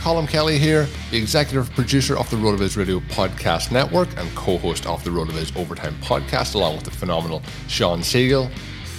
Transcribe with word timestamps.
Colm 0.00 0.26
Kelly 0.26 0.58
here, 0.58 0.88
the 1.10 1.18
executive 1.18 1.70
producer 1.72 2.16
of 2.16 2.28
the 2.30 2.36
road 2.38 2.58
RotoViz 2.58 2.78
Radio 2.78 3.00
Podcast 3.00 3.70
Network 3.70 4.08
and 4.16 4.34
co 4.34 4.56
host 4.56 4.86
of 4.86 5.04
the 5.04 5.10
RotoViz 5.10 5.54
Overtime 5.54 5.94
Podcast, 5.96 6.54
along 6.54 6.76
with 6.76 6.84
the 6.84 6.90
phenomenal 6.90 7.42
Shawn 7.68 8.00
Siegele. 8.00 8.50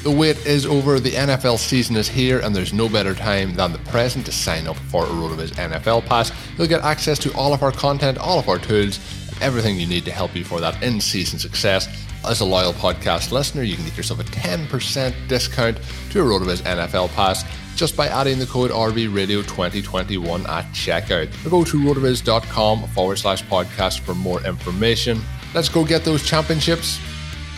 The 0.03 0.11
wait 0.11 0.37
is 0.45 0.67
over, 0.67 0.99
the 0.99 1.09
NFL 1.09 1.57
season 1.57 1.95
is 1.95 2.07
here, 2.07 2.39
and 2.41 2.55
there's 2.55 2.71
no 2.71 2.87
better 2.87 3.15
time 3.15 3.55
than 3.55 3.71
the 3.71 3.79
present 3.79 4.27
to 4.27 4.31
sign 4.31 4.67
up 4.67 4.75
for 4.75 5.05
a 5.05 5.07
RotoViz 5.07 5.53
NFL 5.53 6.05
Pass. 6.05 6.31
You'll 6.55 6.67
get 6.67 6.83
access 6.83 7.17
to 7.19 7.33
all 7.33 7.51
of 7.51 7.63
our 7.63 7.71
content, 7.71 8.19
all 8.19 8.37
of 8.37 8.47
our 8.47 8.59
tools, 8.59 8.99
everything 9.41 9.79
you 9.79 9.87
need 9.87 10.05
to 10.05 10.11
help 10.11 10.35
you 10.35 10.45
for 10.45 10.59
that 10.59 10.83
in 10.83 11.01
season 11.01 11.39
success. 11.39 11.87
As 12.23 12.39
a 12.39 12.45
loyal 12.45 12.73
podcast 12.73 13.31
listener, 13.31 13.63
you 13.63 13.75
can 13.75 13.83
get 13.83 13.97
yourself 13.97 14.19
a 14.19 14.23
10% 14.23 15.27
discount 15.27 15.77
to 16.11 16.21
a 16.21 16.23
RotoViz 16.23 16.61
NFL 16.61 17.09
Pass 17.09 17.43
just 17.75 17.97
by 17.97 18.07
adding 18.07 18.37
the 18.37 18.45
code 18.45 18.69
RVRadio2021 18.69 20.47
at 20.47 20.65
checkout. 20.65 21.45
Or 21.45 21.49
go 21.49 21.63
to 21.63 21.77
rotoviz.com 21.79 22.87
forward 22.89 23.17
slash 23.17 23.43
podcast 23.45 24.01
for 24.01 24.13
more 24.13 24.39
information. 24.45 25.19
Let's 25.55 25.67
go 25.67 25.83
get 25.83 26.03
those 26.05 26.23
championships. 26.23 26.99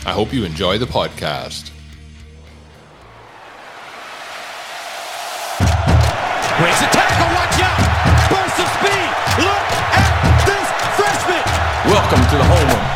I 0.05 0.11
hope 0.13 0.31
you 0.33 0.45
enjoy 0.45 0.77
the 0.77 0.85
podcast. 0.85 1.71
Breaks 6.59 6.79
a 6.79 6.87
tackle, 6.87 7.27
watch 7.35 7.59
out! 7.59 7.79
Burst 8.31 8.59
of 8.63 8.69
speed! 8.79 9.09
Look 9.43 9.67
at 9.91 10.45
this 10.47 10.67
freshman! 10.95 11.43
Welcome 11.91 12.23
to 12.29 12.37
the 12.37 12.43
home 12.45 12.69
of 12.69 12.92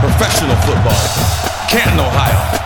professional 0.00 0.56
football, 0.56 1.68
Canton, 1.68 2.00
Ohio. 2.00 2.56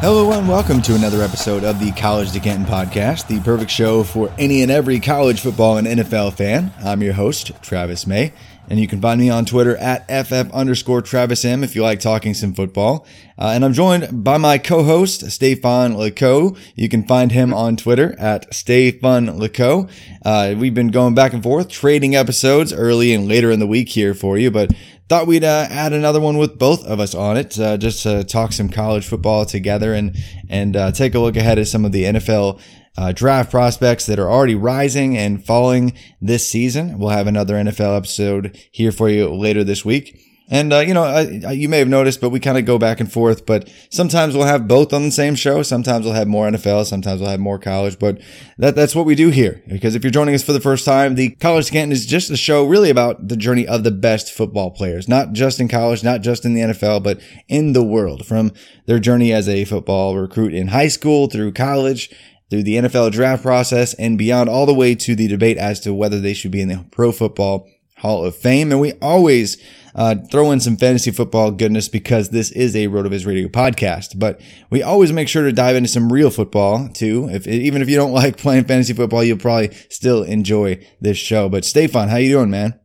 Hello 0.00 0.32
and 0.32 0.48
welcome 0.48 0.80
to 0.80 0.94
another 0.94 1.20
episode 1.20 1.64
of 1.64 1.78
the 1.78 1.92
College 1.92 2.32
to 2.32 2.40
Canton 2.40 2.64
podcast, 2.64 3.26
the 3.26 3.40
perfect 3.40 3.70
show 3.70 4.02
for 4.02 4.32
any 4.38 4.62
and 4.62 4.70
every 4.70 4.98
college 4.98 5.42
football 5.42 5.76
and 5.76 5.86
NFL 5.86 6.32
fan. 6.32 6.72
I'm 6.82 7.02
your 7.02 7.12
host, 7.12 7.52
Travis 7.60 8.06
May, 8.06 8.32
and 8.70 8.80
you 8.80 8.88
can 8.88 9.02
find 9.02 9.20
me 9.20 9.28
on 9.28 9.44
Twitter 9.44 9.76
at 9.76 10.06
FF 10.08 10.50
underscore 10.54 11.02
Travis 11.02 11.44
M 11.44 11.62
if 11.62 11.76
you 11.76 11.82
like 11.82 12.00
talking 12.00 12.32
some 12.32 12.54
football. 12.54 13.06
Uh, 13.38 13.52
and 13.54 13.62
I'm 13.62 13.74
joined 13.74 14.24
by 14.24 14.38
my 14.38 14.56
co-host, 14.56 15.30
Stefan 15.30 15.92
Lako. 15.92 16.56
You 16.74 16.88
can 16.88 17.06
find 17.06 17.32
him 17.32 17.52
on 17.52 17.76
Twitter 17.76 18.18
at 18.18 18.54
Stefan 18.54 19.26
Lako. 19.26 19.90
Uh, 20.24 20.54
we've 20.56 20.74
been 20.74 20.88
going 20.88 21.14
back 21.14 21.34
and 21.34 21.42
forth, 21.42 21.68
trading 21.68 22.16
episodes 22.16 22.72
early 22.72 23.12
and 23.12 23.28
later 23.28 23.50
in 23.50 23.60
the 23.60 23.66
week 23.66 23.90
here 23.90 24.14
for 24.14 24.38
you, 24.38 24.50
but 24.50 24.72
thought 25.10 25.26
we'd 25.26 25.42
uh, 25.42 25.66
add 25.68 25.92
another 25.92 26.20
one 26.20 26.38
with 26.38 26.56
both 26.56 26.86
of 26.86 27.00
us 27.00 27.16
on 27.16 27.36
it, 27.36 27.58
uh, 27.58 27.76
just 27.76 28.04
to 28.04 28.22
talk 28.22 28.52
some 28.52 28.68
college 28.68 29.04
football 29.04 29.44
together 29.44 29.92
and 29.92 30.16
and 30.48 30.76
uh, 30.76 30.92
take 30.92 31.16
a 31.16 31.18
look 31.18 31.36
ahead 31.36 31.58
at 31.58 31.66
some 31.66 31.84
of 31.84 31.90
the 31.90 32.04
NFL 32.04 32.60
uh, 32.96 33.10
draft 33.10 33.50
prospects 33.50 34.06
that 34.06 34.20
are 34.20 34.30
already 34.30 34.54
rising 34.54 35.18
and 35.18 35.44
falling 35.44 35.94
this 36.20 36.46
season. 36.46 36.96
We'll 36.96 37.08
have 37.08 37.26
another 37.26 37.56
NFL 37.56 37.96
episode 37.96 38.56
here 38.70 38.92
for 38.92 39.08
you 39.08 39.34
later 39.34 39.64
this 39.64 39.84
week. 39.84 40.29
And, 40.50 40.72
uh, 40.72 40.80
you 40.80 40.92
know, 40.92 41.04
I, 41.04 41.40
I, 41.46 41.52
you 41.52 41.68
may 41.68 41.78
have 41.78 41.88
noticed, 41.88 42.20
but 42.20 42.30
we 42.30 42.40
kind 42.40 42.58
of 42.58 42.64
go 42.64 42.76
back 42.76 42.98
and 42.98 43.10
forth. 43.10 43.46
But 43.46 43.70
sometimes 43.88 44.34
we'll 44.34 44.46
have 44.46 44.66
both 44.66 44.92
on 44.92 45.04
the 45.04 45.10
same 45.12 45.36
show. 45.36 45.62
Sometimes 45.62 46.04
we'll 46.04 46.14
have 46.14 46.26
more 46.26 46.48
NFL. 46.48 46.86
Sometimes 46.86 47.20
we'll 47.20 47.30
have 47.30 47.38
more 47.38 47.58
college. 47.58 47.98
But 48.00 48.20
that, 48.58 48.74
that's 48.74 48.94
what 48.94 49.06
we 49.06 49.14
do 49.14 49.30
here. 49.30 49.62
Because 49.68 49.94
if 49.94 50.02
you're 50.02 50.10
joining 50.10 50.34
us 50.34 50.42
for 50.42 50.52
the 50.52 50.60
first 50.60 50.84
time, 50.84 51.14
the 51.14 51.30
College 51.36 51.70
Canton 51.70 51.92
is 51.92 52.04
just 52.04 52.30
a 52.30 52.36
show 52.36 52.66
really 52.66 52.90
about 52.90 53.28
the 53.28 53.36
journey 53.36 53.66
of 53.66 53.84
the 53.84 53.92
best 53.92 54.32
football 54.32 54.72
players, 54.72 55.08
not 55.08 55.32
just 55.32 55.60
in 55.60 55.68
college, 55.68 56.02
not 56.02 56.20
just 56.20 56.44
in 56.44 56.54
the 56.54 56.62
NFL, 56.62 57.04
but 57.04 57.20
in 57.48 57.72
the 57.72 57.84
world 57.84 58.26
from 58.26 58.52
their 58.86 58.98
journey 58.98 59.32
as 59.32 59.48
a 59.48 59.64
football 59.64 60.16
recruit 60.16 60.52
in 60.52 60.68
high 60.68 60.88
school 60.88 61.28
through 61.28 61.52
college 61.52 62.10
through 62.50 62.64
the 62.64 62.74
NFL 62.74 63.12
draft 63.12 63.42
process 63.42 63.94
and 63.94 64.18
beyond 64.18 64.48
all 64.48 64.66
the 64.66 64.74
way 64.74 64.96
to 64.96 65.14
the 65.14 65.28
debate 65.28 65.56
as 65.56 65.78
to 65.80 65.94
whether 65.94 66.20
they 66.20 66.34
should 66.34 66.50
be 66.50 66.60
in 66.60 66.68
the 66.68 66.84
Pro 66.90 67.12
Football 67.12 67.68
Hall 68.00 68.24
of 68.24 68.36
Fame. 68.36 68.72
And 68.72 68.80
we 68.80 68.92
always 68.94 69.56
uh, 69.94 70.16
throw 70.30 70.50
in 70.50 70.60
some 70.60 70.76
fantasy 70.76 71.10
football 71.10 71.50
goodness 71.50 71.88
because 71.88 72.30
this 72.30 72.50
is 72.52 72.76
a 72.76 72.86
road 72.86 73.06
RotoViz 73.06 73.26
Radio 73.26 73.48
podcast. 73.48 74.18
But 74.18 74.40
we 74.70 74.82
always 74.82 75.12
make 75.12 75.28
sure 75.28 75.44
to 75.44 75.52
dive 75.52 75.76
into 75.76 75.88
some 75.88 76.12
real 76.12 76.30
football 76.30 76.88
too. 76.88 77.28
If 77.30 77.46
even 77.46 77.82
if 77.82 77.88
you 77.88 77.96
don't 77.96 78.12
like 78.22 78.36
playing 78.36 78.64
fantasy 78.64 78.92
football, 78.92 79.24
you'll 79.24 79.38
probably 79.38 79.74
still 79.88 80.22
enjoy 80.22 80.84
this 81.00 81.18
show. 81.18 81.48
But 81.48 81.64
Stefan, 81.64 82.08
how 82.08 82.16
you 82.16 82.30
doing, 82.30 82.50
man? 82.50 82.78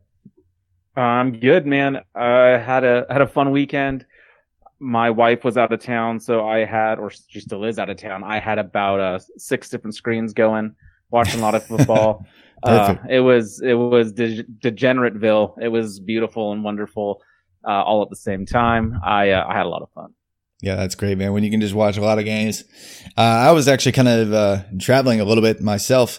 I'm 0.96 1.38
good, 1.38 1.66
man. 1.66 2.00
I 2.14 2.58
had 2.58 2.84
a 2.84 3.06
had 3.10 3.20
a 3.20 3.26
fun 3.26 3.50
weekend. 3.50 4.06
My 4.78 5.10
wife 5.10 5.44
was 5.44 5.56
out 5.56 5.72
of 5.72 5.80
town, 5.80 6.20
so 6.20 6.46
I 6.46 6.64
had, 6.66 6.98
or 6.98 7.10
she 7.10 7.40
still 7.40 7.64
is 7.64 7.78
out 7.78 7.88
of 7.88 7.96
town. 7.96 8.22
I 8.22 8.38
had 8.38 8.58
about 8.58 9.00
uh, 9.00 9.18
six 9.38 9.70
different 9.70 9.94
screens 9.94 10.34
going, 10.34 10.74
watching 11.10 11.40
a 11.40 11.42
lot 11.42 11.54
of 11.54 11.64
football. 11.66 12.26
Uh, 12.62 12.96
it 13.08 13.20
was 13.20 13.60
it 13.62 13.74
was 13.74 14.12
de- 14.12 14.44
Degenerateville. 14.44 15.54
It 15.60 15.68
was 15.68 16.00
beautiful 16.00 16.52
and 16.52 16.64
wonderful, 16.64 17.22
uh, 17.66 17.82
all 17.82 18.02
at 18.02 18.10
the 18.10 18.16
same 18.16 18.46
time. 18.46 18.98
I 19.04 19.30
uh, 19.30 19.46
I 19.48 19.54
had 19.54 19.66
a 19.66 19.68
lot 19.68 19.82
of 19.82 19.90
fun. 19.92 20.14
Yeah, 20.62 20.76
that's 20.76 20.94
great, 20.94 21.18
man. 21.18 21.32
When 21.32 21.44
you 21.44 21.50
can 21.50 21.60
just 21.60 21.74
watch 21.74 21.96
a 21.96 22.00
lot 22.00 22.18
of 22.18 22.24
games. 22.24 22.64
Uh, 23.16 23.20
I 23.20 23.52
was 23.52 23.68
actually 23.68 23.92
kind 23.92 24.08
of 24.08 24.32
uh, 24.32 24.62
traveling 24.80 25.20
a 25.20 25.24
little 25.24 25.42
bit 25.42 25.60
myself. 25.60 26.18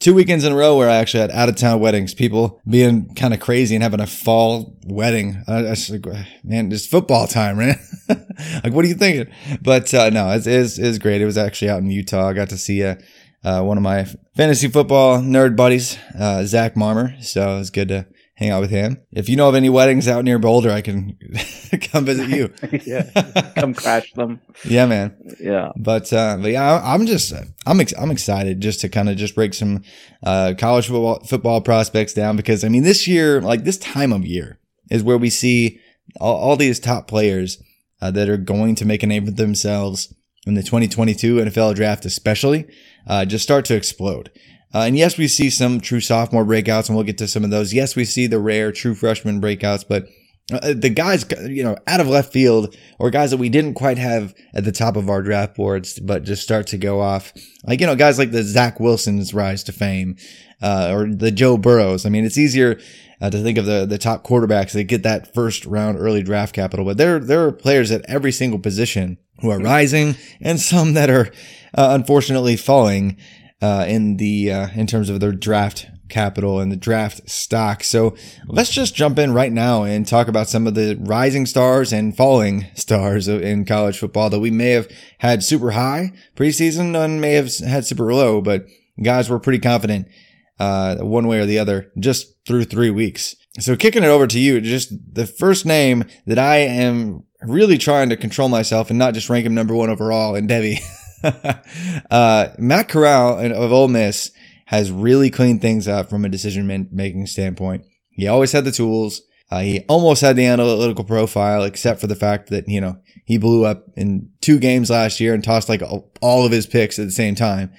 Two 0.00 0.14
weekends 0.14 0.44
in 0.44 0.52
a 0.52 0.56
row 0.56 0.76
where 0.76 0.88
I 0.88 0.96
actually 0.96 1.22
had 1.22 1.32
out 1.32 1.48
of 1.48 1.56
town 1.56 1.80
weddings, 1.80 2.14
people 2.14 2.60
being 2.68 3.12
kind 3.14 3.34
of 3.34 3.40
crazy 3.40 3.74
and 3.74 3.82
having 3.82 3.98
a 3.98 4.06
fall 4.06 4.78
wedding. 4.86 5.42
I, 5.48 5.66
I 5.66 5.74
like, 5.88 6.06
man, 6.44 6.70
it's 6.70 6.86
football 6.86 7.26
time, 7.26 7.56
man. 7.58 7.80
like, 8.08 8.72
what 8.72 8.84
are 8.84 8.88
you 8.88 8.94
thinking? 8.94 9.32
But 9.60 9.92
uh, 9.92 10.10
no, 10.10 10.30
it's, 10.30 10.46
it's, 10.46 10.78
it's 10.78 10.98
great. 10.98 11.20
It 11.20 11.26
was 11.26 11.38
actually 11.38 11.70
out 11.70 11.80
in 11.80 11.90
Utah. 11.90 12.28
I 12.28 12.32
got 12.32 12.50
to 12.50 12.58
see 12.58 12.82
a 12.82 12.98
uh, 13.44 13.62
one 13.62 13.76
of 13.76 13.82
my 13.82 14.04
fantasy 14.36 14.68
football 14.68 15.18
nerd 15.18 15.56
buddies, 15.56 15.98
uh, 16.18 16.44
Zach 16.44 16.74
Marmer. 16.74 17.22
So 17.22 17.56
it 17.56 17.58
was 17.58 17.70
good 17.70 17.88
to 17.88 18.06
hang 18.34 18.50
out 18.50 18.60
with 18.60 18.70
him. 18.70 18.98
If 19.10 19.28
you 19.28 19.36
know 19.36 19.48
of 19.48 19.54
any 19.54 19.68
weddings 19.68 20.06
out 20.06 20.24
near 20.24 20.38
Boulder, 20.38 20.70
I 20.70 20.80
can 20.80 21.18
come 21.92 22.04
visit 22.04 22.28
you. 22.28 22.52
yeah, 22.84 23.10
come 23.56 23.74
crash 23.74 24.12
them. 24.12 24.40
Yeah, 24.64 24.86
man. 24.86 25.16
Yeah, 25.40 25.70
but 25.76 26.12
uh, 26.12 26.36
but 26.40 26.50
yeah, 26.50 26.80
I'm 26.82 27.06
just 27.06 27.32
I'm 27.64 27.80
ex- 27.80 27.94
I'm 27.98 28.10
excited 28.10 28.60
just 28.60 28.80
to 28.80 28.88
kind 28.88 29.08
of 29.08 29.16
just 29.16 29.34
break 29.34 29.54
some 29.54 29.82
uh, 30.24 30.54
college 30.58 30.86
football 30.86 31.20
football 31.24 31.60
prospects 31.60 32.12
down 32.12 32.36
because 32.36 32.64
I 32.64 32.68
mean 32.68 32.82
this 32.82 33.06
year, 33.06 33.40
like 33.40 33.64
this 33.64 33.78
time 33.78 34.12
of 34.12 34.26
year, 34.26 34.58
is 34.90 35.02
where 35.02 35.18
we 35.18 35.30
see 35.30 35.80
all, 36.20 36.36
all 36.36 36.56
these 36.56 36.80
top 36.80 37.06
players 37.06 37.62
uh, 38.00 38.10
that 38.10 38.28
are 38.28 38.36
going 38.36 38.74
to 38.76 38.84
make 38.84 39.02
a 39.02 39.06
name 39.06 39.26
for 39.26 39.30
themselves 39.32 40.12
in 40.48 40.54
the 40.54 40.62
2022 40.62 41.36
NFL 41.36 41.74
draft, 41.74 42.04
especially 42.04 42.66
uh, 43.06 43.24
just 43.24 43.44
start 43.44 43.64
to 43.66 43.76
explode. 43.76 44.30
Uh, 44.74 44.80
and 44.80 44.98
yes, 44.98 45.16
we 45.16 45.28
see 45.28 45.48
some 45.48 45.80
true 45.80 46.00
sophomore 46.00 46.44
breakouts, 46.44 46.88
and 46.88 46.96
we'll 46.96 47.04
get 47.04 47.18
to 47.18 47.28
some 47.28 47.44
of 47.44 47.50
those. 47.50 47.72
Yes, 47.72 47.96
we 47.96 48.04
see 48.04 48.26
the 48.26 48.38
rare 48.38 48.70
true 48.70 48.94
freshman 48.94 49.40
breakouts, 49.40 49.84
but 49.88 50.08
uh, 50.52 50.74
the 50.74 50.90
guys, 50.90 51.26
you 51.46 51.62
know, 51.62 51.76
out 51.86 52.00
of 52.00 52.08
left 52.08 52.32
field 52.32 52.74
or 52.98 53.10
guys 53.10 53.30
that 53.30 53.36
we 53.36 53.48
didn't 53.48 53.74
quite 53.74 53.98
have 53.98 54.34
at 54.54 54.64
the 54.64 54.72
top 54.72 54.96
of 54.96 55.08
our 55.08 55.22
draft 55.22 55.54
boards, 55.56 55.98
but 55.98 56.22
just 56.22 56.42
start 56.42 56.66
to 56.66 56.78
go 56.78 57.00
off. 57.00 57.32
Like, 57.64 57.80
you 57.80 57.86
know, 57.86 57.96
guys 57.96 58.18
like 58.18 58.30
the 58.30 58.42
Zach 58.42 58.80
Wilson's 58.80 59.34
rise 59.34 59.62
to 59.64 59.72
fame, 59.72 60.16
uh, 60.62 60.92
or 60.94 61.06
the 61.06 61.30
Joe 61.30 61.56
Burrows. 61.56 62.06
I 62.06 62.08
mean, 62.08 62.24
it's 62.24 62.38
easier 62.38 62.80
uh, 63.20 63.30
to 63.30 63.42
think 63.42 63.58
of 63.58 63.66
the, 63.66 63.86
the 63.86 63.98
top 63.98 64.24
quarterbacks 64.24 64.72
that 64.72 64.84
get 64.84 65.02
that 65.02 65.34
first 65.34 65.64
round 65.66 65.98
early 65.98 66.22
draft 66.22 66.54
capital, 66.54 66.84
but 66.84 66.96
there, 66.98 67.18
there 67.18 67.44
are 67.46 67.52
players 67.52 67.90
at 67.90 68.04
every 68.08 68.32
single 68.32 68.58
position 68.58 69.18
who 69.40 69.50
are 69.50 69.58
rising 69.60 70.16
and 70.40 70.60
some 70.60 70.94
that 70.94 71.10
are 71.10 71.28
uh, 71.74 71.88
unfortunately 71.92 72.56
falling. 72.56 73.16
uh, 73.60 73.84
in 73.88 74.16
the 74.18 74.52
uh, 74.52 74.68
in 74.74 74.86
terms 74.86 75.10
of 75.10 75.20
their 75.20 75.32
draft 75.32 75.86
capital 76.08 76.58
and 76.60 76.72
the 76.72 76.76
draft 76.76 77.28
stock. 77.28 77.84
So 77.84 78.14
let's 78.46 78.70
just 78.70 78.94
jump 78.94 79.18
in 79.18 79.34
right 79.34 79.52
now 79.52 79.82
and 79.82 80.06
talk 80.06 80.28
about 80.28 80.48
some 80.48 80.66
of 80.66 80.74
the 80.74 80.96
rising 81.00 81.44
stars 81.44 81.92
and 81.92 82.16
falling 82.16 82.66
stars 82.74 83.28
in 83.28 83.64
college 83.66 83.98
football 83.98 84.30
that 84.30 84.40
we 84.40 84.50
may 84.50 84.70
have 84.70 84.88
had 85.18 85.42
super 85.42 85.72
high 85.72 86.12
preseason 86.34 86.96
and 86.96 87.20
may 87.20 87.32
have 87.34 87.54
had 87.58 87.84
super 87.84 88.14
low, 88.14 88.40
but 88.40 88.64
guys, 89.02 89.28
we're 89.28 89.38
pretty 89.38 89.58
confident 89.58 90.08
uh, 90.58 90.96
one 90.96 91.26
way 91.26 91.40
or 91.40 91.46
the 91.46 91.58
other 91.58 91.92
just 91.98 92.34
through 92.46 92.64
three 92.64 92.90
weeks. 92.90 93.34
So 93.60 93.76
kicking 93.76 94.02
it 94.02 94.08
over 94.08 94.26
to 94.26 94.38
you, 94.38 94.60
just 94.60 94.92
the 95.14 95.26
first 95.26 95.66
name 95.66 96.04
that 96.26 96.38
I 96.38 96.58
am 96.58 97.24
really 97.42 97.78
trying 97.78 98.08
to 98.10 98.16
control 98.16 98.48
myself 98.48 98.90
and 98.90 98.98
not 98.98 99.14
just 99.14 99.28
rank 99.28 99.46
him 99.46 99.54
number 99.54 99.74
one 99.74 99.90
overall 99.90 100.34
and 100.34 100.48
Devy. 100.48 100.78
uh, 102.10 102.48
Matt 102.58 102.88
Corral 102.88 103.38
of 103.38 103.72
Ole 103.72 103.88
Miss 103.88 104.30
has 104.66 104.90
really 104.90 105.30
cleaned 105.30 105.62
things 105.62 105.88
up 105.88 106.10
from 106.10 106.24
a 106.24 106.28
decision 106.28 106.88
making 106.92 107.26
standpoint. 107.26 107.84
He 108.10 108.28
always 108.28 108.52
had 108.52 108.64
the 108.64 108.72
tools. 108.72 109.22
Uh, 109.50 109.60
he 109.60 109.80
almost 109.88 110.20
had 110.20 110.36
the 110.36 110.44
analytical 110.44 111.04
profile, 111.04 111.64
except 111.64 112.00
for 112.00 112.06
the 112.06 112.14
fact 112.14 112.50
that, 112.50 112.68
you 112.68 112.80
know, 112.80 112.98
he 113.24 113.38
blew 113.38 113.64
up 113.64 113.86
in 113.96 114.30
two 114.40 114.58
games 114.58 114.90
last 114.90 115.20
year 115.20 115.32
and 115.32 115.42
tossed 115.42 115.70
like 115.70 115.82
all 116.20 116.44
of 116.44 116.52
his 116.52 116.66
picks 116.66 116.98
at 116.98 117.06
the 117.06 117.12
same 117.12 117.34
time. 117.34 117.72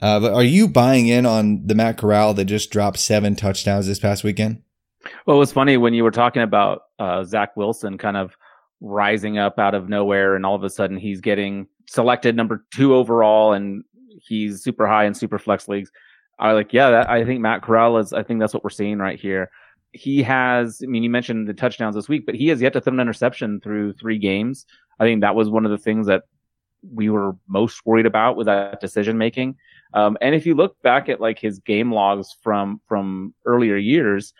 Uh, 0.00 0.20
but 0.20 0.32
are 0.32 0.44
you 0.44 0.68
buying 0.68 1.08
in 1.08 1.26
on 1.26 1.66
the 1.66 1.74
Matt 1.74 1.98
Corral 1.98 2.34
that 2.34 2.44
just 2.44 2.70
dropped 2.70 2.98
seven 2.98 3.34
touchdowns 3.34 3.86
this 3.86 3.98
past 3.98 4.24
weekend? 4.24 4.62
Well, 5.26 5.36
it 5.36 5.40
was 5.40 5.52
funny 5.52 5.76
when 5.76 5.94
you 5.94 6.04
were 6.04 6.10
talking 6.10 6.42
about 6.42 6.82
uh, 6.98 7.24
Zach 7.24 7.56
Wilson 7.56 7.98
kind 7.98 8.16
of 8.16 8.36
rising 8.80 9.38
up 9.38 9.58
out 9.58 9.74
of 9.74 9.88
nowhere, 9.88 10.36
and 10.36 10.46
all 10.46 10.54
of 10.54 10.64
a 10.64 10.70
sudden 10.70 10.96
he's 10.96 11.20
getting 11.20 11.66
selected 11.86 12.36
number 12.36 12.64
two 12.72 12.94
overall, 12.94 13.52
and 13.52 13.82
he's 14.20 14.62
super 14.62 14.86
high 14.86 15.04
in 15.04 15.14
super 15.14 15.38
flex 15.38 15.68
leagues. 15.68 15.90
I 16.38 16.52
like, 16.52 16.72
yeah, 16.72 16.90
that, 16.90 17.10
I 17.10 17.24
think 17.24 17.40
Matt 17.40 17.62
Corral 17.62 17.98
is. 17.98 18.12
I 18.12 18.22
think 18.22 18.40
that's 18.40 18.54
what 18.54 18.62
we're 18.62 18.70
seeing 18.70 18.98
right 18.98 19.18
here. 19.18 19.50
He 19.92 20.22
has. 20.22 20.80
I 20.82 20.86
mean, 20.86 21.02
you 21.02 21.10
mentioned 21.10 21.48
the 21.48 21.54
touchdowns 21.54 21.96
this 21.96 22.08
week, 22.08 22.26
but 22.26 22.34
he 22.34 22.48
has 22.48 22.60
yet 22.60 22.72
to 22.74 22.80
throw 22.80 22.92
an 22.92 23.00
interception 23.00 23.60
through 23.60 23.94
three 23.94 24.18
games. 24.18 24.66
I 25.00 25.04
think 25.04 25.20
that 25.22 25.34
was 25.34 25.48
one 25.48 25.64
of 25.64 25.70
the 25.70 25.78
things 25.78 26.06
that 26.06 26.24
we 26.92 27.10
were 27.10 27.34
most 27.48 27.84
worried 27.84 28.06
about 28.06 28.36
with 28.36 28.46
that 28.46 28.80
decision 28.80 29.18
making. 29.18 29.56
Um, 29.94 30.16
and 30.20 30.34
if 30.34 30.46
you 30.46 30.54
look 30.54 30.80
back 30.82 31.08
at 31.08 31.20
like 31.20 31.38
his 31.38 31.58
game 31.60 31.92
logs 31.92 32.36
from 32.42 32.80
from 32.86 33.34
earlier 33.46 33.76
years, 33.76 34.32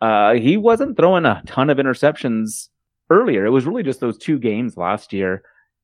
uh, 0.00 0.34
he 0.34 0.56
wasn't 0.56 0.96
throwing 0.96 1.24
a 1.24 1.42
ton 1.46 1.70
of 1.70 1.78
interceptions 1.78 2.68
earlier. 3.10 3.46
It 3.46 3.50
was 3.50 3.66
really 3.66 3.82
just 3.82 4.00
those 4.00 4.18
two 4.18 4.38
games 4.38 4.76
last 4.76 5.12
year, 5.12 5.42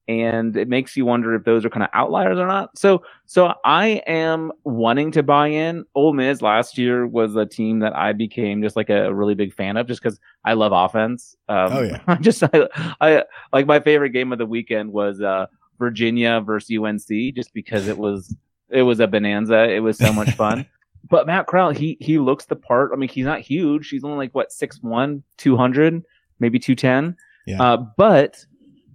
and 0.08 0.56
it 0.56 0.68
makes 0.68 0.96
you 0.96 1.06
wonder 1.06 1.34
if 1.34 1.44
those 1.44 1.64
are 1.64 1.70
kind 1.70 1.84
of 1.84 1.90
outliers 1.92 2.38
or 2.38 2.46
not. 2.46 2.76
So, 2.76 3.02
so 3.26 3.54
I 3.64 4.02
am 4.06 4.52
wanting 4.64 5.12
to 5.12 5.22
buy 5.22 5.48
in. 5.48 5.84
Ole 5.94 6.12
Miss 6.12 6.42
last 6.42 6.76
year 6.76 7.06
was 7.06 7.36
a 7.36 7.46
team 7.46 7.78
that 7.80 7.96
I 7.96 8.12
became 8.12 8.62
just 8.62 8.76
like 8.76 8.90
a 8.90 9.14
really 9.14 9.34
big 9.34 9.54
fan 9.54 9.76
of, 9.76 9.86
just 9.86 10.02
because 10.02 10.18
I 10.44 10.54
love 10.54 10.72
offense. 10.72 11.36
Um, 11.48 11.72
oh 11.72 11.82
yeah, 11.82 12.16
just 12.20 12.42
I, 12.42 12.68
I 13.00 13.24
like 13.52 13.66
my 13.66 13.80
favorite 13.80 14.10
game 14.10 14.32
of 14.32 14.38
the 14.38 14.46
weekend 14.46 14.92
was 14.92 15.20
uh, 15.20 15.46
Virginia 15.78 16.40
versus 16.40 16.76
UNC, 16.76 17.34
just 17.34 17.54
because 17.54 17.88
it 17.88 17.96
was 17.96 18.34
it 18.72 18.82
was 18.82 19.00
a 19.00 19.06
bonanza. 19.06 19.68
It 19.68 19.80
was 19.80 19.98
so 19.98 20.12
much 20.12 20.30
fun. 20.32 20.66
but 21.08 21.26
Matt 21.26 21.46
Corral, 21.46 21.70
he 21.70 21.96
he 22.00 22.18
looks 22.18 22.46
the 22.46 22.56
part. 22.56 22.90
I 22.92 22.96
mean, 22.96 23.08
he's 23.08 23.26
not 23.26 23.40
huge. 23.40 23.88
He's 23.88 24.04
only 24.04 24.16
like 24.16 24.34
what 24.34 24.50
6'1", 24.50 25.22
200, 25.36 26.02
maybe 26.40 26.58
210. 26.58 27.16
Yeah. 27.46 27.62
Uh, 27.62 27.76
but 27.96 28.44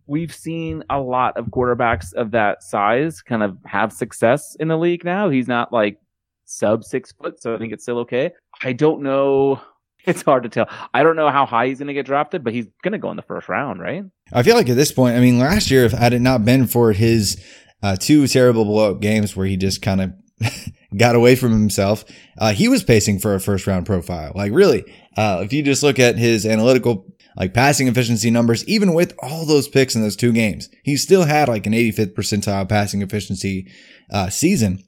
we've 0.07 0.33
seen 0.33 0.83
a 0.89 0.99
lot 0.99 1.37
of 1.37 1.47
quarterbacks 1.47 2.13
of 2.13 2.31
that 2.31 2.63
size 2.63 3.21
kind 3.21 3.43
of 3.43 3.57
have 3.65 3.91
success 3.91 4.55
in 4.59 4.69
the 4.69 4.77
league 4.77 5.03
now. 5.03 5.29
He's 5.29 5.47
not 5.47 5.71
like 5.73 5.99
sub 6.45 6.83
six 6.83 7.11
foot, 7.11 7.41
so 7.41 7.53
I 7.53 7.57
think 7.57 7.73
it's 7.73 7.83
still 7.83 7.99
okay. 7.99 8.31
I 8.63 8.73
don't 8.73 9.01
know. 9.01 9.61
It's 10.05 10.21
hard 10.21 10.43
to 10.43 10.49
tell. 10.49 10.69
I 10.93 11.03
don't 11.03 11.17
know 11.17 11.29
how 11.29 11.45
high 11.45 11.67
he's 11.67 11.79
going 11.79 11.89
to 11.89 11.93
get 11.93 12.05
drafted, 12.05 12.41
but 12.41 12.53
he's 12.53 12.65
going 12.81 12.93
to 12.93 12.97
go 12.97 13.11
in 13.11 13.17
the 13.17 13.21
first 13.21 13.49
round, 13.49 13.81
right? 13.81 14.05
I 14.31 14.41
feel 14.41 14.55
like 14.55 14.69
at 14.69 14.77
this 14.77 14.89
point, 14.89 15.17
I 15.17 15.19
mean, 15.19 15.37
last 15.37 15.69
year, 15.69 15.83
if 15.83 15.91
had 15.91 16.13
it 16.13 16.21
not 16.21 16.45
been 16.45 16.65
for 16.65 16.93
his 16.93 17.43
uh, 17.83 17.95
two 17.95 18.27
terrible 18.27 18.65
blowout 18.65 19.01
games 19.01 19.35
where 19.35 19.47
he 19.47 19.57
just 19.57 19.81
kind 19.81 20.01
of 20.01 20.13
got 20.97 21.15
away 21.15 21.35
from 21.35 21.51
himself. 21.51 22.05
Uh, 22.37 22.53
he 22.53 22.67
was 22.67 22.83
pacing 22.83 23.19
for 23.19 23.35
a 23.35 23.39
first 23.39 23.67
round 23.67 23.85
profile. 23.85 24.31
Like 24.35 24.51
really, 24.53 24.83
uh, 25.15 25.41
if 25.43 25.53
you 25.53 25.63
just 25.63 25.83
look 25.83 25.99
at 25.99 26.17
his 26.17 26.45
analytical, 26.45 27.05
like 27.35 27.53
passing 27.53 27.87
efficiency 27.87 28.31
numbers, 28.31 28.67
even 28.67 28.93
with 28.93 29.13
all 29.21 29.45
those 29.45 29.67
picks 29.67 29.95
in 29.95 30.01
those 30.01 30.15
two 30.15 30.31
games, 30.31 30.69
he 30.83 30.97
still 30.97 31.23
had 31.23 31.47
like 31.47 31.65
an 31.67 31.73
85th 31.73 32.13
percentile 32.13 32.67
passing 32.67 33.01
efficiency, 33.01 33.71
uh, 34.11 34.29
season. 34.29 34.83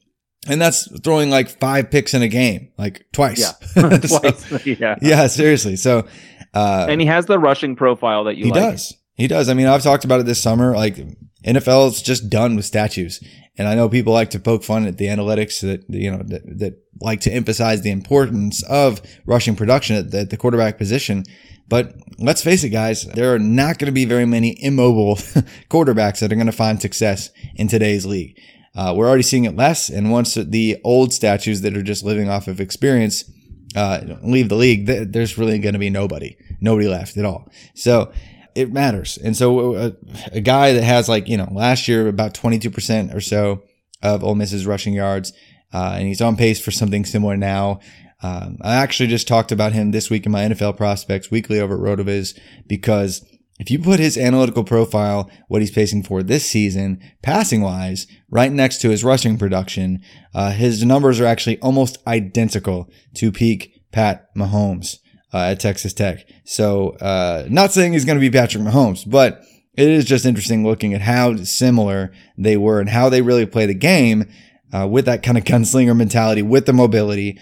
And 0.48 0.60
that's 0.60 0.88
throwing 1.02 1.28
like 1.28 1.48
five 1.60 1.90
picks 1.90 2.14
in 2.14 2.22
a 2.22 2.28
game, 2.28 2.72
like 2.78 3.04
twice. 3.12 3.40
Yeah. 3.40 3.98
twice. 3.98 4.66
yeah. 4.66 4.96
Yeah. 5.02 5.26
Seriously. 5.26 5.76
So, 5.76 6.06
uh, 6.54 6.86
and 6.88 7.00
he 7.00 7.06
has 7.06 7.26
the 7.26 7.38
rushing 7.38 7.76
profile 7.76 8.24
that 8.24 8.36
you 8.36 8.46
he 8.46 8.50
like. 8.50 8.72
does. 8.72 8.96
He 9.20 9.28
does. 9.28 9.50
I 9.50 9.54
mean, 9.54 9.66
I've 9.66 9.82
talked 9.82 10.06
about 10.06 10.20
it 10.20 10.24
this 10.24 10.40
summer. 10.40 10.74
Like 10.74 10.96
NFL 11.44 11.88
is 11.88 12.00
just 12.00 12.30
done 12.30 12.56
with 12.56 12.64
statues. 12.64 13.22
And 13.58 13.68
I 13.68 13.74
know 13.74 13.86
people 13.86 14.14
like 14.14 14.30
to 14.30 14.38
poke 14.38 14.64
fun 14.64 14.86
at 14.86 14.96
the 14.96 15.08
analytics 15.08 15.60
that, 15.60 15.84
you 15.90 16.10
know, 16.10 16.22
that, 16.22 16.58
that 16.58 16.78
like 17.02 17.20
to 17.20 17.30
emphasize 17.30 17.82
the 17.82 17.90
importance 17.90 18.62
of 18.62 19.02
rushing 19.26 19.56
production 19.56 19.96
at 19.96 20.10
the, 20.10 20.20
at 20.20 20.30
the 20.30 20.38
quarterback 20.38 20.78
position. 20.78 21.24
But 21.68 21.94
let's 22.18 22.42
face 22.42 22.64
it, 22.64 22.70
guys, 22.70 23.04
there 23.04 23.34
are 23.34 23.38
not 23.38 23.78
going 23.78 23.86
to 23.88 23.92
be 23.92 24.06
very 24.06 24.24
many 24.24 24.56
immobile 24.64 25.16
quarterbacks 25.68 26.20
that 26.20 26.32
are 26.32 26.36
going 26.36 26.46
to 26.46 26.52
find 26.52 26.80
success 26.80 27.28
in 27.56 27.68
today's 27.68 28.06
league. 28.06 28.40
Uh, 28.74 28.94
we're 28.96 29.06
already 29.06 29.22
seeing 29.22 29.44
it 29.44 29.54
less. 29.54 29.90
And 29.90 30.10
once 30.10 30.32
the 30.32 30.80
old 30.82 31.12
statues 31.12 31.60
that 31.60 31.76
are 31.76 31.82
just 31.82 32.04
living 32.04 32.30
off 32.30 32.48
of 32.48 32.58
experience, 32.58 33.30
uh, 33.76 34.00
leave 34.22 34.48
the 34.48 34.56
league, 34.56 34.86
there's 34.86 35.36
really 35.36 35.58
going 35.58 35.74
to 35.74 35.78
be 35.78 35.90
nobody, 35.90 36.38
nobody 36.58 36.88
left 36.88 37.18
at 37.18 37.26
all. 37.26 37.50
So 37.74 38.12
it 38.54 38.72
matters. 38.72 39.18
And 39.18 39.36
so 39.36 39.74
a, 39.74 39.86
uh, 39.86 39.90
a, 40.32 40.40
guy 40.40 40.72
that 40.72 40.82
has 40.82 41.08
like, 41.08 41.28
you 41.28 41.36
know, 41.36 41.48
last 41.52 41.88
year 41.88 42.08
about 42.08 42.34
22% 42.34 43.14
or 43.14 43.20
so 43.20 43.62
of 44.02 44.24
Ole 44.24 44.34
Miss's 44.34 44.66
rushing 44.66 44.94
yards, 44.94 45.32
uh, 45.72 45.94
and 45.96 46.06
he's 46.08 46.20
on 46.20 46.36
pace 46.36 46.60
for 46.60 46.70
something 46.70 47.04
similar 47.04 47.36
now. 47.36 47.80
Um, 48.22 48.58
I 48.62 48.76
actually 48.76 49.08
just 49.08 49.28
talked 49.28 49.52
about 49.52 49.72
him 49.72 49.90
this 49.90 50.10
week 50.10 50.26
in 50.26 50.32
my 50.32 50.44
NFL 50.44 50.76
prospects 50.76 51.30
weekly 51.30 51.60
over 51.60 51.74
at 51.74 51.98
RotoViz 51.98 52.38
because 52.66 53.24
if 53.58 53.70
you 53.70 53.78
put 53.78 54.00
his 54.00 54.16
analytical 54.16 54.64
profile, 54.64 55.30
what 55.48 55.60
he's 55.60 55.70
pacing 55.70 56.02
for 56.02 56.22
this 56.22 56.44
season, 56.44 57.00
passing 57.22 57.60
wise, 57.60 58.06
right 58.30 58.50
next 58.50 58.80
to 58.80 58.90
his 58.90 59.04
rushing 59.04 59.38
production, 59.38 60.02
uh, 60.34 60.50
his 60.50 60.84
numbers 60.84 61.20
are 61.20 61.26
actually 61.26 61.58
almost 61.60 61.98
identical 62.06 62.90
to 63.14 63.30
peak 63.30 63.82
Pat 63.92 64.34
Mahomes 64.34 64.98
uh, 65.32 65.38
at 65.38 65.60
Texas 65.60 65.92
Tech. 65.92 66.26
So, 66.44 66.90
uh, 67.00 67.46
not 67.48 67.72
saying 67.72 67.92
he's 67.92 68.04
going 68.04 68.16
to 68.18 68.20
be 68.20 68.30
Patrick 68.30 68.62
Mahomes, 68.62 69.08
but 69.08 69.42
it 69.76 69.88
is 69.88 70.04
just 70.04 70.24
interesting 70.26 70.64
looking 70.64 70.94
at 70.94 71.00
how 71.02 71.36
similar 71.36 72.12
they 72.36 72.56
were 72.56 72.80
and 72.80 72.88
how 72.90 73.08
they 73.08 73.22
really 73.22 73.46
play 73.46 73.66
the 73.66 73.74
game 73.74 74.28
uh, 74.72 74.86
with 74.88 75.04
that 75.06 75.22
kind 75.22 75.38
of 75.38 75.44
gunslinger 75.44 75.96
mentality, 75.96 76.42
with 76.42 76.66
the 76.66 76.72
mobility 76.72 77.38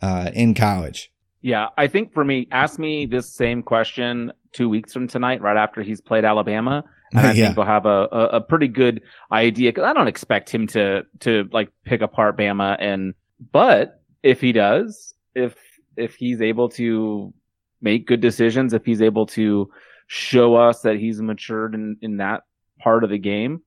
uh, 0.00 0.30
in 0.34 0.54
college. 0.54 1.10
Yeah, 1.40 1.68
I 1.76 1.88
think 1.88 2.12
for 2.12 2.24
me, 2.24 2.46
ask 2.52 2.78
me 2.78 3.06
this 3.06 3.34
same 3.34 3.62
question 3.64 4.32
two 4.52 4.68
weeks 4.68 4.92
from 4.92 5.08
tonight, 5.08 5.40
right 5.40 5.56
after 5.56 5.82
he's 5.82 6.00
played 6.00 6.24
Alabama, 6.24 6.84
and 7.12 7.26
I 7.26 7.32
Yeah. 7.34 7.46
think 7.46 7.56
we'll 7.56 7.66
have 7.66 7.86
a, 7.86 8.08
a, 8.12 8.26
a 8.36 8.40
pretty 8.40 8.68
good 8.68 9.02
idea. 9.32 9.72
Cause 9.72 9.84
I 9.84 9.92
don't 9.92 10.06
expect 10.08 10.50
him 10.50 10.66
to 10.68 11.02
to 11.20 11.48
like 11.52 11.70
pick 11.84 12.00
apart 12.00 12.38
Bama, 12.38 12.76
and 12.78 13.14
but 13.52 14.00
if 14.22 14.40
he 14.40 14.52
does, 14.52 15.14
if 15.34 15.56
if 15.96 16.14
he's 16.14 16.40
able 16.40 16.68
to 16.70 17.32
make 17.80 18.06
good 18.06 18.20
decisions, 18.20 18.72
if 18.72 18.84
he's 18.84 19.02
able 19.02 19.26
to 19.26 19.70
show 20.06 20.54
us 20.54 20.80
that 20.82 20.96
he's 20.96 21.20
matured 21.20 21.74
in 21.74 21.96
in 22.02 22.18
that 22.18 22.42
part 22.78 23.04
of 23.04 23.10
the 23.10 23.18
game, 23.18 23.62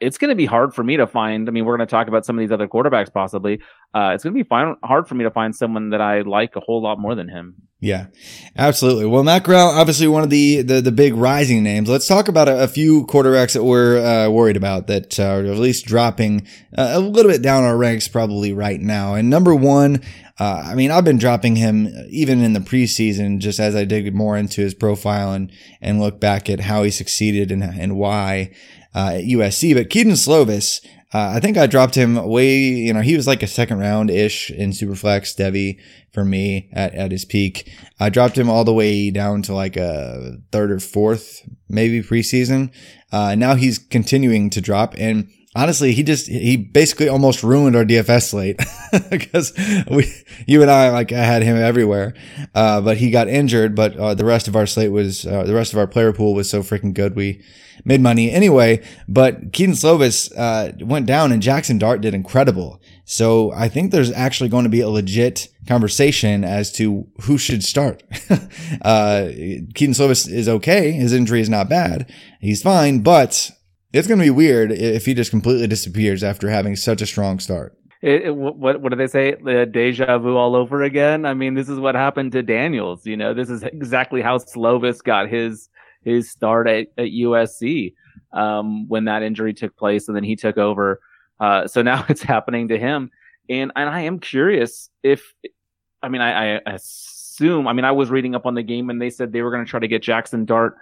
it's 0.00 0.18
going 0.18 0.30
to 0.30 0.34
be 0.34 0.46
hard 0.46 0.74
for 0.74 0.82
me 0.82 0.96
to 0.96 1.06
find. 1.06 1.48
I 1.48 1.52
mean, 1.52 1.64
we're 1.64 1.76
going 1.76 1.86
to 1.86 1.90
talk 1.90 2.08
about 2.08 2.26
some 2.26 2.36
of 2.36 2.40
these 2.40 2.52
other 2.52 2.68
quarterbacks 2.68 3.12
possibly. 3.12 3.60
Uh, 3.94 4.12
it's 4.14 4.24
going 4.24 4.34
to 4.34 4.42
be 4.42 4.48
fine, 4.48 4.74
hard 4.82 5.08
for 5.08 5.14
me 5.14 5.24
to 5.24 5.30
find 5.30 5.54
someone 5.54 5.90
that 5.90 6.00
I 6.00 6.22
like 6.22 6.56
a 6.56 6.60
whole 6.60 6.82
lot 6.82 6.98
more 6.98 7.14
than 7.14 7.28
him. 7.28 7.54
Yeah, 7.78 8.06
absolutely. 8.56 9.04
Well, 9.04 9.22
Matt 9.22 9.44
Corral, 9.44 9.68
obviously 9.68 10.08
one 10.08 10.22
of 10.22 10.30
the, 10.30 10.62
the, 10.62 10.80
the 10.80 10.92
big 10.92 11.14
rising 11.14 11.62
names. 11.62 11.88
Let's 11.88 12.06
talk 12.06 12.26
about 12.26 12.48
a, 12.48 12.64
a 12.64 12.68
few 12.68 13.06
quarterbacks 13.06 13.52
that 13.52 13.64
we're 13.64 13.98
uh, 13.98 14.30
worried 14.30 14.56
about 14.56 14.86
that 14.86 15.20
are 15.20 15.44
at 15.44 15.58
least 15.58 15.84
dropping 15.84 16.46
uh, 16.76 16.92
a 16.94 17.00
little 17.00 17.30
bit 17.30 17.42
down 17.42 17.64
our 17.64 17.76
ranks 17.76 18.08
probably 18.08 18.52
right 18.52 18.80
now. 18.80 19.14
And 19.14 19.28
number 19.28 19.54
one, 19.54 20.02
uh, 20.40 20.62
I 20.66 20.74
mean, 20.74 20.90
I've 20.90 21.04
been 21.04 21.18
dropping 21.18 21.56
him 21.56 21.88
even 22.08 22.42
in 22.42 22.54
the 22.54 22.60
preseason, 22.60 23.38
just 23.38 23.60
as 23.60 23.76
I 23.76 23.84
dig 23.84 24.14
more 24.14 24.36
into 24.36 24.62
his 24.62 24.74
profile 24.74 25.32
and, 25.32 25.52
and 25.80 26.00
look 26.00 26.18
back 26.18 26.48
at 26.48 26.60
how 26.60 26.82
he 26.82 26.90
succeeded 26.90 27.52
and, 27.52 27.62
and 27.62 27.96
why 27.96 28.54
uh, 28.96 29.10
at 29.14 29.24
USC. 29.24 29.74
But 29.74 29.90
Kedon 29.90 30.14
Slovis, 30.14 30.84
uh, 31.14 31.34
I 31.36 31.40
think 31.40 31.56
I 31.56 31.66
dropped 31.66 31.94
him 31.94 32.16
way, 32.26 32.56
you 32.56 32.92
know, 32.92 33.02
he 33.02 33.16
was 33.16 33.26
like 33.26 33.42
a 33.42 33.46
second 33.46 33.78
round 33.78 34.10
ish 34.10 34.50
in 34.50 34.70
Superflex 34.70 35.36
Devy 35.36 35.78
for 36.12 36.24
me 36.24 36.68
at, 36.72 36.94
at 36.94 37.12
his 37.12 37.24
peak. 37.24 37.70
I 38.00 38.08
dropped 38.08 38.36
him 38.36 38.50
all 38.50 38.64
the 38.64 38.72
way 38.72 39.10
down 39.10 39.42
to 39.42 39.54
like 39.54 39.76
a 39.76 40.38
third 40.50 40.72
or 40.72 40.80
fourth, 40.80 41.42
maybe 41.68 42.02
preseason. 42.02 42.72
Uh, 43.12 43.34
now 43.36 43.54
he's 43.54 43.78
continuing 43.78 44.50
to 44.50 44.60
drop 44.60 44.94
and 44.98 45.30
honestly, 45.56 45.92
he 45.92 46.02
just 46.02 46.28
he 46.28 46.56
basically 46.56 47.08
almost 47.08 47.42
ruined 47.42 47.74
our 47.74 47.84
DFS 47.84 48.30
slate 48.30 48.60
because 49.10 49.52
we 49.90 50.12
you 50.46 50.62
and 50.62 50.70
I 50.70 50.90
like 50.90 51.12
I 51.12 51.24
had 51.24 51.42
him 51.42 51.56
everywhere, 51.56 52.14
uh, 52.54 52.80
but 52.80 52.98
he 52.98 53.10
got 53.10 53.28
injured. 53.28 53.74
But 53.74 53.96
uh, 53.96 54.14
the 54.14 54.24
rest 54.24 54.46
of 54.46 54.54
our 54.54 54.66
slate 54.66 54.92
was 54.92 55.26
uh, 55.26 55.44
the 55.44 55.54
rest 55.54 55.72
of 55.72 55.78
our 55.78 55.86
player 55.86 56.12
pool 56.12 56.34
was 56.34 56.48
so 56.48 56.62
freaking 56.62 56.94
good 56.94 57.16
we 57.16 57.42
made 57.84 58.00
money 58.00 58.30
anyway. 58.30 58.82
But 59.08 59.52
Kedon 59.52 59.74
Slovis 59.74 60.32
uh, 60.36 60.72
went 60.84 61.06
down 61.06 61.32
and 61.32 61.42
Jackson 61.42 61.78
Dart 61.78 62.00
did 62.00 62.14
incredible. 62.14 62.80
So 63.04 63.52
I 63.52 63.68
think 63.68 63.90
there's 63.92 64.10
actually 64.12 64.50
going 64.50 64.64
to 64.64 64.70
be 64.70 64.80
a 64.80 64.88
legit 64.88 65.48
conversation 65.68 66.44
as 66.44 66.72
to 66.72 67.06
who 67.22 67.38
should 67.38 67.64
start. 67.64 68.02
uh, 68.82 69.28
Kedon 69.74 69.94
Slovis 69.94 70.30
is 70.30 70.48
okay. 70.48 70.92
His 70.92 71.12
injury 71.12 71.40
is 71.40 71.48
not 71.48 71.68
bad. 71.68 72.12
He's 72.40 72.62
fine, 72.62 73.00
but 73.00 73.52
it's 73.92 74.08
going 74.08 74.18
to 74.18 74.24
be 74.24 74.30
weird 74.30 74.72
if 74.72 75.06
he 75.06 75.14
just 75.14 75.30
completely 75.30 75.66
disappears 75.66 76.22
after 76.22 76.50
having 76.50 76.76
such 76.76 77.00
a 77.02 77.06
strong 77.06 77.38
start. 77.38 77.76
It, 78.02 78.26
it, 78.26 78.36
what 78.36 78.80
what 78.80 78.90
do 78.90 78.96
they 78.96 79.06
say? 79.06 79.36
The 79.42 79.66
deja 79.66 80.18
vu 80.18 80.36
all 80.36 80.54
over 80.54 80.82
again. 80.82 81.24
I 81.24 81.34
mean, 81.34 81.54
this 81.54 81.68
is 81.68 81.80
what 81.80 81.94
happened 81.94 82.32
to 82.32 82.42
Daniels. 82.42 83.06
You 83.06 83.16
know, 83.16 83.32
this 83.32 83.48
is 83.48 83.62
exactly 83.62 84.20
how 84.20 84.38
Slovis 84.38 85.02
got 85.02 85.30
his 85.30 85.70
his 86.04 86.30
start 86.30 86.68
at, 86.68 86.88
at 86.98 87.06
USC 87.06 87.94
um, 88.32 88.86
when 88.88 89.06
that 89.06 89.22
injury 89.22 89.54
took 89.54 89.76
place, 89.76 90.08
and 90.08 90.16
then 90.16 90.24
he 90.24 90.36
took 90.36 90.58
over. 90.58 91.00
Uh, 91.40 91.66
so 91.66 91.82
now 91.82 92.04
it's 92.08 92.22
happening 92.22 92.68
to 92.68 92.78
him, 92.78 93.10
and 93.48 93.72
and 93.74 93.88
I 93.88 94.02
am 94.02 94.18
curious 94.18 94.90
if, 95.02 95.32
I 96.02 96.08
mean, 96.08 96.20
I, 96.20 96.56
I 96.58 96.60
assume. 96.66 97.66
I 97.66 97.72
mean, 97.72 97.84
I 97.84 97.92
was 97.92 98.10
reading 98.10 98.34
up 98.34 98.46
on 98.46 98.54
the 98.54 98.62
game, 98.62 98.90
and 98.90 99.00
they 99.00 99.10
said 99.10 99.32
they 99.32 99.42
were 99.42 99.50
going 99.50 99.64
to 99.64 99.68
try 99.68 99.80
to 99.80 99.88
get 99.88 100.02
Jackson 100.02 100.44
Dart 100.44 100.76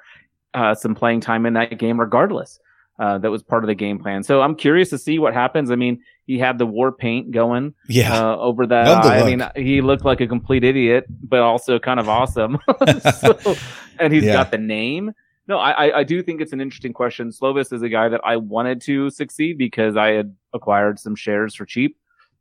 uh, 0.52 0.74
some 0.74 0.94
playing 0.94 1.20
time 1.20 1.46
in 1.46 1.54
that 1.54 1.78
game, 1.78 1.98
regardless. 1.98 2.58
Uh, 2.96 3.18
that 3.18 3.30
was 3.30 3.42
part 3.42 3.64
of 3.64 3.68
the 3.68 3.74
game 3.74 3.98
plan. 3.98 4.22
So 4.22 4.40
I'm 4.40 4.54
curious 4.54 4.90
to 4.90 4.98
see 4.98 5.18
what 5.18 5.34
happens. 5.34 5.72
I 5.72 5.74
mean, 5.74 6.00
he 6.26 6.38
had 6.38 6.58
the 6.58 6.66
war 6.66 6.92
paint 6.92 7.32
going 7.32 7.74
yeah. 7.88 8.14
uh, 8.16 8.36
over 8.36 8.68
that 8.68 8.86
eye. 8.86 9.20
I 9.20 9.24
mean, 9.24 9.44
he 9.56 9.80
looked 9.80 10.04
like 10.04 10.20
a 10.20 10.28
complete 10.28 10.62
idiot, 10.62 11.06
but 11.08 11.40
also 11.40 11.80
kind 11.80 11.98
of 11.98 12.08
awesome. 12.08 12.58
so, 13.18 13.56
and 13.98 14.12
he's 14.12 14.22
yeah. 14.22 14.34
got 14.34 14.52
the 14.52 14.58
name. 14.58 15.12
No, 15.46 15.58
I, 15.58 15.98
I 15.98 16.04
do 16.04 16.22
think 16.22 16.40
it's 16.40 16.52
an 16.52 16.60
interesting 16.60 16.92
question. 16.92 17.30
Slovis 17.30 17.72
is 17.72 17.82
a 17.82 17.88
guy 17.88 18.08
that 18.08 18.20
I 18.24 18.36
wanted 18.36 18.80
to 18.82 19.10
succeed 19.10 19.58
because 19.58 19.96
I 19.96 20.10
had 20.10 20.34
acquired 20.54 20.98
some 20.98 21.16
shares 21.16 21.54
for 21.54 21.66
cheap. 21.66 21.98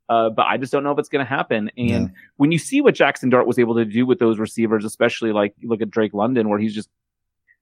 Uh, 0.08 0.30
but 0.30 0.46
I 0.46 0.56
just 0.56 0.70
don't 0.70 0.84
know 0.84 0.92
if 0.92 0.98
it's 0.98 1.08
going 1.08 1.24
to 1.24 1.28
happen. 1.28 1.70
And 1.76 1.88
yeah. 1.88 2.06
when 2.36 2.52
you 2.52 2.58
see 2.58 2.80
what 2.80 2.94
Jackson 2.94 3.30
Dart 3.30 3.46
was 3.46 3.58
able 3.58 3.74
to 3.74 3.84
do 3.84 4.06
with 4.06 4.18
those 4.18 4.38
receivers, 4.38 4.84
especially 4.84 5.32
like 5.32 5.54
look 5.62 5.82
at 5.82 5.90
Drake 5.90 6.14
London, 6.14 6.48
where 6.48 6.58
he's 6.58 6.74
just 6.74 6.88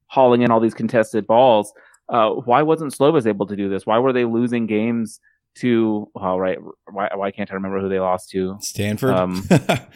hauling 0.06 0.42
in 0.42 0.50
all 0.50 0.60
these 0.60 0.74
contested 0.74 1.26
balls, 1.26 1.72
uh, 2.08 2.30
why 2.30 2.62
wasn't 2.62 2.92
Slovis 2.92 3.26
able 3.26 3.46
to 3.46 3.56
do 3.56 3.68
this? 3.68 3.86
Why 3.86 3.98
were 3.98 4.12
they 4.12 4.24
losing 4.24 4.66
games 4.66 5.20
to? 5.56 6.08
Oh, 6.14 6.36
right. 6.38 6.58
Why, 6.90 7.10
why 7.14 7.30
can't 7.30 7.50
I 7.50 7.54
remember 7.54 7.80
who 7.80 7.88
they 7.88 8.00
lost 8.00 8.30
to? 8.30 8.56
Stanford. 8.60 9.14
Um, 9.14 9.42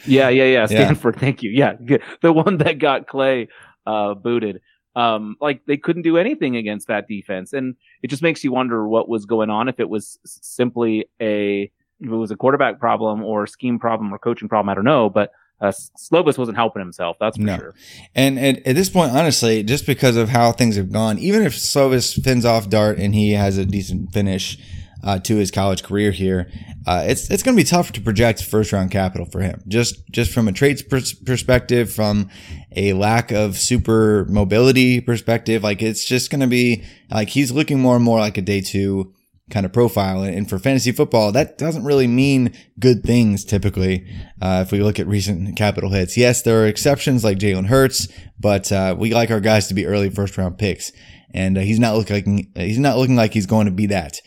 yeah, 0.05 0.29
yeah, 0.29 0.45
yeah. 0.45 0.65
Stanford. 0.65 1.15
Yeah. 1.15 1.21
Thank 1.21 1.43
you. 1.43 1.51
Yeah, 1.51 1.73
the 2.21 2.33
one 2.33 2.57
that 2.57 2.79
got 2.79 3.07
Clay 3.07 3.49
uh, 3.85 4.13
booted. 4.13 4.61
Um, 4.95 5.35
like 5.39 5.63
they 5.67 5.77
couldn't 5.77 6.01
do 6.01 6.17
anything 6.17 6.55
against 6.55 6.87
that 6.87 7.07
defense, 7.07 7.53
and 7.53 7.75
it 8.01 8.07
just 8.07 8.23
makes 8.23 8.43
you 8.43 8.51
wonder 8.51 8.87
what 8.87 9.07
was 9.07 9.25
going 9.25 9.51
on. 9.51 9.69
If 9.69 9.79
it 9.79 9.89
was 9.89 10.17
simply 10.25 11.05
a 11.21 11.71
if 11.99 12.09
it 12.09 12.15
was 12.15 12.31
a 12.31 12.35
quarterback 12.35 12.79
problem 12.79 13.23
or 13.23 13.45
scheme 13.45 13.77
problem 13.77 14.11
or 14.11 14.17
coaching 14.17 14.49
problem, 14.49 14.69
I 14.69 14.73
don't 14.73 14.85
know, 14.85 15.09
but 15.09 15.31
uh, 15.59 15.71
Slovis 15.71 16.37
wasn't 16.37 16.57
helping 16.57 16.81
himself. 16.81 17.17
That's 17.19 17.37
for 17.37 17.43
no. 17.43 17.57
sure. 17.57 17.75
And 18.13 18.37
at, 18.37 18.65
at, 18.67 18.75
this 18.75 18.89
point, 18.89 19.11
honestly, 19.11 19.63
just 19.63 19.85
because 19.85 20.15
of 20.15 20.29
how 20.29 20.51
things 20.51 20.75
have 20.75 20.91
gone, 20.91 21.17
even 21.17 21.41
if 21.41 21.53
Slovis 21.53 22.21
fins 22.23 22.45
off 22.45 22.69
Dart 22.69 22.99
and 22.99 23.15
he 23.15 23.31
has 23.31 23.57
a 23.57 23.65
decent 23.65 24.13
finish 24.13 24.59
uh, 25.03 25.19
to 25.19 25.35
his 25.37 25.49
college 25.49 25.83
career 25.83 26.11
here, 26.11 26.51
uh, 26.85 27.03
it's 27.07 27.29
it's 27.31 27.43
going 27.43 27.55
to 27.55 27.61
be 27.61 27.67
tough 27.67 27.91
to 27.93 28.01
project 28.01 28.43
first 28.43 28.71
round 28.71 28.91
capital 28.91 29.25
for 29.25 29.41
him. 29.41 29.61
Just 29.67 30.07
just 30.11 30.31
from 30.31 30.47
a 30.47 30.51
traits 30.51 30.83
pers- 30.83 31.13
perspective, 31.13 31.91
from 31.91 32.29
a 32.75 32.93
lack 32.93 33.31
of 33.31 33.57
super 33.57 34.25
mobility 34.29 35.01
perspective, 35.01 35.63
like 35.63 35.81
it's 35.81 36.05
just 36.05 36.29
going 36.29 36.41
to 36.41 36.47
be 36.47 36.83
like 37.09 37.29
he's 37.29 37.51
looking 37.51 37.79
more 37.79 37.95
and 37.95 38.05
more 38.05 38.19
like 38.19 38.37
a 38.37 38.41
day 38.41 38.61
two 38.61 39.13
kind 39.49 39.65
of 39.65 39.71
profile. 39.71 40.23
And 40.23 40.49
for 40.49 40.59
fantasy 40.59 40.91
football, 40.91 41.31
that 41.31 41.57
doesn't 41.57 41.85
really 41.85 42.07
mean 42.07 42.53
good 42.79 43.03
things 43.03 43.45
typically. 43.45 44.05
Uh, 44.41 44.63
if 44.65 44.71
we 44.71 44.81
look 44.81 44.99
at 44.99 45.07
recent 45.07 45.55
capital 45.55 45.91
hits, 45.91 46.17
yes, 46.17 46.41
there 46.41 46.61
are 46.61 46.67
exceptions 46.67 47.23
like 47.23 47.39
Jalen 47.39 47.67
Hurts, 47.67 48.07
but 48.39 48.71
uh, 48.71 48.95
we 48.97 49.13
like 49.13 49.31
our 49.31 49.39
guys 49.39 49.67
to 49.67 49.73
be 49.73 49.85
early 49.85 50.09
first 50.09 50.37
round 50.37 50.57
picks, 50.57 50.91
and 51.33 51.57
uh, 51.57 51.61
he's 51.61 51.79
not 51.79 51.95
looking 51.95 52.51
he's 52.55 52.79
not 52.79 52.97
looking 52.97 53.15
like 53.15 53.33
he's 53.33 53.45
going 53.45 53.65
to 53.65 53.71
be 53.71 53.85
that. 53.87 54.19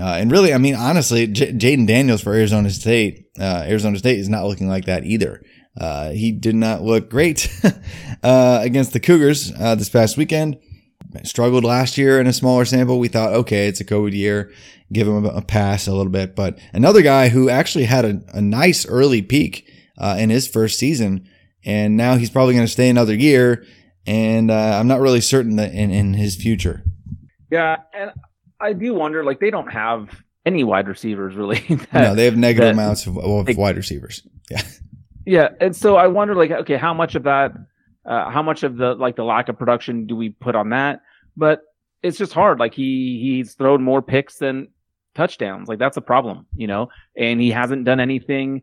Uh, 0.00 0.16
and 0.20 0.30
really, 0.30 0.54
I 0.54 0.58
mean, 0.58 0.76
honestly, 0.76 1.26
J- 1.26 1.52
Jayden 1.52 1.86
Daniels 1.86 2.22
for 2.22 2.32
Arizona 2.32 2.70
State, 2.70 3.26
uh, 3.40 3.64
Arizona 3.66 3.98
State 3.98 4.20
is 4.20 4.28
not 4.28 4.44
looking 4.44 4.68
like 4.68 4.84
that 4.84 5.04
either. 5.04 5.42
Uh, 5.76 6.10
he 6.10 6.30
did 6.30 6.54
not 6.54 6.82
look 6.82 7.10
great 7.10 7.48
against 8.22 8.92
the 8.92 9.00
Cougars 9.00 9.52
this 9.52 9.88
past 9.88 10.16
weekend 10.16 10.56
struggled 11.24 11.64
last 11.64 11.98
year 11.98 12.20
in 12.20 12.26
a 12.26 12.32
smaller 12.32 12.64
sample. 12.64 12.98
We 12.98 13.08
thought, 13.08 13.32
okay, 13.32 13.68
it's 13.68 13.80
a 13.80 13.84
COVID 13.84 14.12
year, 14.12 14.52
give 14.92 15.06
him 15.06 15.24
a, 15.24 15.42
pass 15.42 15.86
a 15.86 15.94
little 15.94 16.12
bit. 16.12 16.34
But 16.36 16.58
another 16.72 17.02
guy 17.02 17.28
who 17.28 17.48
actually 17.48 17.84
had 17.84 18.04
a, 18.04 18.20
a 18.34 18.40
nice 18.40 18.86
early 18.86 19.22
peak 19.22 19.70
uh, 19.98 20.16
in 20.18 20.30
his 20.30 20.48
first 20.48 20.78
season, 20.78 21.28
and 21.64 21.96
now 21.96 22.16
he's 22.16 22.30
probably 22.30 22.54
going 22.54 22.66
to 22.66 22.72
stay 22.72 22.88
another 22.88 23.14
year. 23.14 23.64
And 24.06 24.50
uh, 24.50 24.78
I'm 24.78 24.88
not 24.88 25.00
really 25.00 25.20
certain 25.20 25.56
that 25.56 25.72
in, 25.72 25.90
in 25.90 26.14
his 26.14 26.36
future. 26.36 26.82
Yeah, 27.50 27.76
and 27.92 28.12
I 28.60 28.72
do 28.72 28.94
wonder, 28.94 29.24
like 29.24 29.40
they 29.40 29.50
don't 29.50 29.70
have 29.72 30.08
any 30.46 30.64
wide 30.64 30.88
receivers 30.88 31.34
really. 31.34 31.58
That, 31.92 32.02
no, 32.02 32.14
they 32.14 32.24
have 32.24 32.36
negative 32.36 32.68
that, 32.68 32.74
amounts 32.74 33.06
of, 33.06 33.18
of 33.18 33.46
like, 33.46 33.58
wide 33.58 33.76
receivers. 33.76 34.26
Yeah. 34.50 34.62
Yeah, 35.26 35.48
and 35.60 35.76
so 35.76 35.96
I 35.96 36.06
wonder, 36.06 36.34
like, 36.34 36.50
okay, 36.50 36.78
how 36.78 36.94
much 36.94 37.14
of 37.14 37.24
that 37.24 37.52
uh, 38.08 38.30
how 38.30 38.42
much 38.42 38.62
of 38.62 38.76
the 38.78 38.94
like 38.94 39.16
the 39.16 39.24
lack 39.24 39.48
of 39.48 39.58
production 39.58 40.06
do 40.06 40.16
we 40.16 40.30
put 40.30 40.56
on 40.56 40.70
that? 40.70 41.02
But 41.36 41.60
it's 42.02 42.18
just 42.18 42.32
hard. 42.32 42.58
Like 42.58 42.74
he 42.74 43.20
he's 43.20 43.54
thrown 43.54 43.82
more 43.82 44.02
picks 44.02 44.38
than 44.38 44.68
touchdowns. 45.14 45.68
Like 45.68 45.78
that's 45.78 45.96
a 45.96 46.00
problem, 46.00 46.46
you 46.56 46.66
know. 46.66 46.88
And 47.16 47.40
he 47.40 47.50
hasn't 47.50 47.84
done 47.84 48.00
anything 48.00 48.62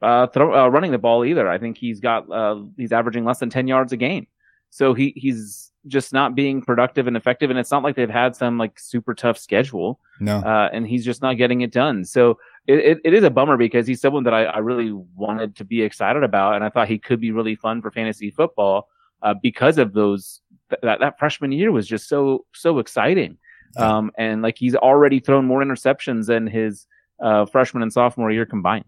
uh, 0.00 0.28
throw, 0.28 0.64
uh, 0.64 0.68
running 0.68 0.92
the 0.92 0.98
ball 0.98 1.24
either. 1.24 1.46
I 1.48 1.58
think 1.58 1.76
he's 1.76 2.00
got 2.00 2.30
uh, 2.32 2.62
he's 2.76 2.92
averaging 2.92 3.24
less 3.24 3.38
than 3.38 3.50
ten 3.50 3.68
yards 3.68 3.92
a 3.92 3.96
game. 3.96 4.26
So 4.70 4.94
he 4.94 5.12
he's 5.14 5.70
just 5.86 6.12
not 6.12 6.34
being 6.34 6.62
productive 6.62 7.06
and 7.06 7.16
effective. 7.16 7.50
And 7.50 7.58
it's 7.58 7.70
not 7.70 7.82
like 7.82 7.96
they've 7.96 8.10
had 8.10 8.34
some 8.34 8.58
like 8.58 8.78
super 8.78 9.14
tough 9.14 9.38
schedule. 9.38 10.00
No. 10.20 10.38
Uh, 10.38 10.68
and 10.72 10.86
he's 10.86 11.04
just 11.04 11.22
not 11.22 11.36
getting 11.36 11.60
it 11.60 11.70
done. 11.70 12.04
So 12.04 12.38
it, 12.66 12.78
it, 12.78 12.98
it 13.04 13.14
is 13.14 13.24
a 13.24 13.30
bummer 13.30 13.56
because 13.56 13.86
he's 13.86 14.00
someone 14.00 14.24
that 14.24 14.34
I, 14.34 14.44
I, 14.44 14.58
really 14.58 14.92
wanted 15.14 15.56
to 15.56 15.64
be 15.64 15.82
excited 15.82 16.22
about, 16.22 16.54
and 16.54 16.64
I 16.64 16.68
thought 16.68 16.88
he 16.88 16.98
could 16.98 17.20
be 17.20 17.30
really 17.30 17.54
fun 17.54 17.80
for 17.80 17.90
fantasy 17.90 18.30
football 18.30 18.88
uh, 19.22 19.34
because 19.40 19.78
of 19.78 19.92
those. 19.92 20.40
Th- 20.70 20.80
that 20.82 21.00
that 21.00 21.18
freshman 21.18 21.52
year 21.52 21.70
was 21.70 21.86
just 21.86 22.08
so 22.08 22.44
so 22.52 22.78
exciting, 22.78 23.38
um, 23.76 24.10
and 24.18 24.42
like 24.42 24.58
he's 24.58 24.74
already 24.74 25.20
thrown 25.20 25.44
more 25.44 25.62
interceptions 25.62 26.26
than 26.26 26.46
his 26.46 26.86
uh, 27.22 27.46
freshman 27.46 27.82
and 27.82 27.92
sophomore 27.92 28.32
year 28.32 28.46
combined. 28.46 28.84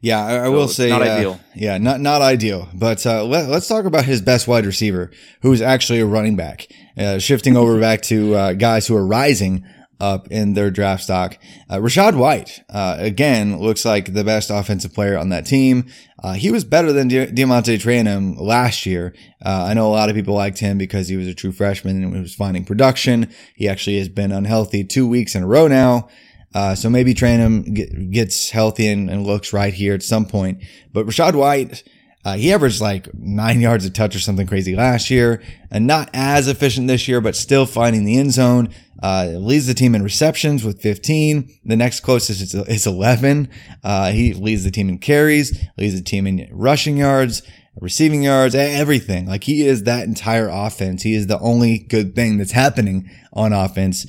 Yeah, 0.00 0.24
I, 0.24 0.40
I 0.40 0.44
so 0.44 0.52
will 0.52 0.68
say 0.68 0.88
not 0.88 1.02
uh, 1.02 1.04
ideal. 1.04 1.40
Yeah, 1.54 1.78
not 1.78 2.00
not 2.00 2.22
ideal. 2.22 2.68
But 2.74 3.04
uh, 3.06 3.24
let, 3.24 3.50
us 3.50 3.68
talk 3.68 3.84
about 3.84 4.04
his 4.04 4.22
best 4.22 4.48
wide 4.48 4.66
receiver, 4.66 5.10
who's 5.42 5.60
actually 5.60 6.00
a 6.00 6.06
running 6.06 6.36
back. 6.36 6.68
Uh, 6.96 7.18
shifting 7.18 7.56
over 7.56 7.78
back 7.88 8.02
to 8.02 8.34
uh, 8.34 8.52
guys 8.54 8.86
who 8.86 8.96
are 8.96 9.06
rising 9.06 9.64
up 10.00 10.28
in 10.30 10.54
their 10.54 10.70
draft 10.70 11.04
stock. 11.04 11.38
Uh, 11.68 11.76
Rachaad 11.76 12.16
White, 12.16 12.62
uh, 12.70 12.96
again, 12.98 13.58
looks 13.58 13.84
like 13.84 14.12
the 14.12 14.24
best 14.24 14.50
offensive 14.50 14.94
player 14.94 15.18
on 15.18 15.28
that 15.28 15.46
team. 15.46 15.86
Uh, 16.22 16.32
he 16.34 16.50
was 16.50 16.64
better 16.64 16.92
than 16.92 17.08
Di- 17.08 17.26
DeaMonte 17.26 17.80
Trayanum 17.80 18.40
last 18.40 18.86
year. 18.86 19.14
Uh, 19.44 19.66
I 19.68 19.74
know 19.74 19.88
a 19.88 19.92
lot 19.92 20.08
of 20.08 20.16
people 20.16 20.34
liked 20.34 20.58
him 20.58 20.78
because 20.78 21.08
he 21.08 21.16
was 21.16 21.26
a 21.26 21.34
true 21.34 21.52
freshman 21.52 22.02
and 22.02 22.12
was 22.12 22.34
finding 22.34 22.64
production. 22.64 23.30
He 23.54 23.68
actually 23.68 23.98
has 23.98 24.08
been 24.08 24.32
unhealthy 24.32 24.84
two 24.84 25.06
weeks 25.06 25.34
in 25.34 25.42
a 25.42 25.46
row 25.46 25.68
now. 25.68 26.08
Uh, 26.52 26.74
so 26.74 26.90
maybe 26.90 27.14
Trayanum 27.14 27.72
get, 27.74 28.10
gets 28.10 28.50
healthy 28.50 28.88
and, 28.88 29.08
and, 29.08 29.24
looks 29.24 29.52
right 29.52 29.72
here 29.72 29.94
at 29.94 30.02
some 30.02 30.26
point. 30.26 30.64
But 30.92 31.06
Rachaad 31.06 31.34
White, 31.34 31.84
uh, 32.24 32.36
he 32.36 32.52
averaged 32.52 32.80
like 32.80 33.12
nine 33.14 33.60
yards 33.60 33.84
a 33.86 33.90
touch 33.90 34.14
or 34.14 34.20
something 34.20 34.46
crazy 34.46 34.76
last 34.76 35.10
year 35.10 35.42
and 35.70 35.86
not 35.86 36.10
as 36.12 36.48
efficient 36.48 36.86
this 36.86 37.08
year, 37.08 37.20
but 37.20 37.34
still 37.34 37.66
finding 37.66 38.04
the 38.04 38.18
end 38.18 38.32
zone. 38.32 38.68
Uh, 39.02 39.32
leads 39.36 39.66
the 39.66 39.72
team 39.72 39.94
in 39.94 40.02
receptions 40.02 40.62
with 40.62 40.82
15. 40.82 41.48
The 41.64 41.76
next 41.76 42.00
closest 42.00 42.42
is, 42.42 42.54
is 42.54 42.86
11. 42.86 43.48
Uh, 43.82 44.12
he 44.12 44.34
leads 44.34 44.64
the 44.64 44.70
team 44.70 44.90
in 44.90 44.98
carries, 44.98 45.58
leads 45.78 45.94
the 45.94 46.02
team 46.02 46.26
in 46.26 46.46
rushing 46.52 46.98
yards, 46.98 47.42
receiving 47.80 48.22
yards, 48.22 48.54
everything. 48.54 49.26
Like 49.26 49.44
he 49.44 49.66
is 49.66 49.84
that 49.84 50.06
entire 50.06 50.48
offense. 50.48 51.02
He 51.02 51.14
is 51.14 51.28
the 51.28 51.38
only 51.38 51.78
good 51.78 52.14
thing 52.14 52.36
that's 52.36 52.52
happening 52.52 53.08
on 53.32 53.54
offense 53.54 54.06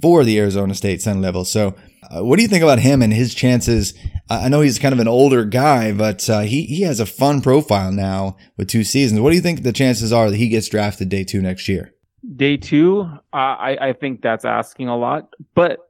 for 0.00 0.24
the 0.24 0.40
Arizona 0.40 0.74
State 0.74 1.00
Sun 1.00 1.22
Devils. 1.22 1.52
So, 1.52 1.76
what 2.20 2.36
do 2.36 2.42
you 2.42 2.48
think 2.48 2.62
about 2.62 2.78
him 2.78 3.02
and 3.02 3.12
his 3.12 3.34
chances? 3.34 3.94
I 4.28 4.48
know 4.48 4.60
he's 4.60 4.78
kind 4.78 4.92
of 4.92 5.00
an 5.00 5.08
older 5.08 5.44
guy, 5.44 5.92
but 5.92 6.28
uh, 6.28 6.40
he 6.40 6.64
he 6.64 6.82
has 6.82 7.00
a 7.00 7.06
fun 7.06 7.40
profile 7.40 7.92
now 7.92 8.36
with 8.56 8.68
two 8.68 8.84
seasons. 8.84 9.20
What 9.20 9.30
do 9.30 9.36
you 9.36 9.42
think 9.42 9.62
the 9.62 9.72
chances 9.72 10.12
are 10.12 10.30
that 10.30 10.36
he 10.36 10.48
gets 10.48 10.68
drafted 10.68 11.08
day 11.08 11.24
two 11.24 11.40
next 11.40 11.68
year? 11.68 11.94
day 12.36 12.56
two, 12.56 13.02
uh, 13.32 13.36
I 13.36 13.88
I 13.88 13.92
think 13.92 14.22
that's 14.22 14.44
asking 14.44 14.88
a 14.88 14.96
lot, 14.96 15.32
but 15.54 15.80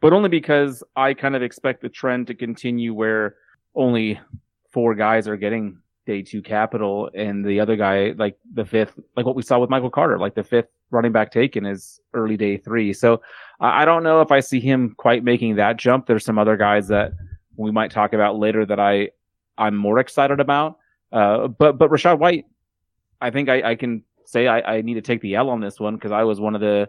but 0.00 0.12
only 0.12 0.28
because 0.28 0.82
I 0.96 1.14
kind 1.14 1.34
of 1.34 1.42
expect 1.42 1.82
the 1.82 1.88
trend 1.88 2.28
to 2.28 2.34
continue 2.34 2.94
where 2.94 3.36
only 3.74 4.20
four 4.72 4.94
guys 4.94 5.26
are 5.26 5.36
getting 5.36 5.78
day 6.08 6.22
two 6.22 6.40
capital 6.40 7.10
and 7.14 7.44
the 7.44 7.60
other 7.60 7.76
guy, 7.76 8.14
like 8.16 8.38
the 8.54 8.64
fifth, 8.64 8.98
like 9.14 9.26
what 9.26 9.36
we 9.36 9.42
saw 9.42 9.58
with 9.58 9.68
Michael 9.68 9.90
Carter, 9.90 10.18
like 10.18 10.34
the 10.34 10.42
fifth 10.42 10.70
running 10.90 11.12
back 11.12 11.30
taken 11.30 11.66
is 11.66 12.00
early 12.14 12.34
day 12.34 12.56
three. 12.56 12.94
So 12.94 13.20
I 13.60 13.84
don't 13.84 14.02
know 14.02 14.22
if 14.22 14.32
I 14.32 14.40
see 14.40 14.58
him 14.58 14.94
quite 14.96 15.22
making 15.22 15.56
that 15.56 15.76
jump. 15.76 16.06
There's 16.06 16.24
some 16.24 16.38
other 16.38 16.56
guys 16.56 16.88
that 16.88 17.12
we 17.56 17.70
might 17.70 17.90
talk 17.90 18.14
about 18.14 18.38
later 18.38 18.64
that 18.64 18.80
I, 18.80 19.10
I'm 19.58 19.76
more 19.76 19.98
excited 19.98 20.40
about. 20.40 20.78
Uh, 21.12 21.48
but, 21.48 21.76
but 21.76 21.90
Rachaad 21.90 22.18
White, 22.18 22.46
I 23.20 23.30
think 23.30 23.50
I, 23.50 23.72
I 23.72 23.74
can 23.74 24.02
say 24.24 24.46
I, 24.46 24.76
I 24.76 24.80
need 24.80 24.94
to 24.94 25.02
take 25.02 25.20
the 25.20 25.34
L 25.34 25.50
on 25.50 25.60
this 25.60 25.78
one 25.78 25.94
because 25.94 26.10
I 26.10 26.22
was 26.22 26.40
one 26.40 26.54
of 26.54 26.62
the 26.62 26.88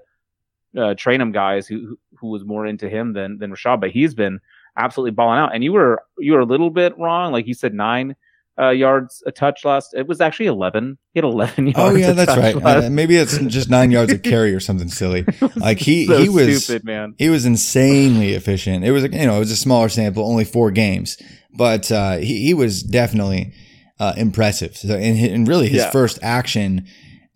uh, 0.77 0.93
Trayanum 0.95 1.33
guys 1.33 1.67
who 1.67 1.99
who 2.15 2.27
was 2.27 2.45
more 2.45 2.65
into 2.65 2.87
him 2.87 3.11
than 3.11 3.37
than 3.37 3.51
Rachaad, 3.51 3.81
but 3.81 3.91
he's 3.91 4.13
been 4.13 4.39
absolutely 4.77 5.11
balling 5.11 5.39
out. 5.39 5.53
And 5.53 5.61
you 5.61 5.73
were 5.73 6.03
you 6.19 6.31
were 6.33 6.39
a 6.39 6.45
little 6.45 6.69
bit 6.69 6.97
wrong, 6.97 7.33
like 7.33 7.47
you 7.47 7.53
said 7.53 7.73
nine 7.73 8.15
uh, 8.59 8.69
yards 8.71 9.23
a 9.25 9.31
touch 9.31 9.63
last. 9.65 9.93
It 9.93 10.07
was 10.07 10.19
actually 10.21 10.47
eleven. 10.47 10.97
He 11.13 11.19
had 11.19 11.23
eleven 11.23 11.67
yards. 11.73 11.79
Oh 11.79 11.95
yeah, 11.95 12.11
that's 12.11 12.35
right. 12.37 12.55
Uh, 12.55 12.89
maybe 12.89 13.15
it's 13.15 13.37
just 13.37 13.69
nine 13.69 13.91
yards 13.91 14.11
of 14.11 14.21
carry 14.21 14.53
or 14.53 14.59
something 14.59 14.89
silly. 14.89 15.25
Like 15.55 15.79
he 15.79 16.05
so 16.07 16.17
he 16.17 16.29
was 16.29 16.63
stupid, 16.65 16.83
man. 16.85 17.15
he 17.17 17.29
was 17.29 17.45
insanely 17.45 18.33
efficient. 18.33 18.83
It 18.85 18.91
was 18.91 19.03
you 19.03 19.09
know 19.27 19.35
it 19.35 19.39
was 19.39 19.51
a 19.51 19.55
smaller 19.57 19.89
sample, 19.89 20.25
only 20.29 20.45
four 20.45 20.71
games, 20.71 21.17
but 21.57 21.91
uh, 21.91 22.17
he 22.17 22.45
he 22.45 22.53
was 22.53 22.83
definitely 22.83 23.53
uh, 23.99 24.13
impressive. 24.17 24.75
So 24.77 24.95
and, 24.95 25.17
and 25.19 25.47
really 25.47 25.67
his 25.69 25.83
Yeah. 25.83 25.91
first 25.91 26.19
action 26.21 26.85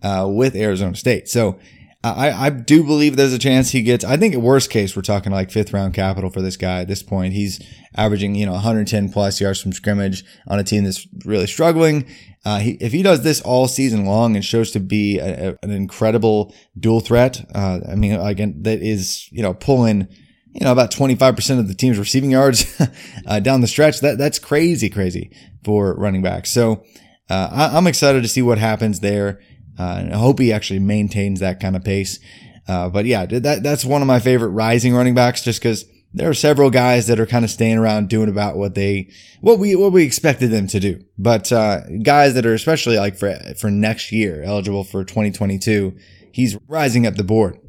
uh, 0.02 0.28
with 0.30 0.56
Arizona 0.56 0.96
State. 0.96 1.28
So 1.30 1.60
I, 2.04 2.46
I 2.48 2.50
do 2.50 2.84
believe 2.84 3.16
there's 3.16 3.34
a 3.34 3.40
chance 3.40 3.72
he 3.72 3.82
gets. 3.82 4.04
I 4.04 4.18
think 4.18 4.34
at 4.34 4.42
worst 4.42 4.70
case 4.70 4.96
we're 4.96 5.02
talking 5.04 5.32
like 5.32 5.52
fifth 5.52 5.72
round 5.72 5.94
capital 5.94 6.30
for 6.30 6.42
this 6.42 6.58
guy 6.58 6.82
at 6.82 6.88
this 6.88 7.02
point. 7.02 7.34
He's 7.34 7.62
averaging 7.96 8.36
you 8.36 8.46
know 8.46 8.52
110 8.54 9.10
plus 9.10 9.40
yards 9.40 9.62
from 9.62 9.72
scrimmage 9.72 10.24
on 10.48 10.60
a 10.60 10.64
team 10.64 10.84
that's 10.84 11.08
really 11.26 11.48
struggling. 11.48 12.06
Uh, 12.46 12.60
he, 12.60 12.72
if 12.82 12.92
he 12.92 13.04
does 13.04 13.24
this 13.24 13.40
all 13.42 13.70
season 13.70 14.06
long 14.06 14.36
and 14.36 14.44
shows 14.44 14.72
to 14.72 14.80
be 14.82 15.18
a, 15.20 15.52
a- 15.52 15.58
an 15.64 15.72
incredible 15.72 16.54
dual 16.78 17.00
threat, 17.00 17.46
uh, 17.56 17.80
I 17.90 17.96
mean 17.96 18.14
again 18.20 18.62
that 18.64 18.82
is 18.82 19.30
you 19.32 19.42
know 19.42 19.54
pulling 19.54 20.08
you 20.52 20.66
know 20.66 20.72
about 20.74 20.92
25% 20.92 21.60
of 21.60 21.68
the 21.68 21.74
team's 21.74 21.98
receiving 21.98 22.32
yards 22.32 22.80
uh, 23.28 23.40
down 23.40 23.62
the 23.62 23.68
stretch. 23.68 24.02
That 24.02 24.18
that's 24.18 24.40
crazy, 24.40 24.90
crazy 24.90 25.32
for 25.64 25.96
running 25.96 26.22
back. 26.22 26.46
So 26.48 26.84
uh, 27.30 27.50
I, 27.52 27.78
I'm 27.78 27.88
excited 27.88 28.24
to 28.24 28.28
see 28.28 28.42
what 28.42 28.58
happens 28.58 29.00
there. 29.00 29.40
Uh, 29.78 29.98
and 30.00 30.14
I 30.14 30.18
hope 30.18 30.40
he 30.40 30.54
actually 30.54 30.80
maintains 30.80 31.40
that 31.40 31.60
kind 31.60 31.76
of 31.76 31.84
pace. 31.84 32.20
Uh, 32.68 32.90
but 32.90 33.06
yeah, 33.06 33.26
that 33.26 33.64
that's 33.64 33.84
one 33.84 34.02
of 34.02 34.08
my 34.08 34.20
favorite 34.20 34.50
rising 34.50 34.94
running 34.94 35.16
backs, 35.16 35.44
just 35.44 35.60
because 35.60 35.86
there 36.14 36.30
are 36.30 36.34
several 36.34 36.70
guys 36.70 37.08
that 37.08 37.20
are 37.20 37.26
kind 37.26 37.44
of 37.44 37.52
staying 37.52 37.78
around 37.78 38.08
doing 38.08 38.30
about 38.30 38.56
what 38.56 38.76
they 38.76 39.10
what 39.42 39.60
we 39.60 39.76
what 39.76 39.92
we 39.92 40.04
expected 40.04 40.52
them 40.52 40.68
to 40.68 40.80
do. 40.80 41.04
But 41.18 41.52
uh, 41.52 41.82
guys 42.04 42.36
that 42.36 42.46
are 42.46 42.54
especially 42.54 42.98
like 42.98 43.18
for 43.18 43.36
for 43.58 43.70
next 43.70 44.12
year 44.12 44.44
eligible 44.44 44.84
for 44.84 45.04
2022, 45.04 45.98
he's 46.32 46.58
rising 46.68 47.06
up 47.06 47.16
the 47.16 47.24
board. 47.24 47.60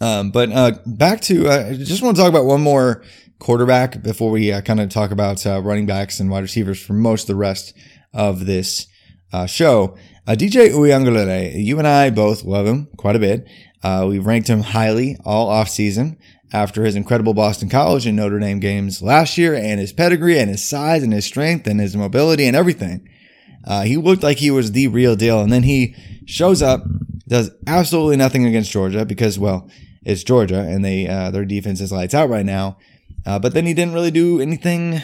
Um, 0.00 0.30
but 0.30 0.50
uh, 0.50 0.72
back 0.84 1.20
to 1.22 1.48
uh, 1.48 1.68
I 1.70 1.74
just 1.76 2.02
want 2.02 2.16
to 2.16 2.22
talk 2.22 2.28
about 2.28 2.46
one 2.46 2.60
more 2.60 3.02
quarterback 3.38 4.02
before 4.02 4.30
we 4.30 4.52
uh, 4.52 4.60
kind 4.60 4.80
of 4.80 4.88
talk 4.88 5.10
about 5.10 5.46
uh, 5.46 5.60
running 5.62 5.86
backs 5.86 6.18
and 6.18 6.30
wide 6.30 6.42
receivers 6.42 6.84
for 6.84 6.94
most 6.94 7.22
of 7.22 7.28
the 7.28 7.36
rest 7.36 7.74
of 8.12 8.46
this 8.46 8.86
uh, 9.34 9.46
show. 9.46 9.96
Uh, 10.26 10.32
DJ 10.32 10.70
Uiagalelei, 10.70 11.62
you 11.62 11.78
and 11.78 11.88
I 11.88 12.10
both 12.10 12.44
love 12.44 12.66
him 12.66 12.86
quite 12.96 13.16
a 13.16 13.18
bit. 13.18 13.46
Uh, 13.82 14.06
we 14.08 14.18
ranked 14.18 14.48
him 14.48 14.60
highly 14.60 15.18
all 15.24 15.48
offseason 15.50 16.16
after 16.52 16.84
his 16.84 16.94
incredible 16.94 17.34
Boston 17.34 17.68
College 17.68 18.06
and 18.06 18.16
Notre 18.16 18.38
Dame 18.38 18.60
games 18.60 19.02
last 19.02 19.36
year 19.36 19.54
and 19.54 19.80
his 19.80 19.92
pedigree 19.92 20.38
and 20.38 20.48
his 20.48 20.66
size 20.66 21.02
and 21.02 21.12
his 21.12 21.26
strength 21.26 21.66
and 21.66 21.80
his 21.80 21.96
mobility 21.96 22.46
and 22.46 22.56
everything. 22.56 23.08
Uh, 23.66 23.82
he 23.82 23.96
looked 23.96 24.22
like 24.22 24.38
he 24.38 24.52
was 24.52 24.72
the 24.72 24.86
real 24.86 25.16
deal. 25.16 25.40
And 25.40 25.52
then 25.52 25.64
he 25.64 25.96
shows 26.26 26.62
up, 26.62 26.84
does 27.26 27.50
absolutely 27.66 28.16
nothing 28.16 28.46
against 28.46 28.70
Georgia 28.70 29.04
because, 29.04 29.38
well, 29.38 29.68
it's 30.04 30.22
Georgia 30.22 30.60
and 30.60 30.84
they, 30.84 31.08
uh, 31.08 31.32
their 31.32 31.44
defense 31.44 31.80
is 31.80 31.90
lights 31.90 32.14
out 32.14 32.28
right 32.28 32.46
now. 32.46 32.78
Uh, 33.26 33.38
but 33.38 33.52
then 33.52 33.66
he 33.66 33.74
didn't 33.74 33.94
really 33.94 34.12
do 34.12 34.40
anything 34.40 35.02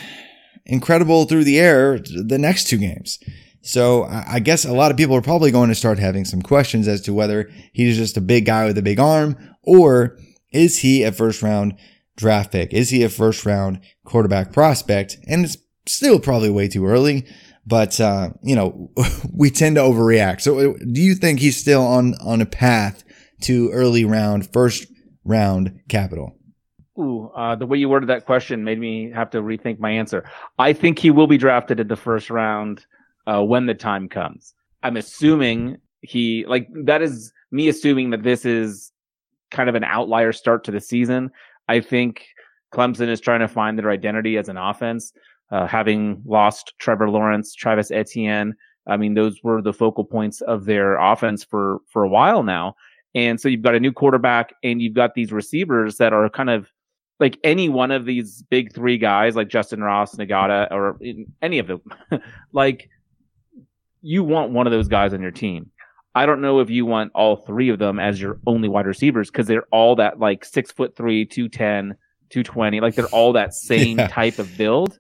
incredible 0.67 1.25
through 1.25 1.45
the 1.45 1.59
air 1.59 1.99
the 1.99 2.39
next 2.39 2.69
two 2.69 2.79
games. 2.79 3.19
So 3.63 4.05
I 4.05 4.41
guess 4.41 4.65
a 4.65 4.73
lot 4.73 4.91
of 4.91 4.97
people 4.97 5.15
are 5.17 5.23
probably 5.23 5.51
going 5.51 5.69
to 5.69 5.75
start 5.75 5.99
having 5.99 6.25
some 6.25 6.41
questions 6.41 6.89
as 6.89 7.03
to 7.03 7.13
whether 7.13 7.51
he's 7.73 7.97
just 7.97 8.17
a 8.17 8.23
big 8.23 8.47
guy 8.47 8.65
with 8.65 8.79
a 8.79 8.83
big 8.83 8.99
arm 8.99 9.37
or 9.63 10.19
is 10.53 10.79
he 10.79 11.03
a 11.03 11.13
first 11.13 11.43
round 11.43 11.75
draft 12.17 12.53
pick? 12.53 12.73
Is 12.73 12.91
he 12.91 13.03
a 13.03 13.09
first 13.09 13.45
round 13.45 13.81
quarterback 14.05 14.53
prospect? 14.53 15.19
And 15.27 15.45
it's 15.45 15.59
still 15.87 16.19
probably 16.19 16.51
way 16.51 16.69
too 16.69 16.87
early, 16.87 17.27
but 17.67 18.01
uh, 18.01 18.31
you 18.43 18.57
know, 18.57 18.91
we 19.35 19.51
tend 19.51 19.77
to 19.77 19.83
overreact. 19.83 20.41
So 20.41 20.75
do 20.75 21.01
you 21.01 21.15
think 21.15 21.41
he's 21.41 21.57
still 21.57 21.83
on 21.83 22.15
on 22.15 22.41
a 22.41 22.47
path 22.47 23.05
to 23.43 23.71
early 23.71 24.05
round, 24.05 24.53
first 24.53 24.87
round 25.25 25.81
capital? 25.89 26.37
Ooh, 26.99 27.31
uh, 27.35 27.57
the 27.57 27.67
way 27.67 27.79
you 27.79 27.89
worded 27.89 28.11
that 28.11 28.27
question 28.27 28.65
made 28.65 28.79
me 28.79 29.11
have 29.15 29.31
to 29.31 29.41
rethink 29.41 29.79
my 29.79 29.91
answer. 29.91 30.29
I 30.59 30.73
think 30.73 30.99
he 30.99 31.11
will 31.11 31.27
be 31.27 31.39
drafted 31.39 31.81
in 31.81 31.89
the 31.89 31.97
first 31.97 32.29
round 32.29 32.85
uh, 33.27 33.43
when 33.43 33.67
the 33.67 33.75
time 33.75 34.09
comes. 34.09 34.55
I'm 34.83 34.97
assuming 34.97 35.79
he 36.03 36.45
like 36.47 36.69
that 36.85 37.03
is 37.03 37.33
me 37.51 37.69
assuming 37.69 38.11
that 38.11 38.23
this 38.23 38.45
is 38.45 38.93
kind 39.51 39.69
of 39.69 39.75
an 39.75 39.85
outlier 39.85 40.33
start 40.33 40.65
to 40.65 40.71
the 40.71 40.81
season. 40.81 41.31
I 41.69 41.81
think 41.81 42.27
Clemson 42.73 43.09
is 43.09 43.21
trying 43.21 43.41
to 43.41 43.49
find 43.49 43.79
their 43.79 43.91
identity 43.91 44.37
as 44.37 44.49
an 44.49 44.57
offense, 44.57 45.13
uh, 45.51 45.67
having 45.67 46.23
lost 46.25 46.75
Trevor 46.79 47.11
Lawrence, 47.11 47.55
Travis 47.55 47.91
Etienne. 47.91 48.55
I 48.87 48.97
mean, 48.97 49.15
those 49.15 49.43
were 49.43 49.61
the 49.61 49.73
focal 49.73 50.05
points 50.05 50.41
of 50.43 50.65
their 50.65 50.97
offense 50.99 51.45
for 51.45 51.81
for 51.89 52.03
a 52.05 52.09
while 52.09 52.43
now. 52.43 52.75
And 53.15 53.41
so 53.41 53.49
you've 53.49 53.63
got 53.63 53.75
a 53.75 53.81
new 53.81 53.93
quarterback 53.93 54.55
and 54.63 54.81
you've 54.81 54.95
got 54.95 55.15
these 55.15 55.33
receivers 55.33 55.97
that 55.97 56.13
are 56.13 56.29
kind 56.31 56.49
of 56.49 56.69
like 57.19 57.39
any 57.45 57.69
one 57.69 57.91
of 57.91 58.05
these 58.05 58.43
big 58.51 58.73
three 58.73 58.97
guys, 58.97 59.37
like 59.37 59.49
Justin 59.49 59.83
Ross, 59.83 60.15
Ngata, 60.15 60.71
or 60.71 60.99
any 61.43 61.59
of 61.59 61.67
them. 61.67 61.83
like 62.53 62.89
you 64.03 64.25
want 64.25 64.51
one 64.53 64.67
of 64.67 64.71
those 64.73 64.89
guys 64.89 65.13
on 65.15 65.23
your 65.23 65.31
team. 65.31 65.71
I 66.15 66.27
don't 66.27 66.41
know 66.41 66.59
if 66.61 66.71
you 66.71 66.87
want 66.87 67.13
all 67.15 67.37
three 67.37 67.69
of 67.69 67.79
them 67.79 68.01
as 68.01 68.21
your 68.21 68.39
only 68.47 68.69
wide 68.69 68.87
receivers 68.87 69.31
because 69.31 69.47
they're 69.47 69.67
all 69.71 69.97
that 69.97 70.19
like 70.19 70.45
six 70.45 70.73
foot 70.73 70.97
three, 70.97 71.25
210, 71.25 71.97
220. 72.31 72.81
Like 72.81 72.97
they're 72.97 73.07
all 73.07 73.33
that 73.35 73.55
same 73.71 73.99
Yeah. 73.99 74.09
type 74.09 74.39
of 74.39 74.57
build. 74.57 74.99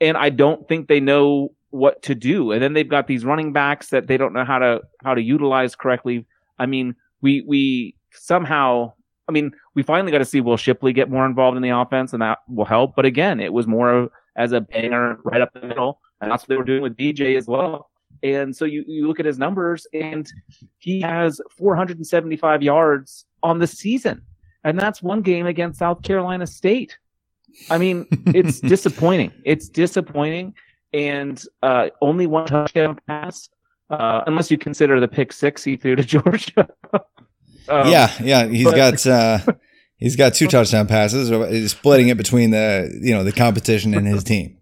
And 0.00 0.16
I 0.16 0.28
don't 0.30 0.68
think 0.68 0.88
they 0.88 1.00
know 1.00 1.54
what 1.70 2.02
to 2.02 2.14
do. 2.14 2.52
And 2.52 2.62
then 2.62 2.74
they've 2.74 2.88
got 2.88 3.06
these 3.06 3.24
running 3.24 3.52
backs 3.52 3.88
that 3.90 4.08
they 4.08 4.16
don't 4.18 4.34
know 4.34 4.44
how 4.44 4.58
to 4.58 4.82
how 5.02 5.14
to 5.14 5.22
utilize 5.22 5.74
correctly. 5.74 6.26
I 6.58 6.66
mean, 6.66 6.96
we 7.22 7.42
we 7.46 7.94
somehow 8.10 8.92
I 9.28 9.32
mean, 9.32 9.52
we 9.74 9.82
finally 9.82 10.12
got 10.12 10.18
to 10.18 10.24
see 10.26 10.40
Will 10.42 10.56
Shipley 10.58 10.92
get 10.92 11.08
more 11.08 11.24
involved 11.24 11.56
in 11.56 11.62
the 11.62 11.70
offense 11.70 12.12
and 12.12 12.20
that 12.20 12.40
will 12.48 12.64
help. 12.66 12.94
But 12.96 13.06
again, 13.06 13.40
it 13.40 13.52
was 13.52 13.66
more 13.66 13.90
of 13.90 14.10
as 14.36 14.52
a 14.52 14.60
banger 14.60 15.18
right 15.24 15.40
up 15.40 15.52
the 15.54 15.62
middle. 15.66 16.00
And 16.20 16.30
that's 16.30 16.42
what 16.42 16.48
they 16.48 16.56
were 16.56 16.64
doing 16.64 16.82
with 16.82 16.96
DJ 16.96 17.36
as 17.38 17.46
well. 17.46 17.88
And 18.22 18.54
so 18.54 18.64
you, 18.64 18.84
you 18.86 19.08
look 19.08 19.20
at 19.20 19.26
his 19.26 19.38
numbers 19.38 19.86
and 19.92 20.30
he 20.78 21.00
has 21.00 21.40
475 21.58 22.62
yards 22.62 23.24
on 23.42 23.58
the 23.58 23.66
season. 23.66 24.22
And 24.64 24.78
that's 24.78 25.02
one 25.02 25.22
game 25.22 25.46
against 25.46 25.78
South 25.78 26.02
Carolina 26.02 26.46
State. 26.46 26.98
I 27.68 27.78
mean, 27.78 28.06
it's 28.26 28.60
disappointing. 28.74 29.32
It's 29.44 29.68
disappointing. 29.68 30.54
And 30.92 31.42
uh, 31.62 31.88
only 32.00 32.26
one 32.26 32.46
touchdown 32.46 33.00
pass, 33.06 33.48
uh, 33.90 34.22
unless 34.26 34.50
you 34.50 34.58
consider 34.58 35.00
the 35.00 35.08
pick 35.08 35.32
six 35.32 35.64
he 35.64 35.76
threw 35.76 35.96
to 35.96 36.04
Georgia. 36.04 36.68
Um, 37.68 37.88
yeah, 37.88 38.12
yeah, 38.22 38.46
he's 38.46 38.64
but- 38.64 38.76
got 38.76 39.06
uh, 39.06 39.38
he's 39.96 40.16
got 40.16 40.34
two 40.34 40.46
touchdown 40.48 40.86
passes. 40.86 41.30
He's 41.50 41.70
splitting 41.72 42.08
it 42.08 42.16
between 42.16 42.50
the 42.50 42.90
you 43.00 43.14
know 43.14 43.24
the 43.24 43.32
competition 43.32 43.94
and 43.94 44.06
his 44.06 44.24
team. 44.24 44.58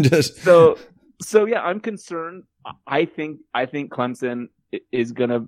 Just 0.00 0.36
so 0.42 0.78
so 1.22 1.44
yeah, 1.44 1.62
I'm 1.62 1.80
concerned. 1.80 2.44
I 2.86 3.04
think 3.04 3.40
I 3.54 3.66
think 3.66 3.92
Clemson 3.92 4.48
is 4.92 5.12
gonna 5.12 5.46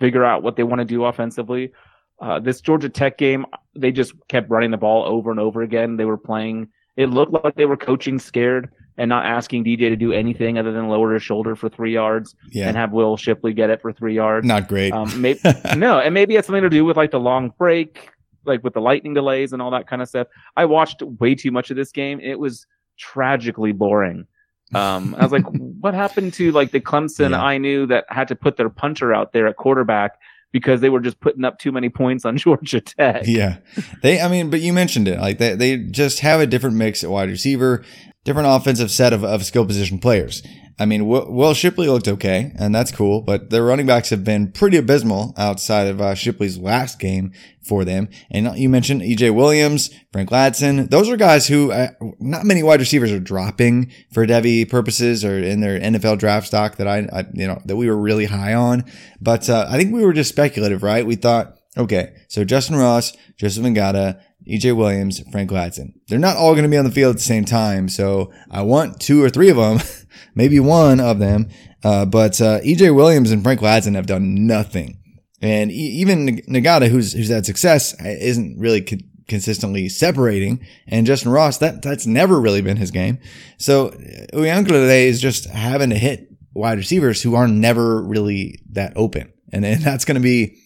figure 0.00 0.24
out 0.24 0.42
what 0.42 0.56
they 0.56 0.62
want 0.62 0.80
to 0.80 0.84
do 0.84 1.04
offensively. 1.04 1.72
Uh, 2.20 2.40
this 2.40 2.60
Georgia 2.60 2.88
Tech 2.88 3.18
game, 3.18 3.44
they 3.74 3.92
just 3.92 4.14
kept 4.28 4.50
running 4.50 4.70
the 4.70 4.76
ball 4.76 5.04
over 5.04 5.30
and 5.30 5.40
over 5.40 5.62
again. 5.62 5.96
They 5.96 6.06
were 6.06 6.16
playing. 6.16 6.68
It 6.96 7.10
looked 7.10 7.32
like 7.32 7.54
they 7.56 7.66
were 7.66 7.76
coaching 7.76 8.18
scared 8.18 8.70
and 8.96 9.08
not 9.10 9.26
asking 9.26 9.64
DJ 9.64 9.90
to 9.90 9.96
do 9.96 10.12
anything 10.12 10.58
other 10.58 10.72
than 10.72 10.88
lower 10.88 11.12
his 11.12 11.22
shoulder 11.22 11.54
for 11.54 11.68
three 11.68 11.92
yards 11.92 12.34
yeah, 12.50 12.68
and 12.68 12.76
have 12.76 12.92
Will 12.92 13.18
Shipley 13.18 13.52
get 13.52 13.68
it 13.68 13.82
for 13.82 13.92
three 13.92 14.14
yards. 14.14 14.46
not 14.46 14.68
great. 14.68 14.92
Um, 14.92 15.20
maybe 15.20 15.40
no, 15.76 16.00
and 16.00 16.14
maybe 16.14 16.36
it's 16.36 16.46
something 16.46 16.62
to 16.62 16.70
do 16.70 16.84
with 16.84 16.96
like 16.96 17.10
the 17.10 17.20
long 17.20 17.52
break, 17.58 18.10
like 18.44 18.64
with 18.64 18.72
the 18.72 18.80
lightning 18.80 19.12
delays 19.12 19.52
and 19.52 19.60
all 19.60 19.70
that 19.72 19.86
kind 19.86 20.00
of 20.00 20.08
stuff. 20.08 20.28
I 20.56 20.64
watched 20.64 21.02
way 21.02 21.34
too 21.34 21.50
much 21.50 21.70
of 21.70 21.76
this 21.76 21.92
game. 21.92 22.20
It 22.20 22.38
was 22.38 22.66
tragically 22.98 23.72
boring. 23.72 24.26
Um, 24.74 25.14
I 25.14 25.22
was 25.22 25.32
like, 25.32 25.44
what 25.80 25.94
happened 25.94 26.34
to 26.34 26.52
like 26.52 26.70
the 26.72 26.80
Clemson 26.80 27.30
Yeah. 27.30 27.42
I 27.42 27.58
knew 27.58 27.86
that 27.86 28.04
had 28.08 28.28
to 28.28 28.34
put 28.36 28.56
their 28.56 28.68
punter 28.68 29.14
out 29.14 29.32
there 29.32 29.46
at 29.46 29.56
quarterback 29.56 30.18
because 30.52 30.80
they 30.80 30.88
were 30.88 31.00
just 31.00 31.20
putting 31.20 31.44
up 31.44 31.58
too 31.58 31.72
many 31.72 31.88
points 31.88 32.24
on 32.24 32.36
Georgia 32.38 32.80
Tech. 32.80 33.22
Yeah. 33.26 33.58
They, 34.02 34.20
I 34.20 34.28
mean, 34.28 34.50
but 34.50 34.60
you 34.60 34.72
mentioned 34.72 35.08
it. 35.08 35.20
Like 35.20 35.38
they, 35.38 35.54
they 35.54 35.76
just 35.78 36.20
have 36.20 36.40
a 36.40 36.46
different 36.46 36.76
mix 36.76 37.04
at 37.04 37.10
wide 37.10 37.28
receiver, 37.28 37.84
different 38.24 38.48
offensive 38.48 38.90
set 38.90 39.12
of, 39.12 39.24
of 39.24 39.44
skill 39.44 39.66
position 39.66 39.98
players. 39.98 40.42
I 40.78 40.84
mean, 40.84 41.06
Will 41.06 41.54
Shipley 41.54 41.88
looked 41.88 42.06
okay, 42.06 42.52
and 42.58 42.74
that's 42.74 42.92
cool, 42.92 43.22
but 43.22 43.48
their 43.48 43.64
running 43.64 43.86
backs 43.86 44.10
have 44.10 44.24
been 44.24 44.52
pretty 44.52 44.76
abysmal 44.76 45.32
outside 45.38 45.86
of 45.86 46.02
uh, 46.02 46.14
Shipley's 46.14 46.58
last 46.58 46.98
game 46.98 47.32
for 47.66 47.82
them. 47.84 48.08
And 48.30 48.56
you 48.58 48.68
mentioned 48.68 49.00
EJ 49.00 49.34
Williams, 49.34 49.88
Frank 50.12 50.28
Ladson. 50.28 50.90
Those 50.90 51.08
are 51.08 51.16
guys 51.16 51.48
who 51.48 51.72
uh, 51.72 51.88
not 52.20 52.44
many 52.44 52.62
wide 52.62 52.80
receivers 52.80 53.10
are 53.10 53.18
dropping 53.18 53.90
for 54.12 54.26
Devy 54.26 54.68
purposes 54.68 55.24
or 55.24 55.38
in 55.38 55.60
their 55.60 55.80
NFL 55.80 56.18
draft 56.18 56.48
stock 56.48 56.76
that 56.76 56.86
I, 56.86 57.08
I 57.10 57.24
you 57.32 57.46
know, 57.46 57.60
that 57.64 57.76
we 57.76 57.88
were 57.88 57.96
really 57.96 58.26
high 58.26 58.52
on. 58.52 58.84
But 59.18 59.48
uh, 59.48 59.66
I 59.70 59.78
think 59.78 59.94
we 59.94 60.04
were 60.04 60.12
just 60.12 60.30
speculative, 60.30 60.82
right? 60.82 61.06
We 61.06 61.16
thought, 61.16 61.55
okay, 61.76 62.14
so 62.28 62.44
Justin 62.44 62.76
Ross, 62.76 63.12
Joseph 63.36 63.64
Ngata, 63.64 64.20
EJ 64.48 64.76
Williams, 64.76 65.20
Frank 65.30 65.50
Ladson. 65.50 65.94
They're 66.08 66.18
not 66.18 66.36
all 66.36 66.52
going 66.52 66.64
to 66.64 66.70
be 66.70 66.76
on 66.76 66.84
the 66.84 66.90
field 66.90 67.16
at 67.16 67.16
the 67.16 67.22
same 67.22 67.44
time. 67.44 67.88
So 67.88 68.32
I 68.50 68.62
want 68.62 69.00
two 69.00 69.22
or 69.22 69.28
three 69.28 69.50
of 69.50 69.56
them, 69.56 69.80
maybe 70.34 70.60
one 70.60 71.00
of 71.00 71.18
them. 71.18 71.48
Uh, 71.82 72.04
but 72.04 72.40
uh, 72.40 72.60
EJ 72.60 72.94
Williams 72.94 73.30
and 73.30 73.42
Frank 73.42 73.60
Ladson 73.60 73.94
have 73.94 74.06
done 74.06 74.46
nothing. 74.46 74.98
And 75.42 75.70
e- 75.70 75.74
even 75.74 76.38
Ngata, 76.48 76.88
who's 76.88 77.12
who's 77.12 77.28
had 77.28 77.44
success, 77.44 77.94
isn't 78.00 78.58
really 78.58 78.80
co- 78.80 78.96
consistently 79.28 79.88
separating. 79.88 80.64
And 80.86 81.06
Justin 81.06 81.32
Ross, 81.32 81.58
that 81.58 81.82
that's 81.82 82.06
never 82.06 82.40
really 82.40 82.62
been 82.62 82.76
his 82.76 82.90
game. 82.90 83.18
So 83.58 83.90
today 83.90 85.08
is 85.08 85.20
just 85.20 85.46
having 85.46 85.90
to 85.90 85.98
hit 85.98 86.28
wide 86.54 86.78
receivers 86.78 87.20
who 87.22 87.34
are 87.34 87.46
never 87.46 88.02
really 88.02 88.60
that 88.72 88.92
open, 88.96 89.32
and, 89.52 89.64
and 89.64 89.82
that's 89.82 90.04
going 90.04 90.14
to 90.14 90.20
be 90.22 90.58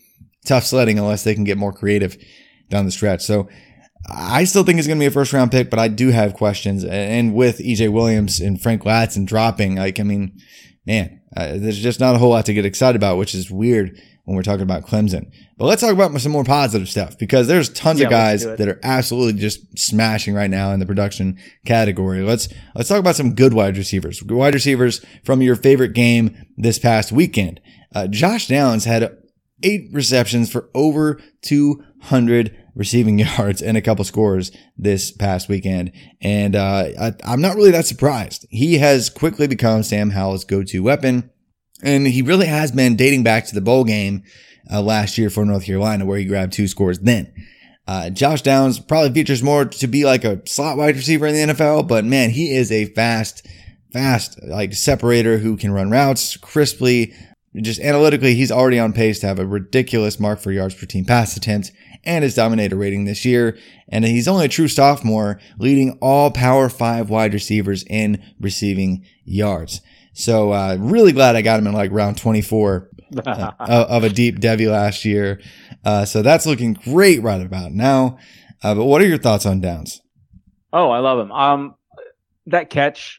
tough 0.51 0.67
sledding 0.67 0.99
unless 0.99 1.23
they 1.25 1.35
can 1.35 1.45
get 1.45 1.57
more 1.57 1.73
creative 1.73 2.17
down 2.69 2.85
the 2.85 2.91
stretch. 2.91 3.23
So 3.23 3.49
I 4.09 4.45
still 4.45 4.65
think 4.65 4.79
it's 4.79 4.89
going 4.89 4.99
to 4.99 5.03
be 5.03 5.07
a 5.07 5.11
first 5.11 5.33
round 5.33 5.51
pick, 5.53 5.71
but 5.71 5.79
I 5.79 5.89
do 5.89 6.09
have 6.09 6.35
questions. 6.35 6.85
And 6.85 7.35
with 7.35 7.59
EJ 7.59 7.93
Williams 7.93 8.41
and 8.41 8.61
Frank 8.61 8.83
Ladson 8.83 9.27
dropping, 9.27 9.77
like, 9.77 10.01
I 10.01 10.03
mean, 10.03 10.39
man, 10.87 11.21
uh, 11.37 11.53
there's 11.57 11.79
just 11.79 12.01
not 12.01 12.15
a 12.15 12.19
whole 12.19 12.31
lot 12.31 12.47
to 12.47 12.55
get 12.55 12.65
excited 12.67 12.97
about, 12.97 13.19
which 13.19 13.35
is 13.35 13.51
weird 13.51 14.01
when 14.25 14.37
we're 14.37 14.43
talking 14.43 14.63
about 14.63 14.87
Clemson. 14.87 15.31
But 15.59 15.67
let's 15.67 15.83
talk 15.83 15.93
about 15.93 16.19
some 16.21 16.33
more 16.33 16.45
positive 16.45 16.89
stuff 16.89 17.19
because 17.19 17.47
there's 17.47 17.69
tons 17.69 18.01
Yeah, 18.01 18.07
of 18.07 18.11
guys 18.11 18.45
that 18.45 18.69
are 18.69 18.81
absolutely 18.83 19.41
just 19.41 19.79
smashing 19.79 20.35
right 20.35 20.51
now 20.51 20.73
in 20.73 20.81
the 20.81 20.87
production 20.87 21.39
category. 21.67 22.23
Let's 22.23 22.49
let's 22.75 22.89
talk 22.89 22.99
about 22.99 23.17
some 23.17 23.35
good 23.35 23.55
wide 23.55 23.77
receivers. 23.77 24.23
Wide 24.23 24.55
receivers 24.55 25.05
from 25.25 25.43
your 25.43 25.57
favorite 25.57 25.93
game 25.93 26.47
this 26.57 26.79
past 26.79 27.13
weekend. 27.13 27.61
Uh, 27.95 28.07
Josh 28.07 28.47
Downs 28.47 28.85
had 28.85 29.17
eight 29.63 29.89
receptions 29.93 30.51
for 30.51 30.69
over 30.75 31.21
200 31.43 32.57
receiving 32.75 33.19
yards 33.19 33.63
and 33.63 33.77
a 33.77 33.83
couple 33.83 34.05
scores 34.05 34.53
this 34.77 35.11
past 35.11 35.49
weekend. 35.49 35.93
And 36.21 36.57
uh, 36.57 36.89
I, 37.01 37.13
I'm 37.25 37.41
not 37.41 37.57
really 37.57 37.71
that 37.73 37.87
surprised. 37.87 38.47
He 38.51 38.79
has 38.79 39.11
quickly 39.11 39.47
become 39.47 39.83
Sam 39.83 40.11
Howell's 40.11 40.45
go-to 40.45 40.83
weapon. 40.83 41.31
And 41.83 42.07
he 42.07 42.23
really 42.23 42.47
has 42.47 42.73
been 42.73 42.97
dating 42.97 43.23
back 43.23 43.47
to 43.47 43.55
the 43.55 43.61
bowl 43.61 43.85
game 43.85 44.23
uh, 44.71 44.83
last 44.83 45.17
year 45.17 45.31
for 45.31 45.45
North 45.45 45.65
Carolina, 45.65 46.05
where 46.05 46.19
he 46.19 46.25
grabbed 46.25 46.53
two 46.53 46.69
scores 46.69 46.99
then. 47.01 47.33
Uh, 47.87 48.11
Josh 48.11 48.43
Downs 48.43 48.79
probably 48.79 49.13
features 49.13 49.43
more 49.43 49.65
to 49.65 49.87
be 49.87 50.05
like 50.05 50.25
a 50.25 50.41
slot 50.47 50.77
wide 50.77 50.97
receiver 50.97 51.27
in 51.27 51.35
the 51.35 51.55
NFL, 51.55 51.89
but 51.89 52.05
man, 52.05 52.31
he 52.31 52.55
is 52.55 52.71
a 52.71 52.85
fast, 52.87 53.47
fast 53.93 54.39
like 54.45 54.75
separator 54.75 55.39
who 55.39 55.57
can 55.57 55.73
run 55.73 55.91
routes 55.91 56.37
crisply. 56.37 57.15
Just 57.57 57.81
analytically, 57.81 58.35
he's 58.35 58.53
already 58.53 58.79
on 58.79 58.93
pace 58.93 59.19
to 59.21 59.27
have 59.27 59.41
a 59.41 59.47
ridiculous 59.47 60.21
mark 60.21 60.39
for 60.39 60.53
yards 60.53 60.75
per 60.75 60.87
team 60.87 61.05
pass 61.05 61.37
attempt 61.37 61.73
and 62.05 62.23
his 62.23 62.37
dominator 62.37 62.77
rating 62.77 63.05
this 63.05 63.25
year. 63.25 63.59
And 63.89 64.05
he's 64.05 64.29
only 64.29 64.45
a 64.45 64.49
true 64.49 64.69
sophomore, 64.69 65.41
leading 65.59 65.99
all 66.01 66.31
Power 66.31 66.69
Five 66.69 67.11
wide 67.11 67.35
receivers 67.35 67.85
in 67.91 68.23
receiving 68.39 69.05
yards. 69.25 69.81
So 70.13 70.53
uh, 70.53 70.77
really 70.79 71.13
glad 71.13 71.35
I 71.35 71.43
got 71.43 71.59
him 71.59 71.67
in 71.67 71.73
like 71.73 71.91
round 71.91 72.19
24 72.19 72.89
uh, 73.27 73.53
of 73.59 74.05
a 74.05 74.11
deep 74.11 74.39
Devy 74.39 74.71
last 74.71 75.05
year. 75.05 75.41
Uh, 75.85 76.05
so 76.05 76.23
that's 76.23 76.47
looking 76.47 76.75
great 76.75 77.23
right 77.23 77.41
about 77.41 77.73
now. 77.73 78.19
Uh, 78.63 78.75
but 78.75 78.85
what 78.85 79.01
are 79.01 79.07
your 79.07 79.19
thoughts 79.19 79.47
on 79.47 79.61
Downs? 79.61 80.01
Oh, 80.73 80.91
I 80.91 80.99
love 80.99 81.19
him. 81.19 81.33
Um, 81.33 81.75
that 82.47 82.71
catch. 82.71 83.19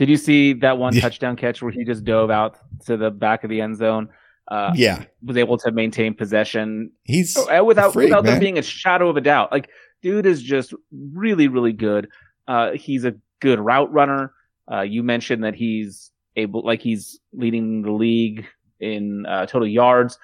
Did 0.00 0.08
you 0.08 0.16
see 0.16 0.54
that 0.54 0.78
one 0.78 0.94
Yeah. 0.94 1.02
touchdown 1.02 1.36
catch 1.36 1.60
where 1.60 1.70
he 1.70 1.84
just 1.84 2.04
dove 2.06 2.30
out 2.30 2.56
to 2.86 2.96
the 2.96 3.10
back 3.10 3.44
of 3.44 3.50
the 3.50 3.60
end 3.60 3.76
zone? 3.76 4.08
Uh, 4.48 4.72
Yeah, 4.74 5.04
was 5.22 5.36
able 5.36 5.58
to 5.58 5.70
maintain 5.70 6.14
possession 6.14 6.90
he's 7.04 7.36
uh, 7.36 7.62
without 7.62 7.92
freak, 7.92 8.06
without 8.08 8.24
there 8.24 8.40
being 8.40 8.56
a 8.56 8.62
shadow 8.62 9.10
of 9.10 9.18
a 9.18 9.20
doubt. 9.20 9.52
Like, 9.52 9.68
dude 10.00 10.24
is 10.24 10.42
just 10.42 10.72
really, 10.90 11.48
really 11.48 11.74
good. 11.74 12.08
Uh, 12.48 12.72
he's 12.72 13.04
a 13.04 13.14
good 13.40 13.60
route 13.60 13.92
runner. 13.92 14.32
Uh, 14.72 14.80
you 14.80 15.02
mentioned 15.02 15.44
that 15.44 15.54
he's 15.54 16.10
able, 16.34 16.64
like, 16.64 16.80
he's 16.80 17.20
leading 17.34 17.82
the 17.82 17.92
league 17.92 18.46
in 18.80 19.26
uh, 19.26 19.44
total 19.44 19.68
yards. 19.68 20.18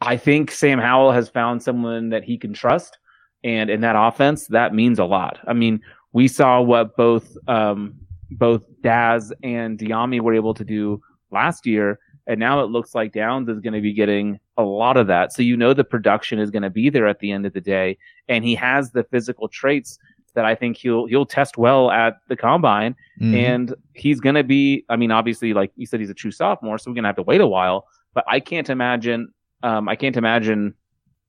I 0.00 0.16
think 0.16 0.50
Sam 0.50 0.80
Howell 0.80 1.12
has 1.12 1.28
found 1.28 1.62
someone 1.62 2.08
that 2.10 2.24
he 2.24 2.36
can 2.36 2.52
trust, 2.52 2.98
and 3.44 3.70
in 3.70 3.80
that 3.82 3.94
offense, 3.96 4.48
that 4.48 4.74
means 4.74 4.98
a 4.98 5.04
lot. 5.04 5.38
I 5.46 5.52
mean, 5.52 5.80
we 6.12 6.26
saw 6.26 6.60
what 6.60 6.96
both 6.96 7.36
um, 7.46 7.94
both 8.38 8.64
Dazz 8.82 9.32
and 9.42 9.78
Dyami 9.78 10.20
were 10.20 10.34
able 10.34 10.54
to 10.54 10.64
do 10.64 11.00
last 11.30 11.66
year, 11.66 11.98
and 12.26 12.38
now 12.38 12.62
it 12.62 12.66
looks 12.70 12.94
like 12.94 13.12
Downs 13.12 13.48
is 13.48 13.60
going 13.60 13.72
to 13.74 13.80
be 13.80 13.92
getting 13.92 14.38
a 14.56 14.62
lot 14.62 14.96
of 14.96 15.06
that. 15.08 15.32
So 15.32 15.42
you 15.42 15.56
know 15.56 15.72
the 15.74 15.84
production 15.84 16.38
is 16.38 16.50
going 16.50 16.62
to 16.62 16.70
be 16.70 16.90
there 16.90 17.06
at 17.08 17.18
the 17.20 17.32
end 17.32 17.46
of 17.46 17.52
the 17.52 17.60
day, 17.60 17.98
and 18.28 18.44
he 18.44 18.54
has 18.56 18.92
the 18.92 19.04
physical 19.04 19.48
traits 19.48 19.98
that 20.34 20.44
I 20.46 20.54
think 20.54 20.76
he'll 20.78 21.06
he'll 21.06 21.26
test 21.26 21.58
well 21.58 21.90
at 21.90 22.16
the 22.28 22.36
combine, 22.36 22.94
Mhm. 23.20 23.34
and 23.34 23.74
he's 23.94 24.20
going 24.20 24.34
to 24.36 24.44
be. 24.44 24.84
I 24.88 24.96
mean, 24.96 25.10
obviously, 25.10 25.52
like 25.52 25.72
you 25.76 25.84
said, 25.86 26.00
he's 26.00 26.10
a 26.10 26.14
true 26.14 26.30
sophomore, 26.30 26.78
so 26.78 26.90
we're 26.90 26.94
going 26.94 27.04
to 27.04 27.08
have 27.08 27.16
to 27.16 27.22
wait 27.22 27.40
a 27.40 27.46
while. 27.46 27.86
But 28.14 28.24
I 28.28 28.40
can't 28.40 28.70
imagine. 28.70 29.32
Um, 29.62 29.88
I 29.88 29.96
can't 29.96 30.16
imagine 30.16 30.74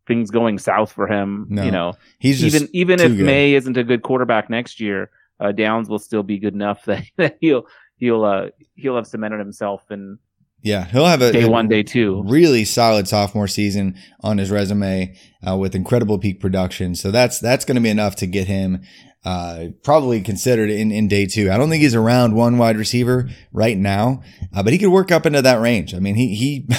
things 0.07 0.31
going 0.31 0.57
south 0.57 0.91
for 0.91 1.07
him. 1.07 1.47
No. 1.49 1.63
You 1.63 1.71
know, 1.71 1.93
he's 2.19 2.39
just 2.41 2.55
even 2.55 2.69
even 2.73 2.99
if 2.99 3.15
good. 3.17 3.25
May 3.25 3.53
isn't 3.55 3.77
a 3.77 3.83
good 3.83 4.03
quarterback 4.03 4.49
next 4.49 4.79
year, 4.79 5.09
uh, 5.43 5.51
Downs 5.51 5.89
will 5.89 5.99
still 5.99 6.23
be 6.23 6.39
good 6.39 6.53
enough 6.53 6.85
that, 6.85 7.03
that 7.17 7.37
he'll 7.41 7.67
he'll 7.97 8.23
uh, 8.23 8.47
he'll 8.75 8.95
have 8.95 9.07
cemented 9.07 9.39
himself 9.39 9.91
in 9.91 10.17
yeah 10.61 10.85
he'll 10.85 11.05
have 11.05 11.21
a 11.21 11.31
day 11.31 11.45
one, 11.45 11.67
day 11.67 11.83
two. 11.83 12.23
really 12.25 12.63
solid 12.63 13.07
sophomore 13.07 13.47
season 13.47 13.95
on 14.21 14.37
his 14.37 14.49
resume 14.49 15.15
uh, 15.47 15.57
with 15.57 15.75
incredible 15.75 16.17
peak 16.17 16.39
production. 16.39 16.95
So 16.95 17.11
that's 17.11 17.39
that's 17.39 17.65
going 17.65 17.75
to 17.75 17.81
be 17.81 17.89
enough 17.89 18.15
to 18.17 18.27
get 18.27 18.47
him 18.47 18.81
uh, 19.25 19.67
probably 19.83 20.21
considered 20.21 20.69
in, 20.69 20.91
in 20.91 21.07
day 21.07 21.25
two. 21.25 21.51
I 21.51 21.57
don't 21.57 21.69
think 21.69 21.81
he's 21.81 21.95
around 21.95 22.35
one 22.35 22.57
wide 22.57 22.77
receiver 22.77 23.29
right 23.51 23.77
now, 23.77 24.21
uh, 24.53 24.63
but 24.63 24.73
he 24.73 24.79
could 24.79 24.89
work 24.89 25.11
up 25.11 25.25
into 25.25 25.41
that 25.41 25.61
range. 25.61 25.93
I 25.93 25.99
mean, 25.99 26.15
he 26.15 26.35
he. 26.35 26.67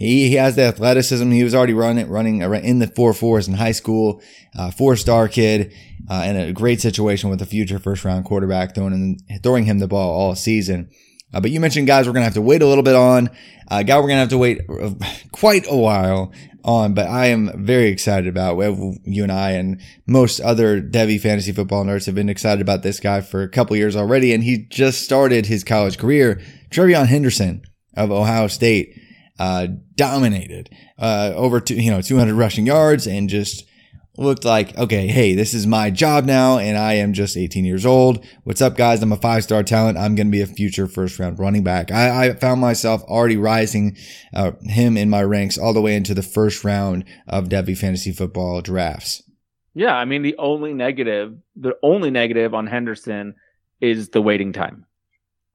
He, 0.00 0.30
he 0.30 0.36
has 0.36 0.56
the 0.56 0.62
athleticism. 0.62 1.30
He 1.30 1.44
was 1.44 1.54
already 1.54 1.74
running 1.74 2.08
running 2.08 2.40
in 2.40 2.78
the 2.78 2.86
four 2.86 3.12
fours 3.12 3.46
in 3.46 3.54
high 3.54 3.72
school. 3.72 4.22
Uh, 4.58 4.70
four 4.70 4.96
star 4.96 5.28
kid, 5.28 5.74
uh, 6.08 6.24
in 6.26 6.36
a 6.36 6.52
great 6.54 6.80
situation 6.80 7.28
with 7.28 7.42
a 7.42 7.46
future 7.46 7.78
first 7.78 8.02
round 8.02 8.24
quarterback 8.24 8.74
throwing 8.74 9.18
him, 9.28 9.40
throwing 9.42 9.66
him 9.66 9.78
the 9.78 9.86
ball 9.86 10.10
all 10.10 10.34
season. 10.34 10.88
Uh, 11.34 11.40
but 11.42 11.50
you 11.50 11.60
mentioned 11.60 11.86
guys 11.86 12.06
we're 12.06 12.14
going 12.14 12.22
to 12.22 12.24
have 12.24 12.34
to 12.34 12.40
wait 12.40 12.62
a 12.62 12.66
little 12.66 12.82
bit 12.82 12.94
on. 12.94 13.28
A 13.70 13.84
guy 13.84 13.96
we're 13.96 14.08
going 14.08 14.16
to 14.16 14.20
have 14.20 14.30
to 14.30 14.38
wait 14.38 14.62
uh, 14.70 14.94
quite 15.32 15.66
a 15.68 15.76
while 15.76 16.32
on, 16.64 16.94
but 16.94 17.06
I 17.06 17.26
am 17.26 17.66
very 17.66 17.88
excited 17.88 18.26
about. 18.26 18.56
You 19.04 19.22
and 19.22 19.30
I 19.30 19.50
and 19.50 19.82
most 20.06 20.40
other 20.40 20.80
Devy 20.80 21.20
fantasy 21.20 21.52
football 21.52 21.84
nerds 21.84 22.06
have 22.06 22.14
been 22.14 22.30
excited 22.30 22.62
about 22.62 22.82
this 22.82 23.00
guy 23.00 23.20
for 23.20 23.42
a 23.42 23.50
couple 23.50 23.76
years 23.76 23.96
already, 23.96 24.32
and 24.32 24.44
he 24.44 24.64
just 24.70 25.02
started 25.02 25.44
his 25.44 25.62
college 25.62 25.98
career. 25.98 26.40
TreVeyon 26.70 27.06
Henderson 27.06 27.62
of 27.94 28.10
Ohio 28.10 28.46
State 28.46 28.98
uh, 29.40 29.66
dominated 29.96 30.68
uh, 30.98 31.32
over 31.34 31.60
two, 31.60 31.74
you 31.74 31.90
know 31.90 32.02
200 32.02 32.34
rushing 32.34 32.66
yards 32.66 33.06
and 33.06 33.30
just 33.30 33.64
looked 34.18 34.44
like 34.44 34.76
okay 34.76 35.06
hey 35.06 35.34
this 35.34 35.54
is 35.54 35.66
my 35.66 35.88
job 35.88 36.26
now 36.26 36.58
and 36.58 36.76
i 36.76 36.92
am 36.92 37.14
just 37.14 37.36
18 37.36 37.64
years 37.64 37.86
old. 37.86 38.24
What's 38.44 38.60
up 38.60 38.76
guys? 38.76 39.02
I'm 39.02 39.12
a 39.12 39.16
five 39.16 39.42
star 39.42 39.62
talent. 39.62 39.96
I'm 39.96 40.14
going 40.14 40.26
to 40.26 40.30
be 40.30 40.42
a 40.42 40.46
future 40.46 40.86
first 40.86 41.18
round 41.18 41.38
running 41.38 41.64
back. 41.64 41.90
I, 41.90 42.26
I 42.26 42.34
found 42.34 42.60
myself 42.60 43.02
already 43.04 43.38
rising 43.38 43.96
uh, 44.34 44.52
him 44.62 44.98
in 44.98 45.08
my 45.08 45.22
ranks 45.22 45.56
all 45.56 45.72
the 45.72 45.80
way 45.80 45.96
into 45.96 46.12
the 46.12 46.22
first 46.22 46.62
round 46.62 47.06
of 47.26 47.48
devy 47.48 47.76
fantasy 47.76 48.12
football 48.12 48.60
drafts. 48.60 49.22
Yeah, 49.72 49.94
I 49.94 50.04
mean 50.04 50.20
the 50.22 50.36
only 50.36 50.74
negative, 50.74 51.38
the 51.56 51.76
only 51.82 52.10
negative 52.10 52.52
on 52.52 52.66
Henderson 52.66 53.36
is 53.80 54.10
the 54.10 54.20
waiting 54.20 54.52
time. 54.52 54.84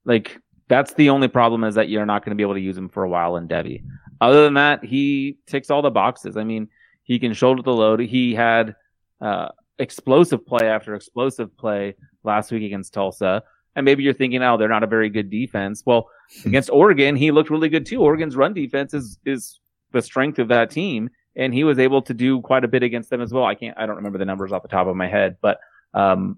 Like 0.06 0.39
that's 0.67 0.93
the 0.93 1.10
only 1.10 1.28
problem 1.28 1.63
is 1.63 1.75
that 1.75 1.89
you're 1.89 2.06
not 2.06 2.23
going 2.23 2.32
to 2.32 2.36
be 2.36 2.43
able 2.43 2.56
to 2.56 2.60
use 2.60 2.78
him 2.78 2.89
for 2.89 3.04
a 3.04 3.10
while 3.10 3.38
in 3.38 3.47
Devy. 3.47 3.84
Other 4.21 4.43
than 4.43 4.56
that, 4.56 4.84
he 4.84 5.38
ticks 5.45 5.69
all 5.69 5.82
the 5.82 5.91
boxes. 5.91 6.38
I 6.38 6.43
mean, 6.43 6.69
he 7.04 7.19
can 7.19 7.34
shoulder 7.34 7.62
the 7.62 7.73
load. 7.73 7.99
He 7.99 8.34
had 8.34 8.75
uh, 9.21 9.49
explosive 9.78 10.45
play 10.45 10.67
after 10.67 10.95
explosive 10.95 11.56
play 11.58 11.95
last 12.23 12.51
week 12.51 12.63
against 12.63 12.93
Tulsa. 12.93 13.43
And 13.75 13.84
maybe 13.84 14.04
you're 14.04 14.13
thinking, 14.13 14.41
oh, 14.41 14.58
they're 14.58 14.69
not 14.69 14.84
a 14.84 14.88
very 14.88 15.10
good 15.10 15.30
defense. 15.30 15.84
Well, 15.86 16.10
against 16.45 16.69
Oregon, 16.69 17.15
he 17.15 17.32
looked 17.32 17.49
really 17.49 17.69
good 17.69 17.86
too. 17.86 18.01
Oregon's 18.01 18.36
run 18.36 18.54
defense 18.54 18.93
is 18.93 19.19
is 19.25 19.60
the 19.91 20.01
strength 20.01 20.39
of 20.39 20.47
that 20.47 20.71
team, 20.71 21.10
and 21.36 21.54
he 21.54 21.63
was 21.63 21.78
able 21.78 22.01
to 22.04 22.13
do 22.13 22.41
quite 22.41 22.63
a 22.63 22.67
bit 22.67 22.84
against 22.84 23.10
them 23.10 23.21
as 23.21 23.34
well. 23.34 23.45
I 23.45 23.54
can't, 23.54 23.78
I 23.78 23.86
don't 23.86 23.97
remember 23.97 24.17
the 24.17 24.25
numbers 24.25 24.51
off 24.51 24.62
the 24.62 24.69
top 24.69 24.88
of 24.88 24.95
my 24.95 25.08
head, 25.08 25.38
but 25.41 25.60
um, 25.93 26.38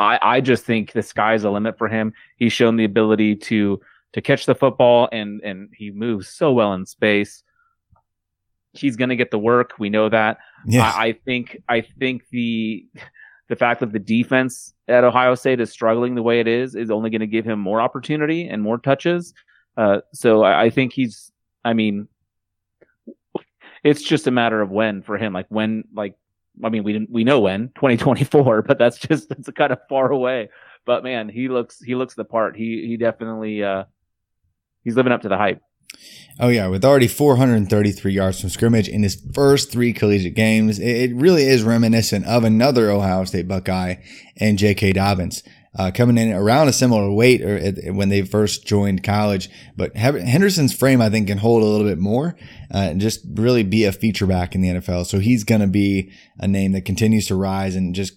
I, 0.00 0.18
I 0.22 0.40
just 0.40 0.64
think 0.64 0.92
the 0.92 1.02
sky's 1.02 1.42
the 1.42 1.50
limit 1.50 1.76
for 1.76 1.86
him. 1.86 2.14
He's 2.36 2.54
shown 2.54 2.76
the 2.76 2.84
ability 2.84 3.36
to 3.36 3.80
to 4.14 4.22
catch 4.22 4.46
the 4.46 4.54
football, 4.54 5.10
and 5.12 5.42
and 5.42 5.68
he 5.76 5.90
moves 5.90 6.28
so 6.28 6.52
well 6.52 6.72
in 6.72 6.86
space. 6.86 7.42
He's 8.72 8.96
going 8.96 9.10
to 9.10 9.16
get 9.16 9.30
the 9.30 9.38
work. 9.38 9.74
We 9.78 9.90
know 9.90 10.08
that. 10.08 10.38
Yes. 10.66 10.94
I, 10.96 11.04
I 11.04 11.12
think 11.12 11.62
I 11.68 11.82
think 11.82 12.22
the 12.30 12.86
the 13.48 13.56
fact 13.56 13.80
that 13.80 13.92
the 13.92 13.98
defense 13.98 14.72
at 14.88 15.04
Ohio 15.04 15.34
State 15.34 15.60
is 15.60 15.70
struggling 15.70 16.14
the 16.14 16.22
way 16.22 16.40
it 16.40 16.48
is 16.48 16.74
is 16.74 16.90
only 16.90 17.10
going 17.10 17.20
to 17.20 17.26
give 17.26 17.44
him 17.44 17.60
more 17.60 17.82
opportunity 17.82 18.48
and 18.48 18.62
more 18.62 18.78
touches. 18.78 19.34
Uh, 19.76 20.00
so 20.14 20.42
I, 20.42 20.62
I 20.64 20.70
think 20.70 20.94
he's. 20.94 21.30
I 21.62 21.74
mean, 21.74 22.08
it's 23.84 24.02
just 24.02 24.26
a 24.26 24.30
matter 24.30 24.62
of 24.62 24.70
when 24.70 25.02
for 25.02 25.18
him. 25.18 25.34
Like 25.34 25.46
when, 25.50 25.84
like 25.94 26.14
I 26.64 26.68
mean, 26.68 26.84
we 26.84 27.06
we 27.10 27.24
know 27.24 27.40
when 27.40 27.68
2024, 27.74 28.62
but 28.62 28.78
that's 28.78 28.98
just 28.98 29.28
that's 29.28 29.50
kind 29.50 29.72
of 29.72 29.78
far 29.88 30.10
away. 30.10 30.50
But 30.86 31.04
man, 31.04 31.28
he 31.28 31.48
looks 31.48 31.80
he 31.80 31.94
looks 31.94 32.14
the 32.14 32.24
part. 32.24 32.56
He 32.56 32.86
he 32.86 32.96
definitely 32.96 33.62
uh, 33.62 33.84
he's 34.84 34.96
living 34.96 35.12
up 35.12 35.22
to 35.22 35.28
the 35.28 35.36
hype. 35.36 35.60
Oh 36.38 36.48
yeah, 36.48 36.68
with 36.68 36.84
already 36.84 37.08
433 37.08 38.12
yards 38.12 38.40
from 38.40 38.48
scrimmage 38.48 38.88
in 38.88 39.02
his 39.02 39.20
first 39.34 39.70
three 39.70 39.92
collegiate 39.92 40.34
games, 40.34 40.78
it 40.78 41.14
really 41.14 41.42
is 41.42 41.62
reminiscent 41.64 42.26
of 42.26 42.44
another 42.44 42.90
Ohio 42.90 43.24
State 43.24 43.48
Buckeye 43.48 43.96
and 44.36 44.56
J.K. 44.56 44.92
Dobbins. 44.92 45.42
Uh, 45.78 45.88
coming 45.94 46.18
in 46.18 46.32
around 46.32 46.66
a 46.66 46.72
similar 46.72 47.12
weight 47.12 47.42
or 47.42 47.92
when 47.92 48.08
they 48.08 48.22
first 48.22 48.66
joined 48.66 49.04
college, 49.04 49.48
but 49.76 49.96
Henderson's 49.96 50.74
frame 50.74 51.00
I 51.00 51.10
think 51.10 51.28
can 51.28 51.38
hold 51.38 51.62
a 51.62 51.66
little 51.66 51.86
bit 51.86 51.98
more 51.98 52.36
uh, 52.74 52.78
and 52.78 53.00
just 53.00 53.24
really 53.34 53.62
be 53.62 53.84
a 53.84 53.92
feature 53.92 54.26
back 54.26 54.56
in 54.56 54.62
the 54.62 54.68
NFL. 54.68 55.06
So 55.06 55.20
he's 55.20 55.44
going 55.44 55.60
to 55.60 55.68
be 55.68 56.12
a 56.40 56.48
name 56.48 56.72
that 56.72 56.84
continues 56.84 57.28
to 57.28 57.36
rise 57.36 57.76
and 57.76 57.94
just 57.94 58.14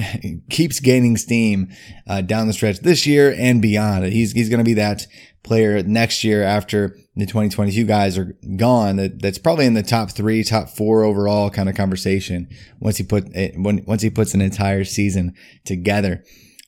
keeps 0.50 0.80
gaining 0.80 1.16
steam 1.16 1.72
uh, 2.06 2.20
down 2.20 2.46
the 2.46 2.52
stretch 2.52 2.80
this 2.80 3.06
year 3.06 3.34
and 3.38 3.62
beyond. 3.62 4.04
He's 4.06 4.32
he's 4.32 4.48
going 4.48 4.58
to 4.58 4.64
be 4.64 4.74
that 4.74 5.06
player 5.42 5.82
next 5.82 6.22
year 6.24 6.42
after 6.42 6.96
the 7.16 7.26
2022 7.26 7.84
guys 7.84 8.16
are 8.16 8.36
gone. 8.56 8.96
That, 8.96 9.20
that's 9.20 9.38
probably 9.38 9.66
in 9.66 9.74
the 9.74 9.82
top 9.82 10.10
three, 10.10 10.44
top 10.44 10.68
four 10.68 11.02
overall 11.02 11.50
kind 11.50 11.68
of 11.68 11.74
conversation 11.74 12.48
once 12.80 12.96
he 12.96 13.04
put 13.04 13.34
it, 13.34 13.54
when, 13.56 13.84
once 13.84 14.02
he 14.02 14.10
puts 14.10 14.34
an 14.34 14.40
entire 14.40 14.84
season 14.84 15.34
together. 15.64 16.24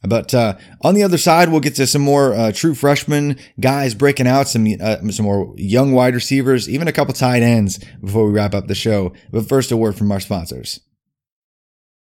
But 0.07 0.35
uh, 0.35 0.57
on 0.83 0.95
the 0.95 1.03
other 1.03 1.19
side, 1.19 1.49
we'll 1.49 1.61
get 1.61 1.77
to 1.77 1.87
some 1.87 2.03
more 2.03 2.35
uh, 2.35 2.53
true 2.53 2.75
freshman 2.75 3.39
guys 3.59 3.95
breaking 3.95 4.27
out, 4.27 4.49
some 4.49 4.67
uh, 4.81 4.99
some 5.11 5.25
more 5.25 5.55
young 5.57 5.93
wide 5.93 6.15
receivers, 6.15 6.69
even 6.69 6.89
a 6.89 6.93
couple 6.93 7.15
tight 7.15 7.43
ends 7.43 7.83
before 8.03 8.27
we 8.27 8.33
wrap 8.33 8.55
up 8.55 8.67
the 8.67 8.75
show. 8.75 9.13
But 9.31 9.49
first, 9.49 9.73
a 9.73 9.77
word 9.77 9.97
from 9.97 10.13
our 10.13 10.21
sponsors. 10.21 10.81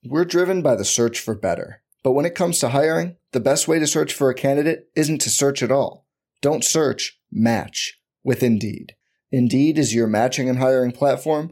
We're 0.04 0.26
driven 0.26 0.62
by 0.62 0.76
the 0.76 0.86
search 0.86 1.20
for 1.20 1.34
better. 1.34 1.82
But 2.04 2.12
when 2.12 2.26
it 2.26 2.36
comes 2.36 2.60
to 2.60 2.70
hiring, 2.70 3.18
the 3.32 3.40
best 3.40 3.68
way 3.68 3.80
to 3.80 3.88
search 3.88 4.14
for 4.14 4.30
a 4.30 4.36
candidate 4.36 4.90
isn't 4.96 5.20
to 5.20 5.30
search 5.30 5.64
at 5.64 5.72
all. 5.72 6.06
Don't 6.42 6.64
search, 6.64 7.20
match 7.32 8.00
with 8.24 8.44
Indeed. 8.44 8.96
Indeed 9.32 9.78
is 9.78 9.94
your 9.94 10.08
matching 10.08 10.48
and 10.48 10.60
hiring 10.60 10.92
platform 10.92 11.52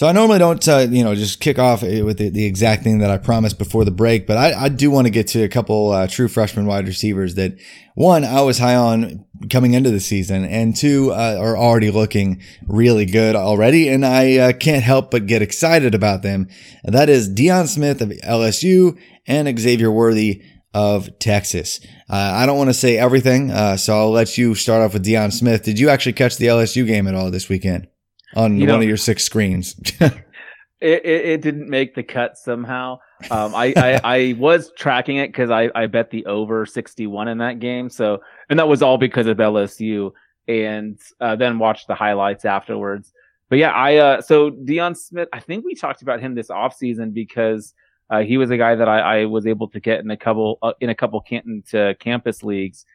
So 0.00 0.06
I 0.06 0.12
normally 0.12 0.38
don't, 0.38 0.66
uh, 0.66 0.86
you 0.90 1.04
know, 1.04 1.14
just 1.14 1.40
kick 1.40 1.58
off 1.58 1.82
with 1.82 2.16
the, 2.16 2.30
the, 2.30 2.46
exact 2.46 2.84
thing 2.84 3.00
that 3.00 3.10
I 3.10 3.18
promised 3.18 3.58
before 3.58 3.84
the 3.84 3.90
break, 3.90 4.26
but 4.26 4.38
I, 4.38 4.54
I 4.54 4.68
do 4.70 4.90
want 4.90 5.06
to 5.06 5.10
get 5.10 5.28
to 5.28 5.42
a 5.42 5.48
couple 5.48 5.90
uh, 5.90 6.06
true 6.06 6.26
freshman 6.26 6.64
wide 6.64 6.86
receivers 6.86 7.34
that 7.34 7.58
one 7.96 8.24
I 8.24 8.40
was 8.40 8.56
high 8.56 8.76
on 8.76 9.26
coming 9.50 9.74
into 9.74 9.90
the 9.90 10.00
season, 10.00 10.46
and 10.46 10.74
two 10.74 11.12
uh, 11.12 11.36
are 11.38 11.54
already 11.54 11.90
looking 11.90 12.40
really 12.66 13.04
good 13.04 13.36
already, 13.36 13.90
and 13.90 14.06
I 14.06 14.38
uh, 14.38 14.52
can't 14.54 14.82
help 14.82 15.10
but 15.10 15.26
get 15.26 15.42
excited 15.42 15.94
about 15.94 16.22
them. 16.22 16.48
That 16.82 17.10
is 17.10 17.28
Deion 17.28 17.68
Smith 17.68 18.00
of 18.00 18.08
LSU 18.08 18.98
and 19.26 19.60
Xavier 19.60 19.92
Worthy 19.92 20.42
of 20.72 21.18
Texas. 21.18 21.78
Uh, 22.08 22.14
I 22.36 22.46
don't 22.46 22.56
want 22.56 22.70
to 22.70 22.74
say 22.74 22.96
everything, 22.96 23.50
uh, 23.50 23.76
so 23.76 23.98
I'll 23.98 24.10
let 24.10 24.38
you 24.38 24.54
start 24.54 24.80
off 24.80 24.94
with 24.94 25.04
Deion 25.04 25.30
Smith. 25.30 25.62
Did 25.62 25.78
you 25.78 25.90
actually 25.90 26.14
catch 26.14 26.38
the 26.38 26.46
LSU 26.46 26.86
game 26.86 27.06
at 27.06 27.14
all 27.14 27.30
this 27.30 27.50
weekend? 27.50 27.86
On 28.34 28.56
you 28.56 28.60
one 28.60 28.68
know, 28.68 28.76
of 28.76 28.84
your 28.84 28.96
six 28.96 29.24
screens. 29.24 29.74
it, 30.00 31.04
it, 31.04 31.04
it, 31.04 31.42
didn't 31.42 31.68
make 31.68 31.94
the 31.94 32.02
cut 32.02 32.38
somehow. 32.38 32.98
Um, 33.30 33.54
I, 33.54 33.72
I, 33.76 34.00
I 34.02 34.32
was 34.38 34.72
tracking 34.76 35.16
it 35.16 35.28
because 35.28 35.50
I, 35.50 35.70
I 35.74 35.86
bet 35.86 36.10
the 36.10 36.24
over 36.26 36.64
61 36.64 37.28
in 37.28 37.38
that 37.38 37.58
game. 37.58 37.90
So, 37.90 38.22
and 38.48 38.58
that 38.58 38.68
was 38.68 38.82
all 38.82 38.98
because 38.98 39.26
of 39.26 39.36
LSU 39.36 40.12
and 40.48 40.98
uh, 41.20 41.36
then 41.36 41.58
watched 41.58 41.86
the 41.86 41.94
highlights 41.94 42.44
afterwards. 42.44 43.12
But 43.48 43.58
yeah, 43.58 43.72
I, 43.72 43.96
uh, 43.96 44.20
so 44.22 44.50
Deion 44.50 44.96
Smith, 44.96 45.28
I 45.32 45.40
think 45.40 45.64
we 45.64 45.74
talked 45.74 46.02
about 46.02 46.20
him 46.20 46.34
this 46.34 46.48
offseason 46.48 47.12
because 47.12 47.74
uh, 48.08 48.20
he 48.20 48.38
was 48.38 48.50
a 48.50 48.56
guy 48.56 48.74
that 48.74 48.88
I, 48.88 49.22
I 49.22 49.24
was 49.26 49.46
able 49.46 49.68
to 49.68 49.80
get 49.80 50.00
in 50.00 50.10
a 50.10 50.16
couple, 50.16 50.58
uh, 50.62 50.72
in 50.80 50.88
a 50.88 50.94
couple 50.94 51.20
Canton 51.20 51.62
to 51.70 51.94
campus 51.98 52.42
leagues. 52.42 52.86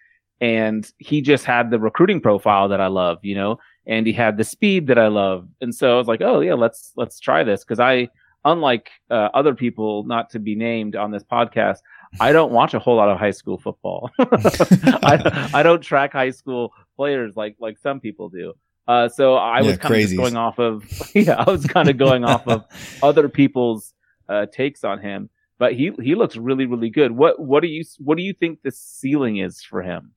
And 0.41 0.89
he 0.97 1.21
just 1.21 1.45
had 1.45 1.71
the 1.71 1.79
recruiting 1.79 2.19
profile 2.19 2.69
that 2.69 2.81
I 2.81 2.87
love, 2.87 3.19
you 3.21 3.35
know, 3.35 3.59
and 3.87 4.07
he 4.07 4.13
had 4.13 4.37
the 4.37 4.43
speed 4.43 4.87
that 4.87 4.97
I 4.97 5.07
love. 5.07 5.47
And 5.61 5.73
so 5.73 5.93
I 5.93 5.97
was 5.97 6.07
like, 6.07 6.21
oh 6.21 6.39
yeah, 6.39 6.53
let's 6.53 6.91
let's 6.95 7.19
try 7.19 7.43
this 7.43 7.63
because 7.63 7.79
I, 7.79 8.09
unlike 8.43 8.89
uh, 9.09 9.29
other 9.33 9.55
people, 9.55 10.03
not 10.03 10.29
to 10.31 10.39
be 10.39 10.55
named 10.55 10.95
on 10.95 11.11
this 11.11 11.23
podcast, 11.23 11.79
I 12.19 12.31
don't 12.31 12.51
watch 12.51 12.73
a 12.73 12.79
whole 12.79 12.95
lot 12.95 13.09
of 13.09 13.19
high 13.19 13.31
school 13.31 13.57
football. 13.57 14.11
I, 14.19 15.49
I 15.53 15.63
don't 15.63 15.81
track 15.81 16.13
high 16.13 16.31
school 16.31 16.73
players 16.95 17.35
like 17.35 17.55
like 17.59 17.77
some 17.77 17.99
people 17.99 18.29
do. 18.29 18.53
Uh, 18.87 19.09
so 19.09 19.35
I 19.35 19.61
yeah, 19.61 19.67
was 19.67 19.77
kind 19.77 19.95
of 19.95 20.15
going 20.17 20.37
off 20.37 20.59
of 20.59 21.11
yeah, 21.15 21.43
I 21.45 21.49
was 21.49 21.65
kind 21.65 21.89
of 21.89 21.97
going 21.97 22.23
off 22.23 22.47
of 22.47 22.65
other 23.03 23.29
people's 23.29 23.93
uh, 24.29 24.45
takes 24.47 24.83
on 24.83 24.99
him. 24.99 25.29
But 25.57 25.73
he 25.73 25.91
he 26.01 26.15
looks 26.15 26.35
really 26.35 26.65
really 26.65 26.89
good. 26.89 27.11
What 27.11 27.39
what 27.39 27.61
do 27.61 27.67
you 27.67 27.83
what 27.99 28.17
do 28.17 28.23
you 28.23 28.33
think 28.33 28.61
the 28.61 28.71
ceiling 28.71 29.37
is 29.37 29.61
for 29.61 29.81
him? 29.81 30.11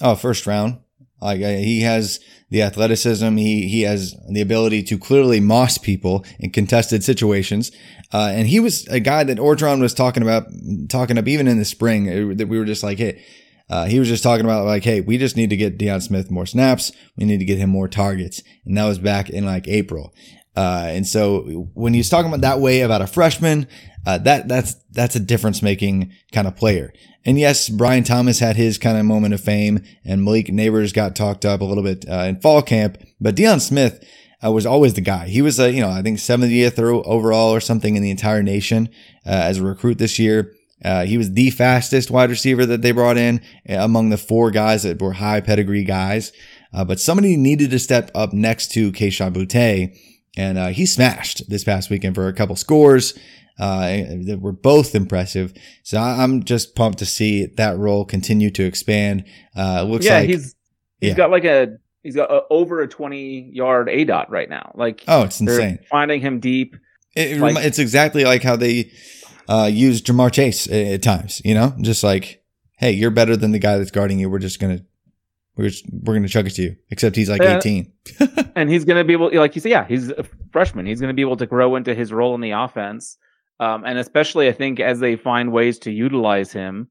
Oh, 0.00 0.14
first 0.14 0.46
round. 0.46 0.78
Like 1.20 1.40
uh, 1.40 1.48
he 1.48 1.82
has 1.82 2.18
the 2.50 2.62
athleticism, 2.62 3.36
he 3.36 3.68
he 3.68 3.82
has 3.82 4.14
the 4.28 4.40
ability 4.40 4.82
to 4.84 4.98
clearly 4.98 5.40
moss 5.40 5.78
people 5.78 6.24
in 6.40 6.50
contested 6.50 7.04
situations, 7.04 7.70
uh, 8.12 8.32
and 8.34 8.48
he 8.48 8.58
was 8.58 8.86
a 8.88 9.00
guy 9.00 9.22
that 9.24 9.38
Orgeron 9.38 9.80
was 9.80 9.94
talking 9.94 10.22
about, 10.22 10.46
talking 10.88 11.18
up 11.18 11.28
even 11.28 11.46
in 11.46 11.58
the 11.58 11.64
spring 11.64 12.08
uh, 12.08 12.34
that 12.34 12.48
we 12.48 12.58
were 12.58 12.64
just 12.64 12.82
like, 12.82 12.98
hey, 12.98 13.22
uh, 13.70 13.86
he 13.86 13.98
was 13.98 14.08
just 14.08 14.22
talking 14.22 14.44
about 14.44 14.66
like, 14.66 14.84
hey, 14.84 15.00
we 15.00 15.16
just 15.16 15.36
need 15.36 15.50
to 15.50 15.56
get 15.56 15.78
Deion 15.78 16.02
Smith 16.02 16.30
more 16.30 16.46
snaps, 16.46 16.90
we 17.16 17.24
need 17.24 17.38
to 17.38 17.44
get 17.44 17.58
him 17.58 17.70
more 17.70 17.88
targets, 17.88 18.42
and 18.66 18.76
that 18.76 18.84
was 18.84 18.98
back 18.98 19.30
in 19.30 19.46
like 19.46 19.68
April. 19.68 20.12
Uh, 20.54 20.86
and 20.88 21.06
so 21.06 21.68
when 21.74 21.94
he's 21.94 22.10
talking 22.10 22.28
about 22.28 22.42
that 22.42 22.60
way 22.60 22.82
about 22.82 23.00
a 23.00 23.06
freshman, 23.06 23.66
uh, 24.04 24.18
that 24.18 24.48
that's 24.48 24.74
that's 24.90 25.16
a 25.16 25.20
difference 25.20 25.62
making 25.62 26.12
kind 26.32 26.46
of 26.46 26.56
player. 26.56 26.92
And 27.24 27.38
yes, 27.38 27.68
Brian 27.68 28.04
Thomas 28.04 28.40
had 28.40 28.56
his 28.56 28.78
kind 28.78 28.98
of 28.98 29.04
moment 29.04 29.32
of 29.32 29.40
fame, 29.40 29.84
and 30.04 30.24
Malik 30.24 30.46
Nabers 30.48 30.92
got 30.92 31.14
talked 31.14 31.44
up 31.44 31.60
a 31.60 31.64
little 31.64 31.84
bit 31.84 32.04
uh, 32.08 32.24
in 32.24 32.40
fall 32.40 32.62
camp. 32.62 32.98
But 33.20 33.36
Deion 33.36 33.60
Smith 33.60 34.04
uh, 34.44 34.50
was 34.50 34.66
always 34.66 34.94
the 34.94 35.00
guy. 35.00 35.28
He 35.28 35.40
was, 35.40 35.60
uh, 35.60 35.66
you 35.66 35.80
know, 35.80 35.88
I 35.88 36.02
think 36.02 36.18
70th 36.18 36.78
or 36.78 36.92
overall 37.06 37.54
or 37.54 37.60
something 37.60 37.94
in 37.94 38.02
the 38.02 38.10
entire 38.10 38.42
nation 38.42 38.88
uh, 39.24 39.30
as 39.30 39.58
a 39.58 39.62
recruit 39.62 39.98
this 39.98 40.18
year. 40.18 40.52
Uh, 40.84 41.04
he 41.04 41.16
was 41.16 41.32
the 41.32 41.50
fastest 41.50 42.10
wide 42.10 42.28
receiver 42.28 42.66
that 42.66 42.82
they 42.82 42.90
brought 42.90 43.16
in 43.16 43.40
among 43.68 44.10
the 44.10 44.18
four 44.18 44.50
guys 44.50 44.82
that 44.82 45.00
were 45.00 45.12
high 45.12 45.40
pedigree 45.40 45.84
guys. 45.84 46.32
but 46.72 46.98
somebody 46.98 47.36
needed 47.36 47.70
to 47.70 47.78
step 47.78 48.10
up 48.16 48.32
next 48.32 48.72
to 48.72 48.90
Kayshon 48.90 49.32
Boutte, 49.32 49.96
and 50.36 50.74
he 50.74 50.86
smashed 50.86 51.48
this 51.50 51.64
past 51.64 51.90
weekend 51.90 52.14
for 52.14 52.28
a 52.28 52.32
couple 52.32 52.56
scores 52.56 53.18
uh, 53.58 53.86
that 54.26 54.38
were 54.40 54.52
both 54.52 54.94
impressive. 54.94 55.52
So 55.82 55.98
I'm 55.98 56.42
just 56.44 56.74
pumped 56.74 56.98
to 57.00 57.06
see 57.06 57.46
that 57.56 57.76
role 57.76 58.04
continue 58.04 58.50
to 58.52 58.64
expand. 58.64 59.24
Uh, 59.56 59.82
looks 59.82 60.06
yeah, 60.06 60.18
like 60.20 60.28
he's 60.30 60.54
he's 61.00 61.10
Yeah. 61.10 61.14
got 61.14 61.30
like 61.30 61.44
a 61.44 61.76
he's 62.02 62.16
got 62.16 62.30
a, 62.30 62.42
over 62.50 62.80
a 62.80 62.88
20 62.88 63.50
yard 63.52 63.88
aDOT 63.88 64.30
right 64.30 64.48
now. 64.48 64.72
Like 64.74 65.04
Oh, 65.06 65.22
it's 65.22 65.40
insane. 65.40 65.78
finding 65.90 66.20
him 66.20 66.40
deep. 66.40 66.76
It, 67.14 67.38
Like- 67.38 67.62
it's 67.64 67.78
exactly 67.78 68.24
like 68.24 68.42
how 68.42 68.56
they 68.56 68.90
uh, 69.48 69.68
use 69.70 70.00
Ja'Marr 70.00 70.32
Chase 70.32 70.66
at, 70.68 70.72
at 70.86 71.02
times. 71.02 71.42
You 71.44 71.54
know, 71.54 71.74
just 71.82 72.02
like, 72.02 72.42
hey, 72.78 72.92
you're 72.92 73.10
better 73.10 73.36
than 73.36 73.52
the 73.52 73.58
guy 73.58 73.76
that's 73.76 73.90
guarding 73.90 74.18
you. 74.18 74.30
We're 74.30 74.38
just 74.38 74.58
gonna 74.60 74.80
we're 75.56 75.68
just, 75.68 75.84
we're 75.90 76.14
gonna 76.14 76.28
chuck 76.28 76.46
it 76.46 76.50
to 76.50 76.62
you. 76.62 76.76
Except 76.90 77.16
he's 77.16 77.28
like 77.28 77.42
Yeah. 77.42 77.58
18. 77.58 77.92
and 78.56 78.70
he's 78.70 78.84
going 78.84 78.98
to 78.98 79.04
be 79.04 79.12
able, 79.12 79.30
like 79.34 79.54
you 79.54 79.60
say, 79.60 79.70
yeah, 79.70 79.86
he's 79.86 80.10
a 80.10 80.24
freshman. 80.50 80.86
He's 80.86 81.00
going 81.00 81.10
to 81.10 81.14
be 81.14 81.22
able 81.22 81.36
to 81.36 81.46
grow 81.46 81.76
into 81.76 81.94
his 81.94 82.12
role 82.12 82.34
in 82.34 82.40
the 82.40 82.50
offense, 82.50 83.16
um, 83.60 83.84
and 83.84 83.98
especially 83.98 84.48
I 84.48 84.52
think 84.52 84.80
as 84.80 85.00
they 85.00 85.16
find 85.16 85.52
ways 85.52 85.78
to 85.80 85.90
utilize 85.90 86.52
him 86.52 86.88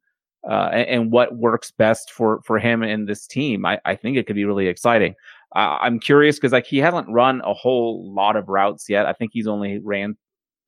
uh, 0.50 0.70
and, 0.72 0.88
and 0.88 1.12
what 1.12 1.36
works 1.36 1.72
best 1.72 2.12
for 2.12 2.42
for 2.46 2.60
him 2.60 2.82
in 2.84 3.06
this 3.06 3.28
team, 3.28 3.66
I, 3.66 3.80
I 3.86 3.96
think 3.96 4.18
it 4.18 4.26
could 4.26 4.36
be 4.36 4.46
really 4.46 4.68
exciting. 4.68 5.16
Uh, 5.56 5.78
I'm 5.82 6.00
curious 6.00 6.38
because 6.38 6.54
like 6.54 6.66
he 6.66 6.78
hasn't 6.78 7.10
run 7.10 7.42
a 7.44 7.54
whole 7.54 8.14
lot 8.14 8.36
of 8.38 8.48
routes 8.48 8.88
yet. 8.88 9.06
I 9.06 9.14
think 9.14 9.32
he's 9.34 9.48
only 9.48 9.80
ran 9.80 10.16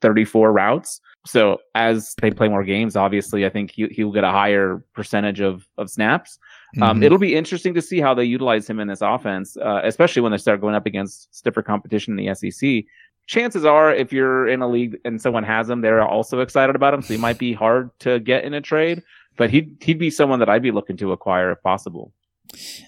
34 0.04 0.52
routes. 0.52 1.02
So 1.26 1.58
as 1.74 2.13
they 2.22 2.30
play 2.30 2.50
more 2.50 2.63
games, 2.66 2.96
obviously, 2.96 3.46
I 3.46 3.50
think 3.50 3.72
he 3.72 3.88
he'll 3.88 4.12
get 4.12 4.26
a 4.26 4.30
higher 4.30 4.84
percentage 4.94 5.39
of 5.39 5.66
of 5.78 5.89
snaps. 5.89 6.38
Um, 6.82 7.00
Mhm. 7.00 7.04
It'll 7.06 7.18
be 7.30 7.36
interesting 7.36 7.74
to 7.76 7.82
see 7.82 8.00
how 8.02 8.13
they 8.13 8.26
utilize 8.26 8.70
him 8.70 8.80
in 8.80 8.88
this 8.88 9.02
offense, 9.02 9.58
uh, 9.58 9.82
especially 9.84 10.22
when 10.22 10.32
they 10.34 10.38
start 10.38 10.60
going 10.62 10.76
up 10.76 10.86
against 10.86 11.34
stiffer 11.34 11.63
competition 11.63 12.12
in 12.13 12.18
the 12.18 12.30
SEC. 12.30 12.86
Chances 13.28 13.63
are, 13.63 13.94
if 13.94 14.12
you're 14.12 14.48
in 14.50 14.62
a 14.62 14.68
league 14.68 14.98
and 15.06 15.22
someone 15.22 15.46
has 15.46 15.70
him, 15.70 15.80
they're 15.82 16.06
also 16.06 16.42
excited 16.42 16.76
about 16.76 16.94
him. 16.94 17.02
So 17.02 17.13
he 17.13 17.20
might 17.20 17.38
be 17.38 17.54
hard 17.54 17.89
to 18.00 18.20
get 18.20 18.44
in 18.44 18.54
a 18.54 18.60
trade, 18.62 19.02
but 19.38 19.50
he'd 19.50 19.78
he'd 19.82 20.00
be 20.00 20.10
someone 20.10 20.39
that 20.39 20.50
I'd 20.50 20.62
be 20.70 20.72
looking 20.72 20.98
to 20.98 21.13
acquire 21.13 21.52
if 21.52 21.62
possible. 21.63 22.12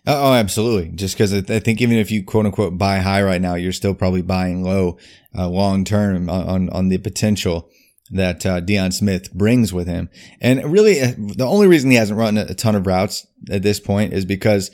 Oh, 0.08 0.32
oh, 0.32 0.34
absolutely. 0.34 0.92
Just 0.96 1.16
because 1.16 1.34
I 1.34 1.38
I 1.38 1.60
think 1.60 1.82
even 1.82 1.98
if 1.98 2.12
you 2.12 2.24
quote 2.24 2.46
unquote 2.46 2.78
buy 2.78 3.00
high 3.00 3.24
right 3.24 3.42
now, 3.42 3.56
you're 3.56 3.72
still 3.72 3.96
probably 3.96 4.22
buying 4.22 4.64
low 4.64 4.98
uh, 5.38 5.50
long 5.50 5.84
term 5.84 6.30
on, 6.30 6.48
on 6.48 6.70
on 6.70 6.90
the 6.90 6.98
potential 6.98 7.70
that 8.12 8.46
uh, 8.46 8.62
Deion 8.62 8.94
Smith 8.94 9.34
brings 9.34 9.74
with 9.74 9.88
him. 9.88 10.10
And 10.40 10.64
really, 10.72 11.02
uh, 11.02 11.14
the 11.18 11.46
only 11.48 11.68
reason 11.68 11.90
he 11.90 11.98
hasn't 11.98 12.20
run 12.20 12.38
a 12.38 12.54
ton 12.54 12.76
of 12.76 12.86
routes 12.86 13.26
at 13.50 13.64
this 13.64 13.80
point 13.80 14.14
is 14.14 14.26
because 14.26 14.70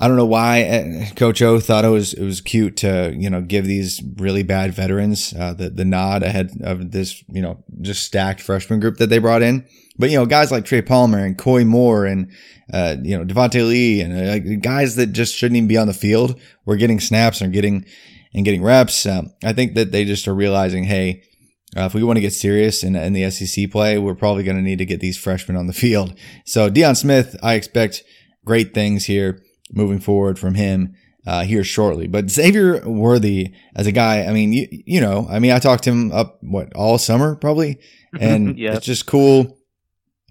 I 0.00 0.06
don't 0.06 0.16
know 0.16 0.26
why 0.26 0.62
uh, 0.64 1.14
Coach 1.14 1.42
O 1.42 1.58
thought 1.60 1.84
it 1.84 1.88
was 1.88 2.14
it 2.14 2.24
was 2.24 2.40
cute 2.40 2.76
to 2.78 3.14
you 3.16 3.30
know 3.30 3.40
give 3.40 3.66
these 3.66 4.02
really 4.16 4.42
bad 4.42 4.72
veterans 4.72 5.34
uh, 5.34 5.54
the 5.54 5.70
the 5.70 5.84
nod 5.84 6.22
ahead 6.22 6.50
of 6.62 6.92
this 6.92 7.22
you 7.28 7.42
know 7.42 7.62
just 7.80 8.04
stacked 8.04 8.40
freshman 8.40 8.80
group 8.80 8.96
that 8.98 9.08
they 9.08 9.18
brought 9.18 9.42
in. 9.42 9.66
But 9.98 10.10
you 10.10 10.16
know 10.16 10.26
guys 10.26 10.50
like 10.50 10.64
Trey 10.64 10.82
Palmer 10.82 11.18
and 11.24 11.36
Coy 11.36 11.64
Moore 11.64 12.06
and 12.06 12.30
uh, 12.72 12.96
you 13.02 13.16
know 13.18 13.24
Devontae 13.24 13.66
Lee 13.68 14.00
and 14.00 14.12
uh, 14.12 14.56
guys 14.60 14.96
that 14.96 15.08
just 15.08 15.34
shouldn't 15.34 15.56
even 15.56 15.68
be 15.68 15.76
on 15.76 15.86
the 15.88 15.94
field 15.94 16.40
were 16.64 16.76
getting 16.76 17.00
snaps 17.00 17.40
and 17.40 17.52
getting 17.52 17.84
and 18.34 18.44
getting 18.44 18.62
reps. 18.62 19.06
Um, 19.06 19.32
I 19.44 19.52
think 19.52 19.74
that 19.74 19.90
they 19.90 20.04
just 20.04 20.28
are 20.28 20.34
realizing, 20.34 20.84
hey, 20.84 21.22
uh, 21.76 21.82
if 21.82 21.94
we 21.94 22.02
want 22.02 22.16
to 22.18 22.20
get 22.20 22.32
serious 22.32 22.82
in, 22.84 22.94
in 22.94 23.12
the 23.12 23.30
SEC 23.30 23.70
play, 23.70 23.98
we're 23.98 24.14
probably 24.14 24.42
going 24.44 24.56
to 24.56 24.62
need 24.62 24.78
to 24.78 24.84
get 24.86 25.00
these 25.00 25.18
freshmen 25.18 25.56
on 25.56 25.66
the 25.66 25.72
field. 25.72 26.14
So 26.44 26.70
Deion 26.70 26.96
Smith, 26.96 27.36
I 27.42 27.54
expect 27.54 28.04
great 28.44 28.72
things 28.74 29.06
here 29.06 29.42
moving 29.72 29.98
forward 30.00 30.38
from 30.38 30.54
him 30.54 30.94
uh, 31.26 31.42
here 31.44 31.64
shortly. 31.64 32.06
But 32.06 32.30
Xavier 32.30 32.88
Worthy 32.88 33.52
as 33.74 33.86
a 33.86 33.92
guy, 33.92 34.24
I 34.24 34.32
mean, 34.32 34.52
you, 34.52 34.66
you 34.70 35.00
know, 35.00 35.26
I 35.28 35.38
mean, 35.40 35.50
I 35.50 35.58
talked 35.58 35.84
to 35.84 35.90
him 35.90 36.10
up 36.12 36.38
what 36.42 36.72
all 36.74 36.96
summer 36.98 37.34
probably, 37.36 37.78
and 38.18 38.58
Yeah. 38.58 38.74
it's 38.76 38.86
just 38.86 39.04
cool 39.06 39.57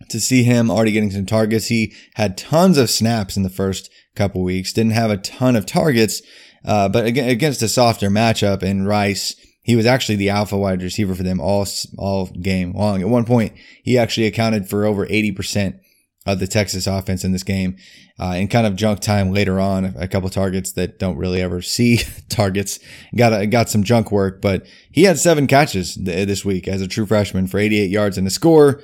to 0.09 0.19
see 0.19 0.43
him 0.43 0.69
already 0.69 0.91
getting 0.91 1.11
some 1.11 1.25
targets. 1.25 1.67
He 1.67 1.93
had 2.15 2.37
tons 2.37 2.77
of 2.77 2.89
snaps 2.89 3.35
in 3.37 3.43
the 3.43 3.49
first 3.49 3.89
couple 4.15 4.43
weeks, 4.43 4.73
didn't 4.73 4.91
have 4.91 5.11
a 5.11 5.17
ton 5.17 5.55
of 5.55 5.65
targets, 5.65 6.21
uh, 6.65 6.89
but 6.89 7.05
again, 7.05 7.29
against 7.29 7.61
a 7.61 7.67
softer 7.67 8.09
matchup 8.09 8.63
in 8.63 8.85
Rice, 8.85 9.35
he 9.63 9.75
was 9.75 9.85
actually 9.85 10.15
the 10.15 10.29
alpha 10.29 10.57
wide 10.57 10.81
receiver 10.81 11.13
for 11.13 11.23
them 11.23 11.39
all 11.39 11.67
all 11.97 12.27
game 12.27 12.73
long. 12.73 13.01
At 13.01 13.09
one 13.09 13.25
point, 13.25 13.53
he 13.83 13.97
actually 13.97 14.27
accounted 14.27 14.69
for 14.69 14.85
over 14.85 15.05
eighty 15.09 15.31
percent 15.31 15.77
of 16.25 16.39
the 16.39 16.47
Texas 16.47 16.87
offense 16.87 17.23
in 17.23 17.31
this 17.31 17.43
game, 17.43 17.77
uh, 18.19 18.33
and 18.35 18.49
kind 18.49 18.67
of 18.67 18.75
junk 18.75 18.99
time 18.99 19.31
later 19.31 19.59
on. 19.59 19.93
A 19.97 20.07
couple 20.07 20.29
targets 20.29 20.73
that 20.73 20.99
don't 20.99 21.17
really 21.17 21.41
ever 21.41 21.61
see 21.61 22.01
targets 22.29 22.79
got 23.15 23.33
a, 23.33 23.45
got 23.45 23.69
some 23.69 23.83
junk 23.83 24.11
work, 24.11 24.41
but 24.41 24.65
he 24.91 25.03
had 25.03 25.17
seven 25.17 25.47
catches 25.47 25.95
th- 25.95 26.27
this 26.27 26.43
week 26.43 26.67
as 26.67 26.81
a 26.81 26.87
true 26.87 27.05
freshman 27.05 27.47
for 27.47 27.59
eighty 27.59 27.79
eight 27.79 27.91
yards 27.91 28.17
and 28.17 28.27
a 28.27 28.31
score. 28.31 28.81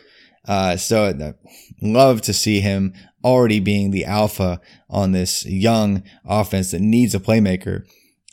Uh, 0.48 0.78
so 0.78 1.34
love 1.82 2.22
to 2.22 2.34
see 2.34 2.60
him 2.60 2.94
already 3.24 3.60
being 3.60 3.92
the 3.92 4.06
alpha 4.06 4.60
on 4.90 5.12
this 5.12 5.46
young 5.46 6.04
offense 6.26 6.72
that 6.72 6.82
needs 6.82 7.16
a 7.16 7.20
playmaker. 7.20 7.86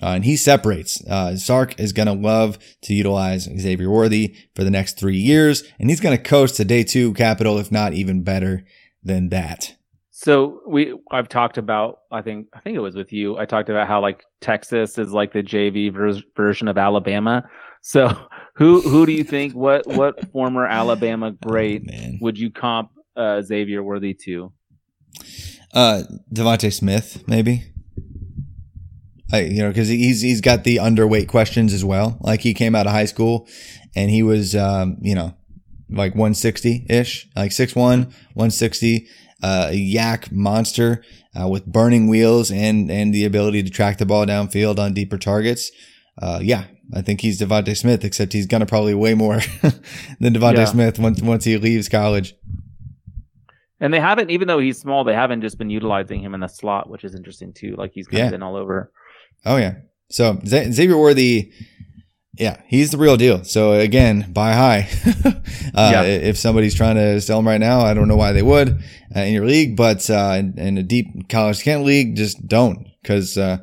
Uh, 0.02 0.14
and 0.14 0.24
he 0.24 0.36
separates. 0.36 1.04
Uh, 1.06 1.36
Sark 1.36 1.78
is 1.78 1.92
going 1.92 2.06
to 2.06 2.12
love 2.12 2.58
to 2.82 2.94
utilize 2.94 3.44
Xavier 3.44 3.90
Worthy 3.90 4.34
for 4.54 4.64
the 4.64 4.70
next 4.70 4.98
three 4.98 5.18
years, 5.18 5.62
and 5.78 5.90
he's 5.90 6.00
going 6.00 6.16
to 6.16 6.22
coast 6.22 6.56
to 6.56 6.64
day 6.64 6.82
two 6.84 7.12
capital, 7.12 7.58
if 7.58 7.70
not 7.70 7.92
even 7.92 8.22
better 8.22 8.64
than 9.02 9.28
that. 9.28 9.76
So 10.10 10.60
we 10.66 10.94
I've 11.10 11.28
talked 11.28 11.56
about 11.56 12.00
I 12.10 12.20
think 12.20 12.48
I 12.52 12.60
think 12.60 12.76
it 12.76 12.80
was 12.80 12.94
with 12.94 13.10
you. 13.10 13.38
I 13.38 13.46
talked 13.46 13.70
about 13.70 13.88
how 13.88 14.02
like 14.02 14.22
Texas 14.42 14.98
is 14.98 15.12
like 15.12 15.32
the 15.32 15.42
JV 15.42 15.90
vers- 15.92 16.22
version 16.36 16.68
of 16.68 16.76
Alabama. 16.76 17.48
So 17.82 18.14
who 18.60 18.80
who 18.82 19.06
do 19.06 19.12
you 19.12 19.24
think 19.24 19.54
what 19.54 19.86
what 19.86 20.30
former 20.30 20.66
Alabama 20.80 21.32
great 21.32 21.84
Man. 21.84 22.18
would 22.20 22.38
you 22.38 22.50
comp 22.50 22.90
uh, 23.16 23.42
Xavier 23.42 23.82
Worthy 23.82 24.14
to? 24.24 24.52
Uh, 25.72 26.02
DeVonta 26.32 26.72
Smith, 26.72 27.24
maybe. 27.26 27.64
I, 29.32 29.42
you 29.42 29.62
know, 29.62 29.68
because 29.68 29.88
he's 29.88 30.20
he's 30.20 30.40
got 30.40 30.64
the 30.64 30.76
underweight 30.76 31.28
questions 31.28 31.72
as 31.72 31.84
well. 31.84 32.18
Like 32.20 32.40
he 32.40 32.52
came 32.52 32.74
out 32.74 32.86
of 32.86 32.92
high 32.92 33.04
school, 33.04 33.48
and 33.94 34.10
he 34.10 34.22
was, 34.22 34.54
um, 34.54 34.98
you 35.00 35.14
know, 35.14 35.34
like 35.88 36.14
160 36.14 36.86
ish, 36.88 37.28
like 37.36 37.52
6'1", 37.52 37.76
160, 37.76 39.08
uh, 39.42 39.68
a 39.70 39.94
YAC 39.94 40.32
monster 40.32 41.02
uh, 41.40 41.48
with 41.48 41.64
burning 41.66 42.08
wheels 42.08 42.50
and 42.50 42.90
and 42.90 43.14
the 43.14 43.24
ability 43.24 43.62
to 43.62 43.70
track 43.70 43.98
the 43.98 44.06
ball 44.06 44.26
downfield 44.26 44.78
on 44.78 44.92
deeper 44.92 45.18
targets. 45.18 45.70
Uh, 46.20 46.40
yeah, 46.42 46.64
I 46.94 47.02
think 47.02 47.20
he's 47.20 47.40
DeVonta 47.40 47.76
Smith, 47.76 48.04
except 48.04 48.32
he's 48.32 48.46
gonna 48.46 48.66
probably 48.66 48.94
way 48.94 49.14
more 49.14 49.36
than 50.20 50.34
DeVonta 50.34 50.56
Yeah. 50.58 50.64
Smith 50.66 50.98
once 50.98 51.22
once 51.22 51.44
he 51.44 51.56
leaves 51.56 51.88
college. 51.88 52.34
And 53.82 53.94
they 53.94 54.00
haven't, 54.00 54.30
even 54.30 54.46
though 54.46 54.58
he's 54.58 54.78
small, 54.78 55.04
they 55.04 55.14
haven't 55.14 55.40
just 55.40 55.56
been 55.56 55.70
utilizing 55.70 56.20
him 56.20 56.34
in 56.34 56.40
the 56.40 56.48
slot, 56.48 56.90
which 56.90 57.02
is 57.04 57.14
interesting 57.14 57.52
too. 57.54 57.76
Like 57.78 57.92
he's 57.94 58.06
kind 58.06 58.24
Yeah. 58.24 58.30
been 58.30 58.42
all 58.42 58.56
over. 58.56 58.92
Oh 59.46 59.56
yeah. 59.56 59.74
So 60.10 60.38
Z- 60.44 60.72
Xavier 60.72 60.98
Worthy, 60.98 61.50
yeah, 62.38 62.60
he's 62.66 62.90
the 62.90 62.98
real 62.98 63.16
deal. 63.16 63.42
So 63.44 63.72
again, 63.72 64.30
buy 64.32 64.52
high. 64.52 64.88
uh, 65.24 65.90
Yeah. 65.92 66.02
If 66.02 66.36
somebody's 66.36 66.74
trying 66.74 66.96
to 66.96 67.20
sell 67.22 67.38
him 67.38 67.46
right 67.46 67.60
now, 67.60 67.80
I 67.80 67.94
don't 67.94 68.08
know 68.08 68.16
why 68.16 68.32
they 68.32 68.42
would 68.42 68.82
uh, 69.16 69.20
in 69.20 69.32
your 69.32 69.46
league, 69.46 69.76
but 69.76 70.08
uh, 70.10 70.36
in, 70.38 70.58
in 70.58 70.76
a 70.78 70.82
deep 70.82 71.06
college 71.30 71.62
Kent 71.62 71.84
league, 71.84 72.16
just 72.16 72.46
don't 72.46 72.86
because 73.02 73.38
uh, 73.38 73.58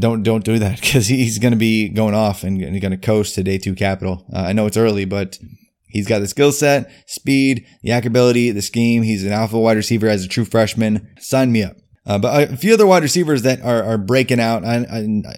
don't 0.00 0.22
don't 0.22 0.44
do 0.44 0.58
that 0.58 0.80
because 0.80 1.06
he's 1.06 1.38
going 1.38 1.52
to 1.52 1.58
be 1.58 1.88
going 1.88 2.14
off 2.14 2.44
and, 2.44 2.60
and 2.60 2.80
going 2.80 2.92
to 2.92 2.96
coast 2.96 3.34
to 3.34 3.42
day 3.42 3.58
two 3.58 3.74
capital. 3.74 4.26
Uh, 4.32 4.40
I 4.40 4.52
know 4.52 4.66
it's 4.66 4.76
early, 4.76 5.04
but. 5.04 5.38
He's 5.86 6.08
got 6.08 6.18
the 6.18 6.26
skill 6.26 6.50
set, 6.50 6.90
speed, 7.06 7.68
the 7.84 7.90
YAC 7.90 8.04
ability, 8.04 8.50
the 8.50 8.62
scheme. 8.62 9.04
He's 9.04 9.22
an 9.22 9.30
alpha 9.30 9.56
wide 9.56 9.76
receiver 9.76 10.08
as 10.08 10.24
a 10.24 10.28
true 10.28 10.44
freshman. 10.44 11.08
Sign 11.20 11.52
me 11.52 11.62
up. 11.62 11.76
Uh, 12.06 12.18
but 12.18 12.50
a 12.50 12.56
few 12.56 12.74
other 12.74 12.84
wide 12.84 13.04
receivers 13.04 13.42
that 13.42 13.62
are, 13.62 13.82
are 13.82 13.98
breaking 13.98 14.40
out. 14.40 14.64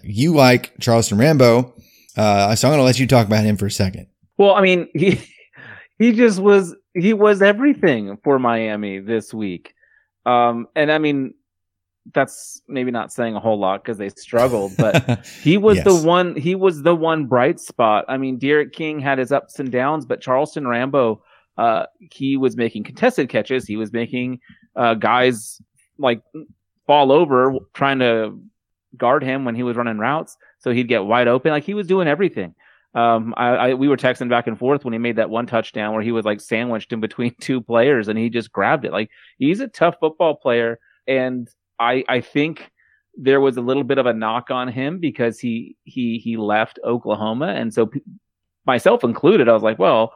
You 0.03 0.33
like 0.33 0.73
Charleston 0.79 1.19
Rambo. 1.19 1.75
Uh, 2.17 2.55
so 2.55 2.67
I'm 2.67 2.71
going 2.71 2.79
to 2.79 2.83
let 2.83 2.99
you 2.99 3.05
talk 3.05 3.27
about 3.27 3.45
him 3.45 3.55
for 3.55 3.67
a 3.67 3.71
second. 3.71 4.07
Well, 4.37 4.55
I 4.55 4.61
mean, 4.61 4.89
he 4.95 5.21
he 5.99 6.13
just 6.13 6.39
was 6.39 6.75
he 6.93 7.13
was 7.13 7.41
everything 7.41 8.17
for 8.23 8.39
Miami 8.39 8.99
this 8.99 9.33
week. 9.33 9.73
Um, 10.25 10.67
and 10.75 10.91
I 10.91 10.97
mean, 10.97 11.33
that's 12.13 12.61
maybe 12.67 12.91
not 12.91 13.11
saying 13.11 13.35
a 13.35 13.39
whole 13.39 13.59
lot 13.59 13.83
because 13.83 13.97
they 13.97 14.09
struggled, 14.09 14.75
but 14.77 15.25
he 15.41 15.57
was 15.57 15.77
Yes. 15.77 15.85
the 15.85 16.07
one. 16.07 16.35
He 16.35 16.55
was 16.55 16.81
the 16.83 16.95
one 16.95 17.25
bright 17.25 17.59
spot. 17.59 18.05
I 18.07 18.17
mean, 18.17 18.37
D'Eriq 18.39 18.71
King 18.73 18.99
had 18.99 19.17
his 19.17 19.31
ups 19.31 19.59
and 19.59 19.71
downs, 19.71 20.05
but 20.05 20.21
Charleston 20.21 20.67
Rambo, 20.67 21.21
uh, 21.57 21.85
he 22.11 22.37
was 22.37 22.55
making 22.55 22.83
contested 22.83 23.29
catches. 23.29 23.65
He 23.65 23.75
was 23.77 23.91
making 23.91 24.39
uh, 24.75 24.93
guys 24.93 25.61
like 25.97 26.21
fall 26.85 27.11
over 27.11 27.53
trying 27.73 27.99
to 27.99 28.39
guard 28.95 29.23
him 29.23 29.43
when 29.43 29.55
he 29.55 29.63
was 29.63 29.75
running 29.75 29.97
routes, 29.97 30.37
so 30.59 30.71
he'd 30.71 30.87
get 30.87 31.03
wide 31.05 31.27
open. 31.27 31.51
Like 31.51 31.63
he 31.63 31.73
was 31.73 31.87
doing 31.87 32.07
everything. 32.07 32.55
Um, 32.93 33.33
I, 33.37 33.47
I 33.49 33.73
we 33.73 33.89
were 33.89 33.97
texting 33.97 34.29
back 34.29 34.47
and 34.47 34.57
forth 34.57 34.83
when 34.85 34.93
he 34.93 34.97
made 34.97 35.17
that 35.17 35.29
one 35.29 35.45
touchdown 35.45 35.93
where 35.93 36.01
he 36.01 36.11
was 36.11 36.25
like 36.25 36.39
sandwiched 36.41 36.93
in 36.93 36.99
between 37.01 37.35
two 37.41 37.61
players 37.61 38.07
and 38.07 38.17
he 38.17 38.29
just 38.29 38.51
grabbed 38.51 38.85
it. 38.85 38.91
Like 38.91 39.09
he's 39.37 39.59
a 39.59 39.67
tough 39.67 39.95
football 39.99 40.35
player, 40.35 40.79
and 41.07 41.47
I 41.79 42.03
I 42.07 42.21
think 42.21 42.71
there 43.15 43.39
was 43.41 43.57
a 43.57 43.61
little 43.61 43.83
bit 43.83 43.97
of 43.97 44.05
a 44.05 44.13
knock 44.13 44.51
on 44.51 44.67
him 44.67 44.99
because 44.99 45.39
he 45.39 45.75
he 45.83 46.17
he 46.19 46.37
left 46.37 46.79
Oklahoma, 46.83 47.47
and 47.47 47.73
so 47.73 47.87
p- 47.87 48.01
myself 48.65 49.03
included, 49.03 49.49
I 49.49 49.53
was 49.53 49.63
like, 49.63 49.79
well, 49.79 50.13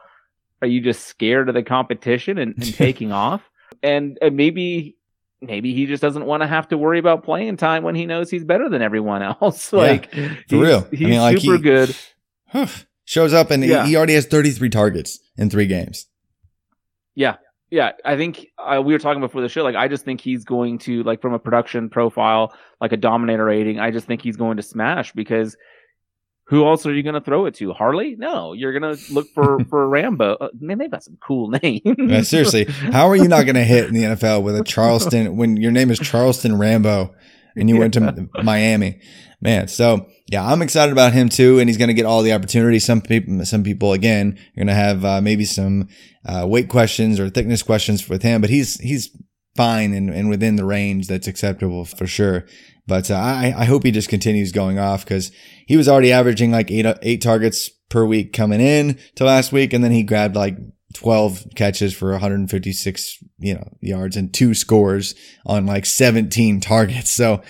are 0.60 0.68
you 0.68 0.80
just 0.80 1.06
scared 1.06 1.48
of 1.48 1.54
the 1.54 1.62
competition 1.62 2.38
and, 2.38 2.54
and 2.56 2.74
taking 2.76 3.10
off? 3.12 3.42
And, 3.82 4.18
and 4.22 4.36
maybe 4.36 4.96
maybe 5.40 5.74
he 5.74 5.86
just 5.86 6.00
doesn't 6.02 6.24
want 6.26 6.42
to 6.42 6.46
have 6.46 6.68
to 6.68 6.78
worry 6.78 7.00
about 7.00 7.24
playing 7.24 7.56
time 7.56 7.82
when 7.82 7.96
he 7.96 8.06
knows 8.06 8.30
he's 8.30 8.44
better 8.44 8.68
than 8.68 8.80
everyone 8.82 9.22
else. 9.40 9.72
like 9.72 10.12
for 10.12 10.20
he's, 10.20 10.52
real. 10.52 10.86
he's 10.92 11.06
I 11.06 11.10
mean, 11.10 11.20
like 11.20 11.38
super 11.38 11.56
he- 11.56 11.62
good. 11.62 11.96
Shows 13.04 13.32
up 13.32 13.50
and 13.50 13.64
he- 13.64 13.70
Yeah. 13.70 13.84
he 13.86 13.96
already 13.96 14.14
has 14.14 14.26
33 14.26 14.68
targets 14.70 15.18
in 15.36 15.50
three 15.50 15.66
games. 15.66 16.06
Yeah. 17.16 17.36
Yeah, 17.72 17.92
I 18.04 18.18
think 18.18 18.48
uh, 18.58 18.82
we 18.84 18.92
were 18.92 18.98
talking 18.98 19.22
before 19.22 19.40
the 19.40 19.48
show. 19.48 19.62
Like, 19.62 19.76
I 19.76 19.88
just 19.88 20.04
think 20.04 20.20
he's 20.20 20.44
going 20.44 20.76
to, 20.80 21.02
like, 21.04 21.22
from 21.22 21.32
a 21.32 21.38
production 21.38 21.88
profile, 21.88 22.52
like 22.82 22.92
a 22.92 22.98
dominator 22.98 23.46
rating. 23.46 23.80
I 23.80 23.90
just 23.90 24.06
think 24.06 24.20
he's 24.20 24.36
going 24.36 24.58
to 24.58 24.62
smash 24.62 25.12
because 25.12 25.56
who 26.44 26.66
else 26.66 26.84
are 26.84 26.92
you 26.92 27.02
going 27.02 27.14
to 27.14 27.22
throw 27.22 27.46
it 27.46 27.54
to? 27.54 27.72
Harley? 27.72 28.14
No, 28.14 28.52
you're 28.52 28.78
going 28.78 28.94
to 28.94 29.14
look 29.14 29.26
for 29.32 29.64
for 29.70 29.88
Rambo. 29.88 30.36
Uh, 30.38 30.48
man, 30.60 30.76
they've 30.76 30.90
got 30.90 31.02
some 31.02 31.16
cool 31.26 31.48
names. 31.62 31.80
Yeah, 31.96 32.20
seriously, 32.20 32.64
how 32.64 33.08
are 33.08 33.16
you 33.16 33.26
not 33.26 33.44
going 33.44 33.54
to 33.54 33.64
hit 33.64 33.86
in 33.86 33.94
the 33.94 34.02
NFL 34.02 34.42
with 34.42 34.56
a 34.56 34.64
Charleston 34.66 35.38
when 35.38 35.56
your 35.56 35.72
name 35.72 35.90
is 35.90 35.98
Charleston 35.98 36.58
Rambo 36.58 37.14
and 37.56 37.68
you 37.68 37.78
went 37.78 37.94
to 37.94 38.28
Miami? 38.42 39.00
Man, 39.40 39.66
so 39.68 40.06
yeah, 40.30 40.44
I'm 40.44 40.62
excited 40.62 40.92
about 40.92 41.12
him 41.12 41.28
too, 41.28 41.58
and 41.58 41.68
he's 41.68 41.78
going 41.78 41.88
to 41.88 41.94
get 41.94 42.06
all 42.06 42.22
the 42.22 42.32
opportunities. 42.32 42.84
Some 42.84 43.00
people, 43.00 43.44
some 43.44 43.64
people 43.64 43.92
again, 43.92 44.38
are 44.38 44.56
going 44.56 44.68
to 44.68 44.74
have 44.74 45.04
uh, 45.04 45.20
maybe 45.20 45.44
some 45.44 45.88
uh, 46.24 46.46
weight 46.48 46.68
questions 46.68 47.18
or 47.18 47.28
thickness 47.28 47.62
questions 47.62 48.08
with 48.08 48.22
him, 48.22 48.40
but 48.40 48.50
he's 48.50 48.80
he's 48.80 49.10
fine 49.56 49.92
and, 49.92 50.10
and 50.10 50.30
within 50.30 50.56
the 50.56 50.64
range 50.64 51.08
that's 51.08 51.26
acceptable 51.26 51.84
for 51.84 52.06
sure. 52.06 52.46
But 52.86 53.10
uh, 53.10 53.16
I 53.16 53.54
I 53.56 53.64
hope 53.64 53.84
he 53.84 53.90
just 53.90 54.08
continues 54.08 54.52
going 54.52 54.78
off 54.78 55.04
because 55.04 55.32
he 55.66 55.76
was 55.76 55.88
already 55.88 56.12
averaging 56.12 56.52
like 56.52 56.70
eight 56.70 56.86
eight 57.02 57.20
targets 57.20 57.68
per 57.88 58.04
week 58.04 58.32
coming 58.32 58.60
in 58.60 58.98
to 59.16 59.24
last 59.24 59.52
week, 59.52 59.72
and 59.72 59.84
then 59.84 59.92
he 59.92 60.02
grabbed 60.02 60.36
like 60.36 60.56
12 60.92 61.48
catches 61.54 61.94
for 61.94 62.10
156 62.12 63.18
you 63.38 63.54
know 63.54 63.68
yards 63.80 64.16
and 64.16 64.32
two 64.32 64.54
scores 64.54 65.14
on 65.46 65.66
like 65.66 65.86
17 65.86 66.60
targets. 66.60 67.10
So 67.10 67.42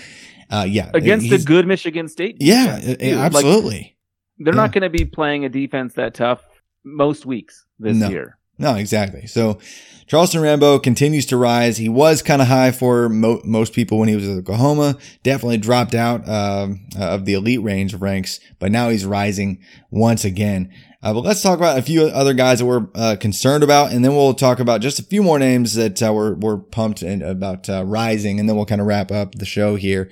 uh, 0.50 0.66
yeah, 0.68 0.90
Against 0.92 1.30
the 1.30 1.38
good 1.38 1.66
Michigan 1.66 2.08
State. 2.08 2.36
yeah, 2.40 2.78
uh, 2.78 2.80
too. 2.80 2.90
Like, 2.90 3.02
absolutely. 3.02 3.96
they're 4.38 4.52
Yeah. 4.54 4.60
not 4.60 4.72
going 4.72 4.82
to 4.82 4.90
be 4.90 5.04
playing 5.06 5.44
a 5.44 5.48
defense 5.48 5.94
that 5.94 6.14
tough 6.14 6.42
most 6.84 7.24
weeks 7.24 7.64
this 7.78 7.96
No. 7.96 8.10
year. 8.10 8.36
No, 8.58 8.74
exactly. 8.74 9.26
So 9.26 9.58
Charleston 10.06 10.42
Rambo 10.42 10.78
continues 10.78 11.24
to 11.26 11.38
rise. 11.38 11.78
He 11.78 11.88
was 11.88 12.20
kind 12.22 12.42
of 12.42 12.48
high 12.48 12.70
for 12.70 13.08
mo- 13.08 13.40
most 13.44 13.72
people 13.72 13.98
when 13.98 14.08
he 14.10 14.14
was 14.14 14.28
at 14.28 14.36
Oklahoma. 14.36 14.98
Definitely 15.22 15.56
dropped 15.56 15.94
out 15.94 16.28
um, 16.28 16.86
of 16.98 17.24
the 17.24 17.32
elite 17.32 17.62
range 17.62 17.94
of 17.94 18.02
ranks, 18.02 18.38
but 18.58 18.70
now 18.70 18.90
he's 18.90 19.06
rising 19.06 19.58
once 19.90 20.24
again. 20.24 20.70
Uh, 21.02 21.12
but 21.12 21.24
let's 21.24 21.42
talk 21.42 21.58
about 21.58 21.78
a 21.78 21.82
few 21.82 22.04
other 22.04 22.32
guys 22.32 22.60
that 22.60 22.66
we're 22.66 22.86
uh, 22.94 23.16
concerned 23.18 23.64
about, 23.64 23.92
and 23.92 24.04
then 24.04 24.14
we'll 24.14 24.34
talk 24.34 24.60
about 24.60 24.80
just 24.80 25.00
a 25.00 25.02
few 25.02 25.22
more 25.22 25.38
names 25.38 25.74
that 25.74 26.00
uh, 26.00 26.12
we're, 26.12 26.34
we're 26.34 26.58
pumped 26.58 27.02
in, 27.02 27.22
about 27.22 27.68
uh, 27.68 27.82
rising, 27.84 28.38
and 28.38 28.48
then 28.48 28.54
we'll 28.54 28.66
kind 28.66 28.80
of 28.80 28.86
wrap 28.86 29.10
up 29.10 29.34
the 29.34 29.44
show 29.44 29.74
here. 29.74 30.08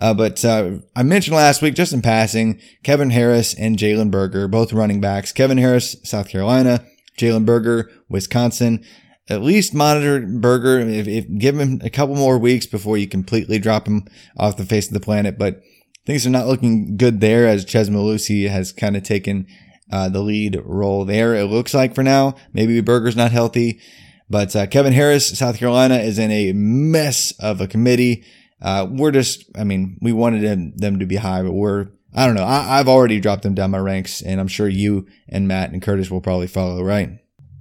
Uh, 0.00 0.12
but 0.12 0.44
uh, 0.44 0.78
I 0.96 1.04
mentioned 1.04 1.36
last 1.36 1.62
week, 1.62 1.74
just 1.74 1.92
in 1.92 2.02
passing, 2.02 2.60
Kevin 2.82 3.10
Harris 3.10 3.54
and 3.54 3.78
Jalen 3.78 4.10
Berger, 4.10 4.48
both 4.48 4.72
running 4.72 5.00
backs. 5.00 5.30
Kevin 5.30 5.58
Harris, 5.58 5.94
South 6.02 6.28
Carolina. 6.28 6.84
Jalen 7.16 7.44
Berger, 7.44 7.90
Wisconsin. 8.08 8.84
At 9.28 9.42
least 9.42 9.74
monitor 9.74 10.26
Berger. 10.26 10.80
If, 10.80 11.06
if 11.06 11.26
give 11.38 11.58
him 11.58 11.80
a 11.84 11.90
couple 11.90 12.16
more 12.16 12.38
weeks 12.38 12.66
before 12.66 12.98
you 12.98 13.06
completely 13.06 13.58
drop 13.58 13.86
him 13.86 14.06
off 14.36 14.56
the 14.56 14.66
face 14.66 14.88
of 14.88 14.94
the 14.94 15.00
planet. 15.00 15.38
But 15.38 15.62
things 16.04 16.26
are 16.26 16.30
not 16.30 16.46
looking 16.46 16.96
good 16.96 17.20
there 17.20 17.46
as 17.46 17.64
Chez 17.64 17.88
Mellusi 17.88 18.48
has 18.48 18.72
kind 18.72 18.96
of 18.96 19.02
taken 19.02 19.46
uh, 19.92 20.08
the 20.08 20.20
lead 20.20 20.60
role 20.64 21.04
there. 21.04 21.34
It 21.34 21.44
looks 21.44 21.74
like 21.74 21.94
for 21.94 22.02
now. 22.02 22.34
Maybe 22.52 22.80
Berger's 22.80 23.14
not 23.14 23.30
healthy, 23.30 23.80
but 24.28 24.56
uh, 24.56 24.66
Kevin 24.66 24.94
Harris, 24.94 25.38
South 25.38 25.58
Carolina, 25.58 25.96
is 25.96 26.18
in 26.18 26.30
a 26.30 26.52
mess 26.52 27.32
of 27.38 27.60
a 27.60 27.68
committee. 27.68 28.24
Uh, 28.60 28.86
we're 28.90 29.10
just, 29.10 29.44
I 29.56 29.64
mean, 29.64 29.98
we 30.00 30.12
wanted 30.12 30.42
them, 30.42 30.72
them 30.76 30.98
to 30.98 31.06
be 31.06 31.16
high, 31.16 31.42
but 31.42 31.52
we're, 31.52 31.88
I 32.14 32.26
don't 32.26 32.34
know. 32.34 32.44
I, 32.44 32.80
I've 32.80 32.88
already 32.88 33.20
dropped 33.20 33.42
them 33.42 33.54
down 33.54 33.70
my 33.70 33.78
ranks, 33.78 34.22
and 34.22 34.40
I'm 34.40 34.48
sure 34.48 34.68
you 34.68 35.06
and 35.28 35.46
Matt 35.46 35.72
and 35.72 35.82
Curtis 35.82 36.10
will 36.10 36.20
probably 36.20 36.46
follow, 36.46 36.82
right? 36.82 37.18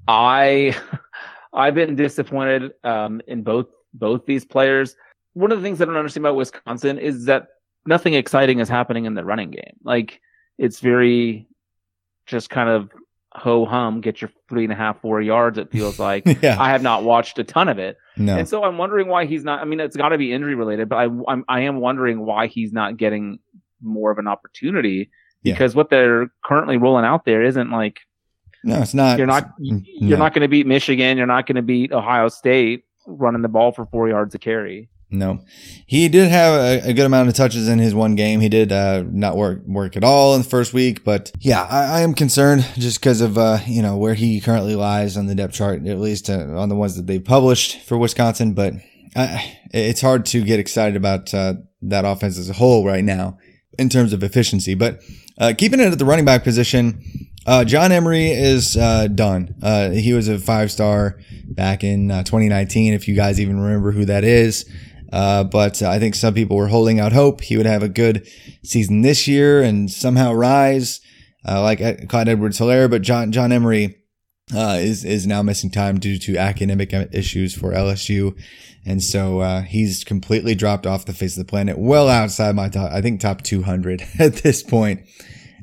I 0.07 0.75
I've 1.53 1.75
been 1.75 1.95
disappointed 1.95 2.71
um, 2.84 3.21
in 3.27 3.43
both 3.43 3.67
both 3.93 4.25
these 4.25 4.45
players. 4.45 4.95
One 5.34 5.51
of 5.51 5.59
the 5.59 5.63
things 5.63 5.82
I 5.82 5.86
don't 5.86 5.97
understand 5.97 6.25
about 6.25 6.38
Wisconsin 6.38 6.97
is 6.97 7.25
that 7.25 7.47
nothing 7.86 8.13
exciting 8.13 8.59
is 8.59 8.69
happening 8.69 9.05
in 9.05 9.15
the 9.15 9.25
running 9.25 9.51
game. 9.51 9.75
Like 9.84 10.21
it's 10.57 10.79
very 10.79 11.47
just 12.32 12.49
kind 12.49 12.69
of 12.69 12.89
ho 13.34 13.65
hum, 13.65 14.01
get 14.01 14.21
your 14.21 14.29
three 14.49 14.63
and 14.65 14.73
a 14.73 14.75
half, 14.75 14.99
four 15.01 15.21
yards. 15.21 15.57
It 15.57 15.71
feels 15.71 15.99
like 16.07 16.23
yeah. 16.41 16.59
I 16.59 16.69
have 16.71 16.82
not 16.82 17.03
watched 17.03 17.38
a 17.39 17.43
ton 17.43 17.69
of 17.69 17.77
it, 17.79 17.97
No. 18.17 18.36
and 18.38 18.47
so 18.49 18.63
I'm 18.63 18.77
wondering 18.77 19.07
why 19.07 19.25
he's 19.25 19.43
not. 19.43 19.59
I 19.61 19.65
mean, 19.65 19.79
it's 19.79 19.95
got 19.95 20.09
to 20.09 20.17
be 20.17 20.34
injury 20.34 20.55
related, 20.55 20.89
but 20.89 20.95
I 20.97 21.03
I'm, 21.27 21.45
I 21.47 21.61
am 21.61 21.77
wondering 21.79 22.25
why 22.25 22.47
he's 22.47 22.73
not 22.73 22.97
getting 22.97 23.39
more 23.82 24.11
of 24.11 24.17
an 24.17 24.27
opportunity 24.27 25.09
Yeah. 25.43 25.53
because 25.53 25.75
what 25.75 25.89
they're 25.89 26.32
currently 26.43 26.77
rolling 26.77 27.05
out 27.05 27.25
there 27.25 27.43
isn't 27.43 27.71
like 27.71 27.99
No, 28.63 28.82
it's 28.82 28.93
not. 28.93 29.17
you're 29.17 29.27
not 29.27 29.57
Mm, 29.59 29.84
you're 29.86 30.17
no. 30.17 30.23
not 30.25 30.34
going 30.34 30.41
to 30.43 30.47
beat 30.49 30.67
Michigan. 30.67 31.17
You're 31.17 31.25
not 31.27 31.45
going 31.47 31.55
to 31.55 31.61
beat 31.61 31.91
Ohio 31.91 32.27
State 32.29 32.84
running 33.07 33.41
the 33.41 33.49
ball 33.49 33.71
for 33.71 33.86
four 33.88 34.07
yards 34.09 34.36
a 34.36 34.39
carry. 34.39 34.89
No, 35.14 35.43
he 35.86 36.07
did 36.07 36.30
have 36.30 36.53
a, 36.53 36.89
a 36.89 36.93
good 36.93 37.05
amount 37.05 37.28
of 37.28 37.36
touches 37.36 37.68
in 37.68 37.80
his 37.80 37.93
one 37.93 38.16
game. 38.16 38.39
He 38.39 38.47
did 38.47 38.72
uh, 38.72 39.03
not 39.05 39.36
work 39.36 39.62
work 39.68 39.97
at 39.97 40.05
all 40.05 40.36
in 40.36 40.41
the 40.41 40.47
first 40.47 40.74
week, 40.74 41.03
but 41.03 41.34
yeah, 41.39 41.64
I, 41.64 41.97
I 41.97 42.01
am 42.01 42.14
concerned 42.14 42.66
just 42.76 43.01
because 43.01 43.20
of 43.20 43.38
uh, 43.38 43.59
you 43.68 43.82
know 43.82 43.97
where 43.97 44.14
he 44.14 44.39
currently 44.39 44.76
lies 44.76 45.18
on 45.18 45.28
the 45.28 45.36
depth 45.36 45.53
chart, 45.53 45.86
at 45.86 45.99
least 45.99 46.30
uh, 46.30 46.57
on 46.57 46.70
the 46.70 46.76
ones 46.76 46.95
that 46.95 47.07
they 47.07 47.20
published 47.20 47.82
for 47.82 47.97
Wisconsin. 47.97 48.53
But 48.53 48.76
it's 49.16 50.01
hard 50.01 50.26
to 50.28 50.43
get 50.43 50.59
excited 50.59 50.95
about 50.95 51.34
uh, 51.34 51.55
that 51.82 52.05
offense 52.05 52.38
as 52.38 52.49
a 52.49 52.53
whole 52.53 52.86
right 52.86 53.03
now 53.03 53.38
in 53.78 53.89
terms 53.89 54.14
of 54.14 54.24
efficiency. 54.24 54.76
But 54.76 55.01
uh, 55.38 55.53
keeping 55.57 55.80
it 55.80 55.91
at 55.91 55.99
the 55.99 56.05
running 56.05 56.26
back 56.26 56.43
position, 56.43 57.03
uh, 57.45 57.66
John 57.66 57.91
Emery 57.91 58.28
is 58.28 58.78
uh, 58.78 59.07
done. 59.07 59.55
Uh, 59.62 59.89
he 59.89 60.14
was 60.14 60.28
a 60.28 60.38
five 60.38 60.72
star 60.72 61.20
back 61.47 61.84
in 61.84 62.12
uh, 62.12 62.24
2019, 62.24 62.93
if 62.93 63.07
you 63.07 63.16
guys 63.16 63.39
even 63.39 63.59
remember 63.59 63.91
who 63.91 64.05
that 64.05 64.24
is. 64.24 64.70
Uh, 65.12 65.43
but 65.43 65.82
I 65.82 65.99
think 65.99 66.16
some 66.16 66.34
people 66.34 66.57
were 66.57 66.68
holding 66.68 66.99
out 66.99 67.12
hope 67.12 67.41
he 67.41 67.57
would 67.57 67.66
have 67.66 67.84
a 67.84 67.89
good 67.89 68.28
season 68.64 69.01
this 69.01 69.28
year 69.28 69.62
and 69.62 69.91
somehow 69.91 70.34
rise, 70.34 71.01
uh, 71.47 71.62
like 71.62 71.82
uh, 71.82 71.93
Clyde 72.07 72.30
Edwards 72.30 72.59
Helaire. 72.59 72.89
But 72.89 73.01
John, 73.01 73.32
John 73.32 73.51
Emery, 73.51 73.97
uh, 74.55 74.78
is, 74.80 75.05
is 75.05 75.28
now 75.28 75.41
missing 75.41 75.70
time 75.70 75.99
due 75.99 76.18
to 76.18 76.38
academic 76.38 76.93
issues 76.93 77.55
for 77.55 77.72
LSU. 77.72 78.38
And 78.86 79.03
so, 79.03 79.39
uh, 79.39 79.62
he's 79.62 80.03
completely 80.03 80.55
dropped 80.55 80.88
off 80.88 81.05
the 81.05 81.14
face 81.14 81.38
of 81.38 81.45
the 81.45 81.49
planet, 81.49 81.78
well 81.78 82.09
outside 82.09 82.55
my 82.55 82.68
top, 82.68 82.91
I 82.91 83.01
think 83.01 83.20
top 83.22 83.43
200 83.43 84.03
at 84.20 84.36
this 84.38 84.64
point. 84.64 85.01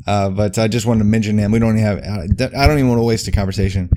Uh, 0.06 0.30
but 0.30 0.58
I 0.58 0.68
just 0.68 0.86
wanted 0.86 1.00
to 1.00 1.04
mention 1.04 1.36
him. 1.36 1.52
We 1.52 1.58
don't 1.58 1.76
have, 1.76 1.98
I 1.98 2.66
don't 2.66 2.78
even 2.78 2.88
want 2.88 2.98
to 2.98 3.04
waste 3.04 3.28
a 3.28 3.32
conversation 3.32 3.90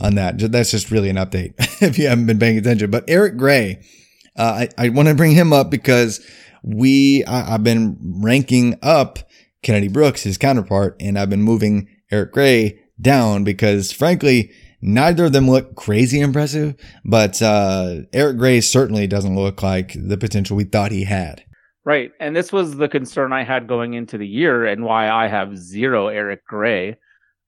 on 0.00 0.14
that. 0.14 0.38
That's 0.38 0.70
just 0.70 0.90
really 0.90 1.10
an 1.10 1.16
update 1.16 1.54
if 1.82 1.98
you 1.98 2.08
haven't 2.08 2.26
been 2.26 2.38
paying 2.38 2.56
attention. 2.56 2.90
But 2.90 3.04
Eric 3.06 3.36
Gray, 3.36 3.82
uh, 4.38 4.66
I, 4.78 4.86
I 4.86 4.88
want 4.90 5.08
to 5.08 5.14
bring 5.14 5.32
him 5.32 5.52
up 5.52 5.70
because 5.70 6.24
we, 6.62 7.24
I, 7.24 7.54
I've 7.54 7.64
been 7.64 7.96
ranking 8.22 8.78
up 8.82 9.18
Kennedy 9.62 9.88
Brooks, 9.88 10.22
his 10.22 10.38
counterpart, 10.38 10.96
and 11.00 11.18
I've 11.18 11.30
been 11.30 11.42
moving 11.42 11.88
Eric 12.10 12.32
Gray 12.32 12.80
down 13.00 13.44
because 13.44 13.92
frankly, 13.92 14.50
neither 14.80 15.26
of 15.26 15.32
them 15.32 15.50
look 15.50 15.74
crazy 15.74 16.20
impressive, 16.20 16.76
but, 17.04 17.42
uh, 17.42 18.02
Eric 18.12 18.38
Gray 18.38 18.60
certainly 18.60 19.06
doesn't 19.06 19.36
look 19.36 19.62
like 19.62 19.94
the 19.94 20.16
potential 20.16 20.56
we 20.56 20.64
thought 20.64 20.92
he 20.92 21.04
had. 21.04 21.44
Right. 21.84 22.12
And 22.20 22.36
this 22.36 22.52
was 22.52 22.76
the 22.76 22.88
concern 22.88 23.32
I 23.32 23.44
had 23.44 23.66
going 23.66 23.94
into 23.94 24.18
the 24.18 24.26
year 24.26 24.66
and 24.66 24.84
why 24.84 25.08
I 25.08 25.26
have 25.26 25.56
zero 25.56 26.08
Eric 26.08 26.44
Gray 26.46 26.96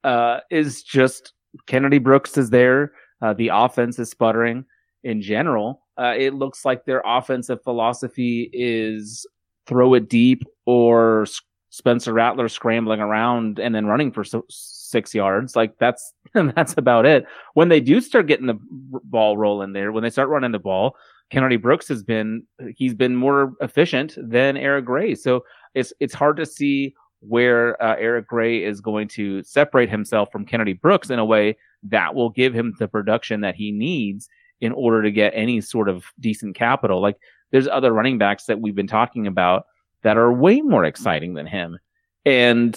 uh, 0.03 0.39
is 0.49 0.81
just 0.81 1.33
Kennedy 1.67 1.99
Brooks 1.99 2.37
is 2.37 2.49
there. 2.49 2.91
Uh, 3.21 3.33
the 3.33 3.49
offense 3.53 3.99
is 3.99 4.09
sputtering 4.09 4.65
in 5.03 5.21
general. 5.21 5.83
Uh, 6.01 6.15
it 6.17 6.33
looks 6.33 6.65
like 6.65 6.85
their 6.85 7.03
offensive 7.05 7.61
philosophy 7.63 8.49
is 8.53 9.27
throw 9.67 9.93
it 9.93 10.09
deep 10.09 10.43
or 10.65 11.27
Spencer 11.69 12.11
Rattler 12.11 12.49
scrambling 12.49 12.99
around 12.99 13.59
and 13.59 13.75
then 13.75 13.85
running 13.85 14.11
for 14.11 14.23
so- 14.23 14.45
six 14.49 15.13
yards. 15.13 15.55
Like 15.55 15.77
that's 15.77 16.13
that's 16.33 16.73
about 16.77 17.05
it. 17.05 17.25
When 17.53 17.69
they 17.69 17.79
do 17.79 18.01
start 18.01 18.25
getting 18.27 18.47
the 18.47 18.57
ball 18.59 19.37
rolling 19.37 19.73
there, 19.73 19.91
when 19.91 20.03
they 20.03 20.09
start 20.09 20.29
running 20.29 20.51
the 20.51 20.59
ball, 20.59 20.95
Kennedy 21.29 21.57
Brooks 21.57 21.87
has 21.89 22.03
been 22.03 22.47
he's 22.75 22.95
been 22.95 23.15
more 23.15 23.53
efficient 23.61 24.17
than 24.17 24.57
Eric 24.57 24.85
Gray. 24.85 25.13
So 25.13 25.43
it's 25.75 25.93
it's 25.99 26.15
hard 26.15 26.37
to 26.37 26.45
see 26.47 26.95
where 27.19 27.81
uh, 27.81 27.95
Eric 27.97 28.27
Gray 28.27 28.63
is 28.63 28.81
going 28.81 29.07
to 29.09 29.43
separate 29.43 29.89
himself 29.89 30.31
from 30.31 30.45
Kennedy 30.45 30.73
Brooks 30.73 31.11
in 31.11 31.19
a 31.19 31.25
way 31.25 31.57
that 31.83 32.15
will 32.15 32.31
give 32.31 32.53
him 32.53 32.73
the 32.79 32.87
production 32.87 33.41
that 33.41 33.55
he 33.55 33.71
needs 33.71 34.27
in 34.61 34.71
order 34.71 35.03
to 35.03 35.11
get 35.11 35.33
any 35.35 35.59
sort 35.61 35.89
of 35.89 36.05
decent 36.19 36.55
capital. 36.55 37.01
Like 37.01 37.17
there's 37.51 37.67
other 37.67 37.91
running 37.91 38.17
backs 38.17 38.45
that 38.45 38.61
we've 38.61 38.75
been 38.75 38.87
talking 38.87 39.27
about 39.27 39.65
that 40.03 40.17
are 40.17 40.31
way 40.31 40.61
more 40.61 40.85
exciting 40.85 41.33
than 41.33 41.45
him. 41.47 41.77
And 42.25 42.73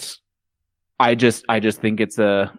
I 0.99 1.15
just 1.15 1.45
I 1.47 1.59
just 1.59 1.79
think 1.79 1.99
it's 1.99 2.19
a 2.19 2.51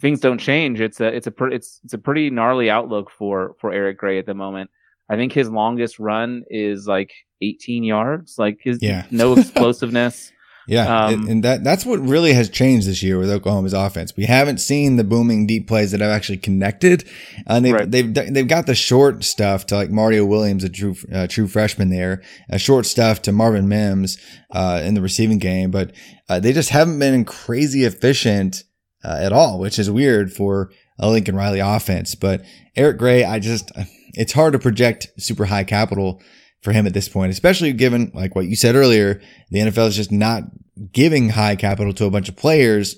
things 0.00 0.20
don't 0.20 0.38
change. 0.38 0.80
It's 0.80 1.00
a 1.00 1.06
it's 1.06 1.26
a 1.26 1.30
pre- 1.30 1.54
it's 1.54 1.80
it's 1.84 1.94
a 1.94 1.98
pretty 1.98 2.30
gnarly 2.30 2.70
outlook 2.70 3.10
for 3.10 3.54
for 3.58 3.72
Eric 3.72 3.98
Gray 3.98 4.18
at 4.18 4.26
the 4.26 4.34
moment. 4.34 4.70
I 5.08 5.16
think 5.16 5.32
his 5.32 5.48
longest 5.48 5.98
run 5.98 6.44
is 6.50 6.86
like 6.86 7.12
18 7.40 7.82
yards. 7.82 8.38
Like 8.38 8.58
his 8.62 8.78
Yeah. 8.82 9.06
no 9.10 9.32
explosiveness. 9.38 10.32
Yeah, 10.68 11.06
Um, 11.06 11.26
and- 11.28 11.42
that 11.44 11.64
that's 11.64 11.86
what 11.86 11.98
really 12.06 12.34
has 12.34 12.50
changed 12.50 12.86
this 12.86 13.02
year 13.02 13.18
with 13.18 13.30
Oklahoma's 13.30 13.72
offense. 13.72 14.12
We 14.16 14.26
haven't 14.26 14.58
seen 14.58 14.96
the 14.96 15.02
booming 15.04 15.46
deep 15.46 15.66
plays 15.66 15.92
that 15.92 16.00
have 16.00 16.10
actually 16.10 16.36
connected, 16.36 17.04
and 17.46 17.64
they've 17.64 17.72
Right. 17.74 17.90
they've 17.90 18.12
they've 18.12 18.46
got 18.46 18.66
the 18.66 18.74
short 18.74 19.24
stuff 19.24 19.64
to 19.66 19.76
like 19.76 19.90
Mario 19.90 20.26
Williams, 20.26 20.64
a 20.64 20.68
true 20.68 20.94
uh, 21.12 21.26
true 21.26 21.46
freshman 21.46 21.88
there, 21.88 22.20
a 22.50 22.58
short 22.58 22.84
stuff 22.84 23.22
to 23.22 23.32
Marvin 23.32 23.66
Mims 23.66 24.18
uh, 24.52 24.82
in 24.84 24.92
the 24.94 25.00
receiving 25.00 25.38
game, 25.38 25.70
but 25.70 25.92
uh, 26.28 26.38
they 26.38 26.52
just 26.52 26.68
haven't 26.70 26.98
been 26.98 27.24
crazy 27.24 27.84
efficient 27.84 28.64
uh, 29.02 29.16
at 29.22 29.32
all, 29.32 29.58
which 29.58 29.78
is 29.78 29.90
weird 29.90 30.30
for 30.32 30.70
a 30.98 31.08
Lincoln 31.08 31.34
Riley 31.34 31.60
offense. 31.60 32.14
But 32.14 32.42
Eric 32.76 32.98
Gray, 32.98 33.24
I 33.24 33.38
just 33.38 33.72
it's 34.14 34.32
hard 34.34 34.52
to 34.52 34.58
project 34.58 35.08
super 35.18 35.46
high 35.46 35.64
capital 35.64 36.20
for 36.62 36.72
him 36.72 36.86
at 36.86 36.94
this 36.94 37.08
point, 37.08 37.30
especially 37.30 37.72
given 37.72 38.10
like 38.14 38.34
what 38.34 38.46
you 38.46 38.56
said 38.56 38.74
earlier, 38.74 39.20
the 39.50 39.60
NFL 39.60 39.88
is 39.88 39.96
just 39.96 40.12
not 40.12 40.44
giving 40.92 41.30
high 41.30 41.56
capital 41.56 41.92
to 41.94 42.06
a 42.06 42.10
bunch 42.10 42.28
of 42.28 42.36
players. 42.36 42.96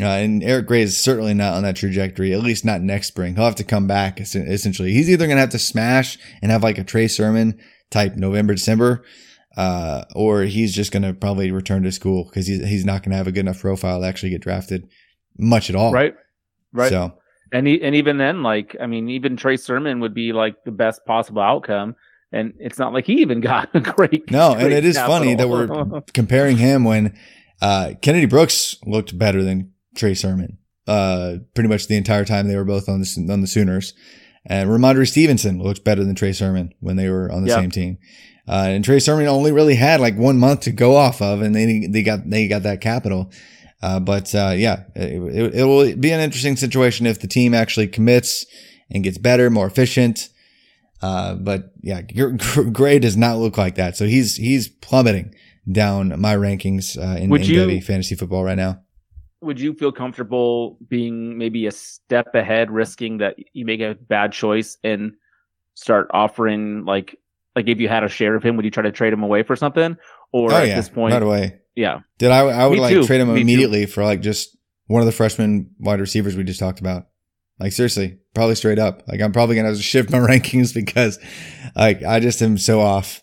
Uh, 0.00 0.06
and 0.06 0.42
Eric 0.42 0.66
Gray 0.66 0.82
is 0.82 0.98
certainly 0.98 1.32
not 1.32 1.54
on 1.54 1.62
that 1.62 1.76
trajectory, 1.76 2.32
at 2.32 2.42
least 2.42 2.64
not 2.64 2.82
next 2.82 3.08
spring. 3.08 3.34
He'll 3.34 3.44
have 3.44 3.54
to 3.56 3.64
come 3.64 3.86
back 3.86 4.20
essentially. 4.20 4.92
He's 4.92 5.08
either 5.08 5.26
going 5.26 5.36
to 5.36 5.40
have 5.40 5.50
to 5.50 5.58
smash 5.58 6.18
and 6.42 6.50
have 6.50 6.62
like 6.62 6.78
a 6.78 6.84
Trey 6.84 7.08
Sermon 7.08 7.58
type 7.90 8.16
November, 8.16 8.54
December, 8.54 9.04
uh, 9.56 10.04
or 10.14 10.42
he's 10.42 10.74
just 10.74 10.92
going 10.92 11.02
to 11.02 11.14
probably 11.14 11.50
return 11.50 11.82
to 11.84 11.92
school 11.92 12.24
because 12.24 12.46
he's, 12.46 12.62
he's 12.66 12.84
not 12.84 13.02
going 13.02 13.12
to 13.12 13.16
have 13.16 13.26
a 13.26 13.32
good 13.32 13.40
enough 13.40 13.60
profile 13.60 14.00
to 14.00 14.06
actually 14.06 14.30
get 14.30 14.42
drafted 14.42 14.86
much 15.38 15.70
at 15.70 15.76
all. 15.76 15.92
Right. 15.92 16.14
Right. 16.72 16.90
So, 16.90 17.14
And 17.52 17.66
he, 17.66 17.80
and 17.82 17.94
even 17.94 18.18
then, 18.18 18.42
like 18.42 18.76
I 18.80 18.86
mean, 18.86 19.08
even 19.08 19.36
Trey 19.36 19.56
Sermon 19.56 20.00
would 20.00 20.12
be 20.12 20.32
like 20.32 20.56
the 20.64 20.72
best 20.72 21.06
possible 21.06 21.40
outcome. 21.40 21.96
And 22.32 22.54
it's 22.58 22.78
not 22.78 22.92
like 22.92 23.06
he 23.06 23.14
even 23.22 23.40
got 23.40 23.68
a 23.74 23.80
great. 23.96 24.30
No, 24.30 24.52
and 24.52 24.60
great 24.60 24.72
it 24.72 24.84
is 24.84 24.98
funny 24.98 25.34
that 25.34 25.48
we're 25.48 26.00
comparing 26.14 26.56
him 26.56 26.84
when 26.84 27.16
uh, 27.62 27.92
Kennedy 28.02 28.26
Brooks 28.26 28.76
looked 28.84 29.16
better 29.18 29.42
than 29.42 29.72
Trey 29.96 30.14
Sermon. 30.14 30.58
Uh, 30.86 31.38
pretty 31.54 31.68
much 31.68 31.88
the 31.88 31.96
entire 31.96 32.24
time 32.24 32.46
they 32.48 32.56
were 32.56 32.64
both 32.64 32.88
on 32.88 33.00
the 33.00 33.28
on 33.32 33.40
the 33.40 33.46
Sooners, 33.46 33.92
and 34.44 34.68
Rhamondre 34.70 35.08
Stevenson 35.08 35.60
looked 35.60 35.84
better 35.84 36.04
than 36.04 36.14
Trey 36.14 36.32
Sermon 36.32 36.72
when 36.80 36.96
they 36.96 37.08
were 37.08 37.30
on 37.32 37.42
the 37.42 37.48
Yeah. 37.48 37.56
same 37.60 37.70
team. 37.70 37.98
Uh, 38.48 38.66
and 38.68 38.84
Trey 38.84 39.00
Sermon 39.00 39.26
only 39.26 39.50
really 39.50 39.74
had 39.74 40.00
like 40.00 40.16
one 40.16 40.38
month 40.38 40.60
to 40.60 40.70
go 40.72 40.94
off 40.94 41.20
of, 41.20 41.42
and 41.42 41.54
they 41.54 41.88
they 41.90 42.02
got 42.02 42.28
they 42.30 42.46
got 42.46 42.62
that 42.62 42.80
capital. 42.80 43.32
Uh, 43.82 43.98
but 44.00 44.32
uh, 44.34 44.52
yeah, 44.56 44.84
it, 44.94 45.20
it, 45.34 45.54
it 45.56 45.64
will 45.64 45.96
be 45.96 46.10
an 46.12 46.20
interesting 46.20 46.56
situation 46.56 47.06
if 47.06 47.20
the 47.20 47.26
team 47.28 47.52
actually 47.54 47.88
commits 47.88 48.46
and 48.90 49.02
gets 49.04 49.18
better, 49.18 49.50
more 49.50 49.66
efficient. 49.66 50.28
Uh, 51.06 51.34
but 51.34 51.72
yeah, 51.82 52.02
Gr- 52.02 52.36
Gr- 52.36 52.70
Gray 52.70 52.98
does 52.98 53.16
not 53.16 53.38
look 53.38 53.56
like 53.58 53.76
that. 53.76 53.96
So 53.96 54.06
he's 54.06 54.36
he's 54.36 54.68
plummeting 54.68 55.34
down 55.70 56.20
my 56.20 56.34
rankings 56.36 56.96
uh, 56.98 57.18
in, 57.20 57.30
Would 57.30 57.42
in 57.48 57.68
you- 57.70 57.80
fantasy 57.82 58.14
football 58.14 58.44
right 58.44 58.56
now. 58.56 58.80
Would 59.42 59.60
you 59.60 59.74
feel 59.74 59.92
comfortable 59.92 60.78
being 60.88 61.36
maybe 61.38 61.66
a 61.66 61.70
step 61.70 62.34
ahead, 62.34 62.70
risking 62.70 63.18
that 63.18 63.36
you 63.52 63.64
make 63.66 63.80
a 63.80 63.94
bad 63.94 64.32
choice 64.32 64.78
and 64.82 65.12
start 65.74 66.08
offering 66.12 66.84
like 66.84 67.16
like 67.54 67.68
if 67.68 67.78
you 67.78 67.88
had 67.88 68.02
a 68.02 68.08
share 68.08 68.34
of 68.34 68.42
him, 68.42 68.56
would 68.56 68.64
you 68.64 68.70
try 68.70 68.82
to 68.82 68.92
trade 68.92 69.12
him 69.12 69.22
away 69.22 69.42
for 69.42 69.54
something? 69.56 69.96
Or 70.32 70.52
oh 70.52 70.56
at 70.56 70.68
yeah, 70.68 70.76
this 70.76 70.88
point, 70.88 71.12
right 71.12 71.22
away. 71.22 71.60
yeah, 71.76 72.00
Did 72.18 72.30
I? 72.32 72.40
I 72.40 72.66
would 72.66 72.74
Me 72.76 72.80
like 72.80 72.94
too. 72.94 73.04
trade 73.06 73.20
him 73.20 73.28
Me 73.28 73.34
too. 73.36 73.40
immediately 73.42 73.86
for 73.86 74.02
like 74.04 74.20
just 74.22 74.56
one 74.86 75.00
of 75.02 75.06
the 75.06 75.12
freshman 75.12 75.70
wide 75.78 76.00
receivers 76.00 76.36
we 76.36 76.42
just 76.44 76.60
talked 76.60 76.80
about. 76.80 77.06
Like 77.60 77.72
seriously, 77.72 78.18
probably 78.36 78.54
straight 78.54 78.78
up. 78.78 79.02
Like 79.08 79.20
I'm 79.20 79.32
probably 79.32 79.56
gonna 79.56 79.74
shift 79.76 80.10
my 80.12 80.18
rankings 80.30 80.72
because 80.72 81.18
like 81.74 82.04
I 82.04 82.20
just 82.20 82.40
am 82.42 82.58
so 82.58 82.80
off 82.80 83.22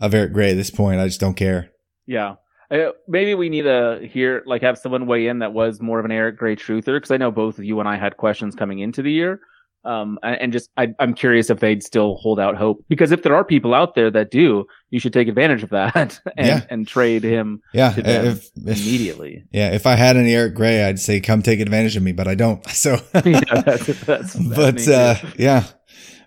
of 0.00 0.14
Eric 0.14 0.32
Gray 0.32 0.52
at 0.52 0.56
this 0.56 0.70
point. 0.70 1.00
I 1.00 1.06
just 1.06 1.20
don't 1.20 1.34
care. 1.34 1.70
Yeah. 2.06 2.36
Uh, 2.70 2.92
maybe 3.06 3.34
we 3.34 3.50
need 3.50 3.62
to 3.62 4.08
hear, 4.10 4.42
like, 4.46 4.62
have 4.62 4.78
someone 4.78 5.06
weigh 5.06 5.26
in 5.26 5.40
that 5.40 5.52
was 5.52 5.82
more 5.82 5.98
of 5.98 6.06
an 6.06 6.10
Eric 6.10 6.38
Gray 6.38 6.56
truther, 6.56 6.96
because 6.96 7.10
I 7.10 7.18
know 7.18 7.30
both 7.30 7.58
of 7.58 7.64
you 7.64 7.78
and 7.80 7.88
I 7.88 7.96
had 7.96 8.16
questions 8.16 8.54
coming 8.54 8.78
into 8.78 9.02
the 9.02 9.12
year. 9.12 9.40
Um, 9.84 10.18
and, 10.22 10.52
just, 10.52 10.70
I, 10.76 10.94
I'm 11.00 11.12
curious 11.12 11.50
if 11.50 11.58
they'd 11.60 11.82
still 11.82 12.14
hold 12.16 12.38
out 12.38 12.56
hope. 12.56 12.84
Because 12.88 13.10
if 13.10 13.22
there 13.24 13.34
are 13.34 13.44
people 13.44 13.74
out 13.74 13.94
there 13.96 14.10
that 14.12 14.30
do, 14.30 14.64
you 14.90 15.00
should 15.00 15.12
take 15.12 15.26
advantage 15.26 15.62
of 15.64 15.70
that 15.70 16.20
and, 16.36 16.46
Yeah. 16.46 16.60
and 16.70 16.86
trade 16.86 17.24
him 17.24 17.60
Yeah, 17.74 17.90
to 17.92 18.02
them 18.02 18.26
if, 18.26 18.50
if 18.56 18.80
immediately. 18.86 19.44
yeah, 19.52 19.70
if 19.72 19.84
I 19.86 19.96
had 19.96 20.16
any 20.16 20.34
Eric 20.34 20.54
Gray, 20.54 20.84
I'd 20.84 21.00
say 21.00 21.20
come 21.20 21.42
take 21.42 21.58
advantage 21.60 21.96
of 21.96 22.02
me, 22.04 22.12
but 22.12 22.28
I 22.28 22.34
don't. 22.36 22.64
So 22.70 22.98
yeah, 23.24 23.40
that's, 23.64 23.86
that's, 24.04 24.34
but 24.36 24.86
uh, 24.88 25.14
yeah. 25.36 25.64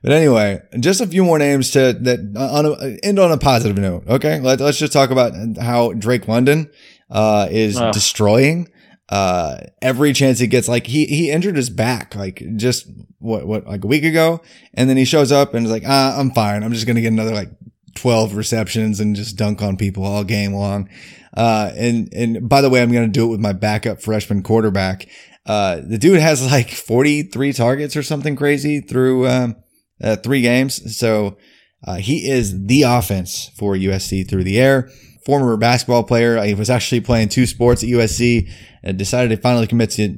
But 0.04 0.12
anyway, 0.12 0.62
just 0.80 1.02
a 1.02 1.08
few 1.08 1.24
more 1.24 1.40
names 1.40 1.72
to 1.72 1.94
that 1.94 2.20
on 2.38 2.66
a, 2.68 2.98
end 3.04 3.18
on 3.20 3.32
a 3.32 3.38
positive 3.38 3.78
note. 3.78 4.04
Okay, 4.08 4.40
Let, 4.40 4.60
let's 4.60 4.78
just 4.78 4.94
talk 4.94 5.10
about 5.10 5.34
how 5.60 5.94
Drake 5.94 6.28
London 6.28 6.70
uh, 7.10 7.48
is 7.50 7.78
Ugh. 7.78 7.92
destroying 7.94 8.68
uh, 9.10 9.58
every 9.82 10.14
chance 10.14 10.40
he 10.40 10.48
gets. 10.48 10.68
Like 10.68 10.88
he 10.88 11.06
he 11.06 11.32
injured 11.32 11.56
his 11.56 11.70
back 11.70 12.16
like 12.16 12.44
just 12.56 12.88
what 13.20 13.46
what 13.46 13.68
like 13.68 13.84
a 13.84 13.88
week 13.88 14.04
ago, 14.04 14.42
and 14.74 14.90
then 14.90 14.98
he 14.98 15.06
shows 15.06 15.32
up 15.32 15.54
and 15.54 15.66
is 15.66 15.72
like, 15.72 15.84
ah, 15.86 16.20
I'm 16.20 16.32
fine. 16.32 16.64
I'm 16.64 16.74
just 16.74 16.88
gonna 16.88 17.02
get 17.02 17.12
another 17.12 17.34
like 17.34 17.50
12 17.96 18.36
receptions 18.36 19.00
and 19.00 19.16
just 19.16 19.38
dunk 19.38 19.62
on 19.62 19.78
people 19.78 20.06
all 20.06 20.24
game 20.24 20.54
long. 20.54 20.90
Uh, 21.36 21.72
and, 21.76 22.14
and 22.14 22.48
by 22.48 22.62
the 22.62 22.70
way, 22.70 22.82
I'm 22.82 22.92
to 22.92 23.08
do 23.08 23.26
it 23.26 23.32
with 23.32 23.40
my 23.40 23.54
backup 23.54 24.02
freshman 24.02 24.44
quarterback. 24.44 25.08
Uh, 25.46 25.82
the 25.86 25.98
dude 25.98 26.20
has 26.20 26.46
like 26.52 26.70
43 26.70 27.54
targets 27.54 27.96
or 27.96 28.04
something 28.04 28.36
crazy 28.36 28.82
through, 28.82 29.28
um, 29.28 29.56
uh, 30.02 30.16
three 30.18 30.42
games. 30.42 30.98
So, 30.98 31.38
uh, 31.86 31.96
he 31.96 32.28
is 32.30 32.66
the 32.66 32.84
offense 32.84 33.52
for 33.56 33.76
USC 33.76 34.28
through 34.28 34.44
the 34.44 34.60
air. 34.60 34.90
Former 35.26 35.58
basketball 35.58 36.04
player. 36.04 36.42
He 36.44 36.54
was 36.54 36.70
actually 36.70 37.02
playing 37.02 37.30
two 37.30 37.46
sports 37.46 37.84
at 37.84 37.90
USC 37.90 38.50
and 38.84 38.98
decided 38.98 39.36
to 39.36 39.42
finally 39.42 39.68
commit 39.68 39.90
to 39.92 40.16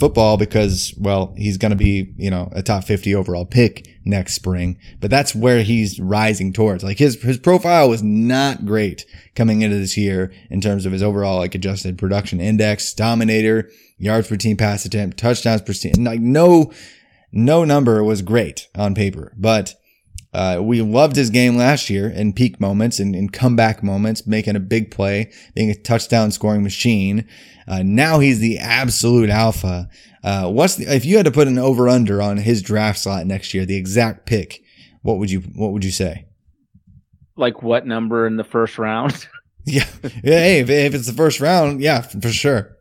football 0.00 0.36
because, 0.36 0.94
well, 0.98 1.32
he's 1.36 1.56
going 1.56 1.70
to 1.70 1.76
be, 1.76 2.12
you 2.16 2.30
know, 2.30 2.48
a 2.52 2.62
top 2.62 2.82
50 2.82 3.14
overall 3.14 3.46
pick 3.46 3.86
next 4.04 4.34
spring. 4.34 4.78
But 5.00 5.10
that's 5.10 5.34
where 5.34 5.62
he's 5.62 6.00
rising 6.00 6.52
towards. 6.52 6.82
Like 6.82 6.98
his, 6.98 7.22
his 7.22 7.38
profile 7.38 7.88
was 7.88 8.02
not 8.02 8.66
great 8.66 9.06
coming 9.36 9.62
into 9.62 9.78
this 9.78 9.96
year 9.96 10.32
in 10.50 10.60
terms 10.60 10.86
of 10.86 10.92
his 10.92 11.04
overall, 11.04 11.38
like 11.38 11.54
adjusted 11.54 11.98
production 11.98 12.40
index, 12.40 12.92
dominator, 12.94 13.70
yards 13.96 14.28
per 14.28 14.36
team 14.36 14.56
pass 14.56 14.84
attempt, 14.84 15.18
touchdowns 15.18 15.62
per 15.62 15.72
team. 15.72 16.04
Like 16.04 16.20
no, 16.20 16.72
no 17.30 17.64
number 17.64 18.02
was 18.02 18.22
great 18.22 18.68
on 18.74 18.94
paper, 18.94 19.32
but 19.36 19.76
uh, 20.32 20.58
we 20.62 20.80
loved 20.80 21.16
his 21.16 21.30
game 21.30 21.56
last 21.56 21.90
year 21.90 22.08
in 22.08 22.32
peak 22.32 22.60
moments 22.60 22.98
and 22.98 23.14
in 23.14 23.28
comeback 23.28 23.82
moments, 23.82 24.26
making 24.26 24.56
a 24.56 24.60
big 24.60 24.90
play, 24.90 25.30
being 25.54 25.70
a 25.70 25.74
touchdown 25.74 26.30
scoring 26.30 26.62
machine. 26.62 27.26
Uh, 27.68 27.82
now 27.84 28.18
he's 28.18 28.40
the 28.40 28.58
absolute 28.58 29.30
alpha. 29.30 29.88
Uh, 30.24 30.50
what's 30.50 30.76
the, 30.76 30.84
if 30.84 31.04
you 31.04 31.16
had 31.16 31.26
to 31.26 31.32
put 31.32 31.48
an 31.48 31.58
over 31.58 31.88
under 31.88 32.22
on 32.22 32.36
his 32.38 32.62
draft 32.62 32.98
slot 32.98 33.26
next 33.26 33.52
year, 33.54 33.64
the 33.66 33.76
exact 33.76 34.26
pick, 34.26 34.62
what 35.02 35.18
would 35.18 35.30
you, 35.30 35.40
what 35.40 35.72
would 35.72 35.84
you 35.84 35.90
say? 35.90 36.26
like, 37.36 37.62
what 37.62 37.86
number 37.86 38.26
in 38.26 38.36
the 38.36 38.44
first 38.44 38.78
round? 38.78 39.26
Yeah. 39.64 39.84
yeah 40.24 40.40
hey, 40.40 40.58
if, 40.58 40.70
if 40.70 40.92
it's 40.92 41.06
the 41.06 41.12
first 41.12 41.40
round, 41.40 41.80
yeah, 41.80 42.00
for 42.00 42.30
sure. 42.30 42.76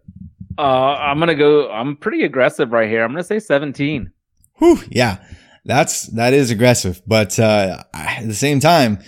Uh, 0.58 0.96
I'm 0.96 1.20
going 1.20 1.28
to 1.28 1.36
go, 1.36 1.70
I'm 1.70 1.96
pretty 1.96 2.24
aggressive 2.24 2.72
right 2.72 2.90
here. 2.90 3.04
I'm 3.04 3.12
going 3.12 3.22
to 3.22 3.24
say 3.24 3.38
17. 3.38 4.12
Whew, 4.56 4.80
yeah, 4.90 5.24
that's 5.66 6.08
that 6.08 6.34
is 6.34 6.50
aggressive, 6.50 7.02
but 7.06 7.38
uh, 7.40 7.84
at 7.94 8.28
the 8.28 8.34
same 8.34 8.60
time, 8.60 9.00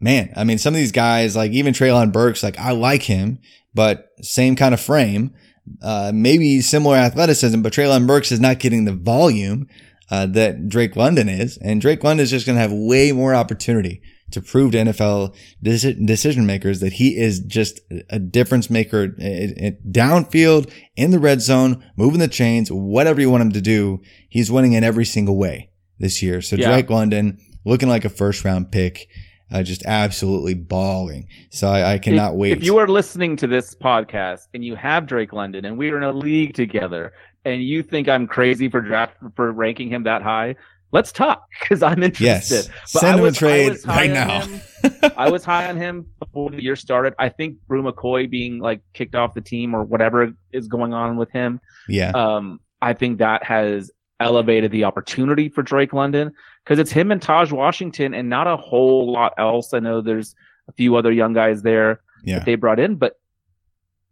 man, 0.00 0.32
I 0.36 0.44
mean, 0.44 0.58
some 0.58 0.74
of 0.74 0.78
these 0.78 0.92
guys, 0.92 1.36
like 1.36 1.52
even 1.52 1.74
Treylon 1.74 2.12
Burks, 2.12 2.42
like 2.42 2.58
I 2.58 2.70
like 2.72 3.02
him, 3.02 3.38
but 3.74 4.08
same 4.22 4.56
kind 4.56 4.72
of 4.72 4.80
frame, 4.80 5.34
uh, 5.82 6.12
maybe 6.14 6.60
similar 6.60 6.96
athleticism, 6.96 7.60
but 7.60 7.72
Treylon 7.72 8.06
Burks 8.06 8.32
is 8.32 8.40
not 8.40 8.58
getting 8.58 8.84
the 8.84 8.94
volume 8.94 9.66
uh, 10.10 10.26
that 10.26 10.68
Drake 10.68 10.96
London 10.96 11.28
is, 11.28 11.58
and 11.58 11.80
Drake 11.80 12.02
London 12.02 12.24
is 12.24 12.30
just 12.30 12.46
going 12.46 12.56
to 12.56 12.62
have 12.62 12.72
way 12.72 13.12
more 13.12 13.34
opportunity 13.34 14.00
to 14.30 14.42
prove 14.42 14.72
to 14.72 14.78
NFL 14.78 15.34
decision 15.62 16.46
makers 16.46 16.80
that 16.80 16.94
he 16.94 17.16
is 17.16 17.40
just 17.40 17.80
a 18.10 18.18
difference 18.18 18.68
maker 18.68 19.08
downfield 19.08 20.70
in 20.96 21.10
the 21.12 21.18
red 21.18 21.40
zone, 21.40 21.82
moving 21.96 22.20
the 22.20 22.28
chains, 22.28 22.70
whatever 22.70 23.22
you 23.22 23.30
want 23.30 23.42
him 23.42 23.52
to 23.52 23.60
do. 23.62 24.02
He's 24.28 24.50
winning 24.50 24.74
in 24.74 24.84
every 24.84 25.06
single 25.06 25.38
way 25.38 25.70
this 25.98 26.22
year. 26.22 26.40
So 26.40 26.56
Yeah. 26.56 26.70
Drake 26.70 26.90
London 26.90 27.38
looking 27.64 27.88
like 27.88 28.04
a 28.04 28.08
first 28.08 28.44
round 28.44 28.70
pick, 28.70 29.08
uh, 29.50 29.62
just 29.62 29.84
absolutely 29.84 30.54
balling. 30.54 31.28
So 31.50 31.68
I, 31.68 31.94
I 31.94 31.98
cannot 31.98 32.32
if, 32.32 32.38
wait. 32.38 32.52
If 32.52 32.64
you 32.64 32.78
are 32.78 32.88
listening 32.88 33.36
to 33.36 33.46
this 33.46 33.74
podcast 33.74 34.48
and 34.54 34.64
you 34.64 34.74
have 34.76 35.06
Drake 35.06 35.32
London 35.32 35.64
and 35.64 35.78
we 35.78 35.90
are 35.90 35.96
in 35.96 36.02
a 36.02 36.12
league 36.12 36.54
together 36.54 37.12
and 37.44 37.62
you 37.62 37.82
think 37.82 38.08
I'm 38.08 38.26
crazy 38.26 38.68
for 38.68 38.80
draft 38.80 39.16
for 39.36 39.52
ranking 39.52 39.88
him 39.88 40.02
that 40.04 40.22
high, 40.22 40.56
let's 40.92 41.12
talk 41.12 41.46
because 41.60 41.82
I'm 41.82 42.02
interested. 42.02 42.70
yes, 42.70 42.70
send 42.86 43.20
him 43.20 43.26
a 43.26 43.32
trade 43.32 43.76
right 43.86 44.10
now. 44.10 44.46
I 45.16 45.30
was 45.30 45.44
high 45.44 45.68
on 45.68 45.76
him 45.76 46.06
before 46.18 46.50
the 46.50 46.62
year 46.62 46.76
started. 46.76 47.14
I 47.18 47.28
think 47.28 47.56
Bru 47.66 47.82
McCoy 47.82 48.28
being 48.30 48.58
like 48.58 48.80
kicked 48.92 49.14
off 49.14 49.34
the 49.34 49.40
team 49.40 49.74
or 49.74 49.84
whatever 49.84 50.32
is 50.52 50.68
going 50.68 50.92
on 50.92 51.16
with 51.16 51.30
him. 51.30 51.60
yeah. 51.88 52.10
Um, 52.10 52.60
I 52.80 52.92
think 52.92 53.18
that 53.18 53.42
has 53.42 53.90
elevated 54.20 54.70
the 54.72 54.84
opportunity 54.84 55.48
for 55.48 55.62
Drake 55.62 55.92
London 55.92 56.32
because 56.64 56.78
it's 56.78 56.90
him 56.90 57.10
and 57.12 57.20
Tahj 57.20 57.52
Washington 57.52 58.14
and 58.14 58.28
not 58.28 58.46
a 58.46 58.56
whole 58.56 59.12
lot 59.12 59.32
else. 59.38 59.72
I 59.74 59.78
know 59.78 60.00
there's 60.00 60.34
a 60.68 60.72
few 60.72 60.96
other 60.96 61.12
young 61.12 61.32
guys 61.32 61.62
there 61.62 62.00
Yeah. 62.24 62.38
that 62.40 62.44
they 62.46 62.54
brought 62.56 62.80
in, 62.80 62.96
but 62.96 63.18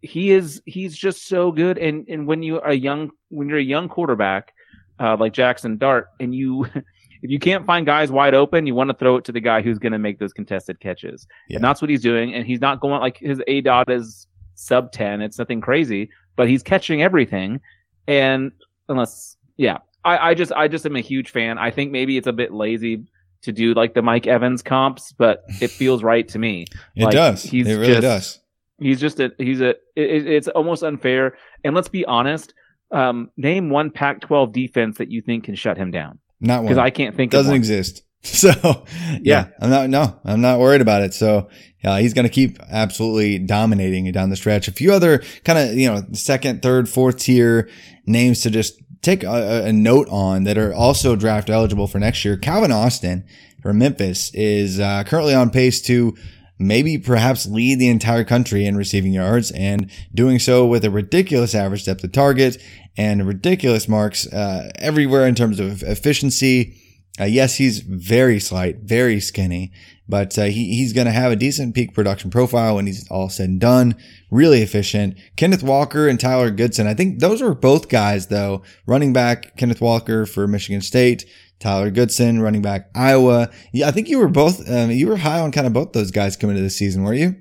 he 0.01 0.31
is 0.31 0.61
he's 0.65 0.95
just 0.95 1.27
so 1.27 1.51
good. 1.51 1.77
And 1.77 2.07
and 2.07 2.27
when 2.27 2.43
you 2.43 2.59
are 2.61 2.69
a 2.69 2.75
young 2.75 3.11
when 3.29 3.49
you're 3.49 3.57
a 3.57 3.63
young 3.63 3.89
quarterback 3.89 4.53
uh, 4.99 5.15
like 5.19 5.33
Jaxson 5.33 5.77
Dart, 5.77 6.07
and 6.19 6.33
you 6.33 6.65
if 7.21 7.29
you 7.31 7.39
can't 7.39 7.65
find 7.65 7.85
guys 7.85 8.11
wide 8.11 8.33
open, 8.33 8.65
you 8.67 8.75
want 8.75 8.89
to 8.89 8.95
throw 8.95 9.17
it 9.17 9.25
to 9.25 9.31
the 9.31 9.39
guy 9.39 9.61
who's 9.61 9.79
going 9.79 9.91
to 9.91 9.99
make 9.99 10.19
those 10.19 10.33
contested 10.33 10.79
catches, 10.79 11.27
Yeah. 11.49 11.57
and 11.57 11.63
that's 11.63 11.81
what 11.81 11.89
he's 11.89 12.01
doing. 12.01 12.33
And 12.33 12.45
he's 12.45 12.61
not 12.61 12.79
going 12.79 12.99
like 13.01 13.17
his 13.17 13.39
aDOT 13.47 13.89
is 13.89 14.27
sub 14.55 14.91
ten; 14.91 15.21
it's 15.21 15.37
nothing 15.37 15.61
crazy, 15.61 16.09
but 16.35 16.47
he's 16.47 16.63
catching 16.63 17.01
everything. 17.03 17.59
And 18.07 18.51
unless, 18.87 19.35
yeah, 19.57 19.79
I, 20.07 20.29
I 20.29 20.33
just 20.33 20.51
I 20.53 20.67
just 20.67 20.85
am 20.85 20.95
a 20.95 21.01
huge 21.01 21.29
fan. 21.31 21.57
I 21.57 21.71
think 21.71 21.91
maybe 21.91 22.17
it's 22.17 22.27
a 22.27 22.33
bit 22.33 22.53
lazy 22.53 23.03
to 23.43 23.51
do 23.51 23.73
like 23.73 23.93
the 23.93 24.01
Mike 24.01 24.25
Evans 24.27 24.61
comps, 24.61 25.11
but 25.11 25.43
it 25.61 25.69
feels 25.81 26.03
right 26.03 26.27
to 26.29 26.39
me. 26.39 26.65
It 26.95 27.03
Like, 27.05 27.13
does. 27.13 27.43
he's 27.43 27.67
it 27.67 27.75
really 27.75 27.87
just- 27.93 28.01
does. 28.01 28.39
He's 28.79 28.99
just 28.99 29.19
a 29.19 29.31
he's 29.39 29.59
a 29.59 29.69
it, 29.95 30.27
it's 30.27 30.47
almost 30.47 30.83
unfair. 30.83 31.35
And 31.63 31.73
let's 31.75 31.87
be 31.89 32.05
honest. 32.05 32.53
Um, 32.89 33.31
name 33.35 33.69
one 33.69 33.91
Pac-12 33.91 34.53
defense 34.53 34.97
that 34.99 35.11
you 35.11 35.21
think 35.21 35.43
can 35.43 35.55
shut 35.55 35.75
him 35.77 35.91
down 35.91 36.19
Not 36.39 36.59
one 36.59 36.67
because. 36.67 36.77
I 36.77 36.89
can't 36.89 37.13
think 37.17 37.33
of 37.33 37.39
it. 37.39 37.43
doesn't 37.43 37.55
exist. 37.55 38.03
So 38.23 38.49
yeah, 38.59 39.17
Yeah. 39.23 39.47
I'm 39.61 39.69
not 39.69 39.89
no, 39.89 40.19
I'm 40.25 40.41
not 40.41 40.59
worried 40.59 40.81
about 40.81 41.01
it. 41.01 41.13
So 41.13 41.49
uh, 41.83 41.97
he's 41.97 42.13
going 42.13 42.23
to 42.27 42.33
keep 42.33 42.59
absolutely 42.69 43.39
dominating 43.39 44.05
it 44.07 44.13
down 44.13 44.29
the 44.29 44.35
stretch. 44.35 44.67
A 44.67 44.71
few 44.71 44.91
other 44.93 45.21
kind 45.43 45.59
of 45.59 45.75
you 45.77 45.87
know 45.89 46.01
second, 46.13 46.61
third, 46.61 46.87
fourth 46.87 47.17
tier 47.19 47.69
names 48.05 48.41
to 48.41 48.49
just 48.49 48.81
take 49.01 49.23
a, 49.23 49.65
a 49.65 49.73
note 49.73 50.07
on 50.09 50.43
that 50.43 50.57
are 50.57 50.73
also 50.73 51.15
draft 51.15 51.49
eligible 51.49 51.87
for 51.87 51.99
next 51.99 52.23
year. 52.25 52.37
Calvin 52.37 52.71
Austin 52.71 53.23
from 53.61 53.79
Memphis 53.79 54.31
is 54.33 54.79
uh, 54.79 55.03
currently 55.05 55.33
on 55.33 55.49
pace 55.49 55.81
to 55.83 56.15
maybe 56.59 56.97
perhaps 56.97 57.45
lead 57.45 57.79
the 57.79 57.89
entire 57.89 58.23
country 58.23 58.65
in 58.65 58.75
receiving 58.75 59.13
yards 59.13 59.51
and 59.51 59.91
doing 60.13 60.39
so 60.39 60.65
with 60.65 60.83
a 60.83 60.89
ridiculous 60.89 61.53
average 61.53 61.85
depth 61.85 62.03
of 62.03 62.11
target 62.11 62.61
and 62.97 63.27
ridiculous 63.27 63.87
marks 63.87 64.25
uh, 64.33 64.71
everywhere 64.75 65.27
in 65.27 65.35
terms 65.35 65.59
of 65.59 65.83
efficiency. 65.83 66.75
Uh, 67.19 67.25
yes, 67.25 67.55
he's 67.55 67.79
very 67.79 68.39
slight, 68.39 68.77
very 68.77 69.19
skinny, 69.19 69.71
but 70.07 70.37
uh, 70.37 70.43
he, 70.43 70.75
he's 70.75 70.93
going 70.93 71.07
to 71.07 71.11
have 71.11 71.31
a 71.31 71.35
decent 71.35 71.73
peak 71.73 71.93
production 71.93 72.29
profile 72.29 72.75
when 72.75 72.85
he's 72.85 73.09
all 73.09 73.29
said 73.29 73.49
and 73.49 73.59
done. 73.59 73.95
Really 74.29 74.61
efficient. 74.61 75.17
Kenneth 75.35 75.63
Walker 75.63 76.07
and 76.07 76.19
Tyler 76.19 76.51
Goodson. 76.51 76.85
I 76.85 76.93
think 76.93 77.19
those 77.19 77.41
were 77.41 77.55
both 77.55 77.89
guys, 77.89 78.27
though. 78.27 78.61
Running 78.85 79.13
back 79.13 79.57
Kenneth 79.57 79.81
Walker 79.81 80.25
for 80.25 80.47
Michigan 80.47 80.81
State, 80.81 81.25
Tyler 81.59 81.89
Goodson, 81.89 82.41
running 82.41 82.61
back 82.61 82.89
Iowa. 82.93 83.49
Yeah, 83.73 83.87
I 83.87 83.91
think 83.91 84.09
you 84.09 84.19
were 84.19 84.27
both. 84.27 84.69
Um, 84.69 84.91
you 84.91 85.07
were 85.07 85.17
high 85.17 85.39
on 85.39 85.51
kind 85.51 85.65
of 85.65 85.73
both 85.73 85.93
those 85.93 86.11
guys 86.11 86.37
coming 86.37 86.55
into 86.55 86.63
the 86.63 86.69
season, 86.69 87.03
were 87.03 87.13
you? 87.13 87.35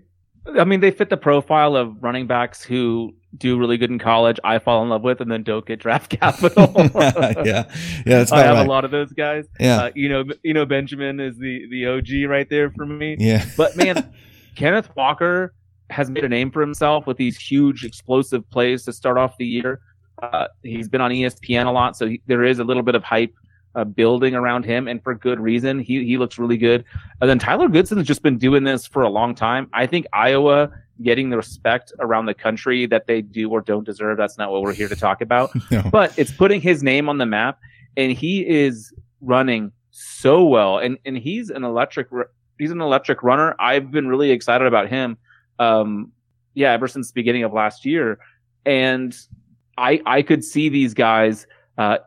I 0.58 0.64
mean, 0.64 0.80
they 0.80 0.90
fit 0.90 1.10
the 1.10 1.16
profile 1.16 1.76
of 1.76 2.02
running 2.02 2.26
backs 2.26 2.62
who 2.62 3.14
do 3.36 3.58
really 3.58 3.76
good 3.76 3.90
in 3.90 3.98
college. 3.98 4.38
I 4.44 4.58
fall 4.58 4.82
in 4.82 4.88
love 4.88 5.02
with, 5.02 5.20
and 5.20 5.30
then 5.30 5.42
don't 5.42 5.64
get 5.66 5.78
draft 5.80 6.10
capital. 6.20 6.72
yeah, 6.76 7.42
yeah, 7.44 7.64
that's 8.04 8.32
I 8.32 8.40
have 8.42 8.56
right. 8.56 8.66
a 8.66 8.68
lot 8.68 8.84
of 8.84 8.90
those 8.90 9.12
guys. 9.12 9.46
Yeah, 9.60 9.76
Uh, 9.84 9.90
you 9.94 10.08
know, 10.08 10.24
you 10.42 10.54
know, 10.54 10.66
Benjamin 10.66 11.20
is 11.20 11.36
the 11.38 11.66
the 11.70 11.86
OG 11.86 12.28
right 12.30 12.48
there 12.48 12.70
for 12.70 12.86
me. 12.86 13.16
yeah, 13.18 13.44
But 13.56 13.76
man, 13.76 14.12
Kenneth 14.54 14.88
Walker 14.96 15.52
has 15.90 16.10
made 16.10 16.24
a 16.24 16.28
name 16.28 16.50
for 16.50 16.60
himself 16.60 17.06
with 17.06 17.16
these 17.16 17.38
huge 17.38 17.84
explosive 17.84 18.48
plays 18.50 18.84
to 18.84 18.92
start 18.92 19.18
off 19.18 19.36
the 19.38 19.46
year. 19.46 19.80
Uh, 20.20 20.48
he's 20.62 20.88
been 20.88 21.00
on 21.00 21.10
ESPN 21.10 21.66
a 21.66 21.70
lot, 21.70 21.96
so 21.96 22.08
he, 22.08 22.20
there 22.26 22.42
is 22.42 22.58
a 22.58 22.64
little 22.64 22.82
bit 22.82 22.94
of 22.94 23.04
hype 23.04 23.32
uh, 23.74 23.84
building 23.84 24.34
around 24.34 24.64
him, 24.64 24.88
and 24.88 25.02
for 25.02 25.14
good 25.14 25.38
reason. 25.38 25.78
He 25.78 26.04
he 26.04 26.16
looks 26.16 26.38
really 26.38 26.56
good. 26.56 26.84
And 27.20 27.28
then 27.28 27.38
Tyler 27.38 27.68
Goodson 27.68 27.98
has 27.98 28.06
just 28.06 28.22
been 28.22 28.38
doing 28.38 28.64
this 28.64 28.86
for 28.86 29.02
a 29.02 29.08
long 29.10 29.34
time. 29.34 29.68
I 29.74 29.86
think 29.86 30.06
Iowa 30.12 30.70
getting 31.02 31.30
the 31.30 31.36
respect 31.36 31.92
around 32.00 32.26
the 32.26 32.34
country 32.34 32.86
that 32.86 33.06
they 33.06 33.22
do 33.22 33.50
or 33.50 33.60
don't 33.60 33.84
deserve. 33.84 34.16
That's 34.16 34.38
not 34.38 34.50
what 34.50 34.62
we're 34.62 34.72
here 34.72 34.88
to 34.88 34.96
talk 34.96 35.20
about. 35.20 35.50
No. 35.70 35.82
But 35.90 36.16
it's 36.16 36.30
putting 36.30 36.60
his 36.60 36.82
name 36.82 37.08
on 37.08 37.18
the 37.18 37.26
map, 37.26 37.58
and 37.96 38.12
he 38.12 38.46
is 38.46 38.94
running 39.20 39.72
so 39.90 40.44
well, 40.44 40.78
and 40.78 40.96
and 41.04 41.18
he's 41.18 41.50
an 41.50 41.64
electric. 41.64 42.08
He's 42.58 42.70
an 42.70 42.80
electric 42.80 43.22
runner. 43.22 43.56
I've 43.58 43.90
been 43.90 44.06
really 44.06 44.30
excited 44.30 44.66
about 44.66 44.88
him. 44.88 45.18
Um, 45.58 46.12
yeah, 46.54 46.72
ever 46.72 46.86
since 46.86 47.08
the 47.08 47.14
beginning 47.14 47.42
of 47.42 47.52
last 47.52 47.84
year, 47.84 48.18
and 48.64 49.16
I 49.76 50.00
I 50.06 50.22
could 50.22 50.44
see 50.44 50.68
these 50.68 50.94
guys 50.94 51.46
uh, 51.78 51.98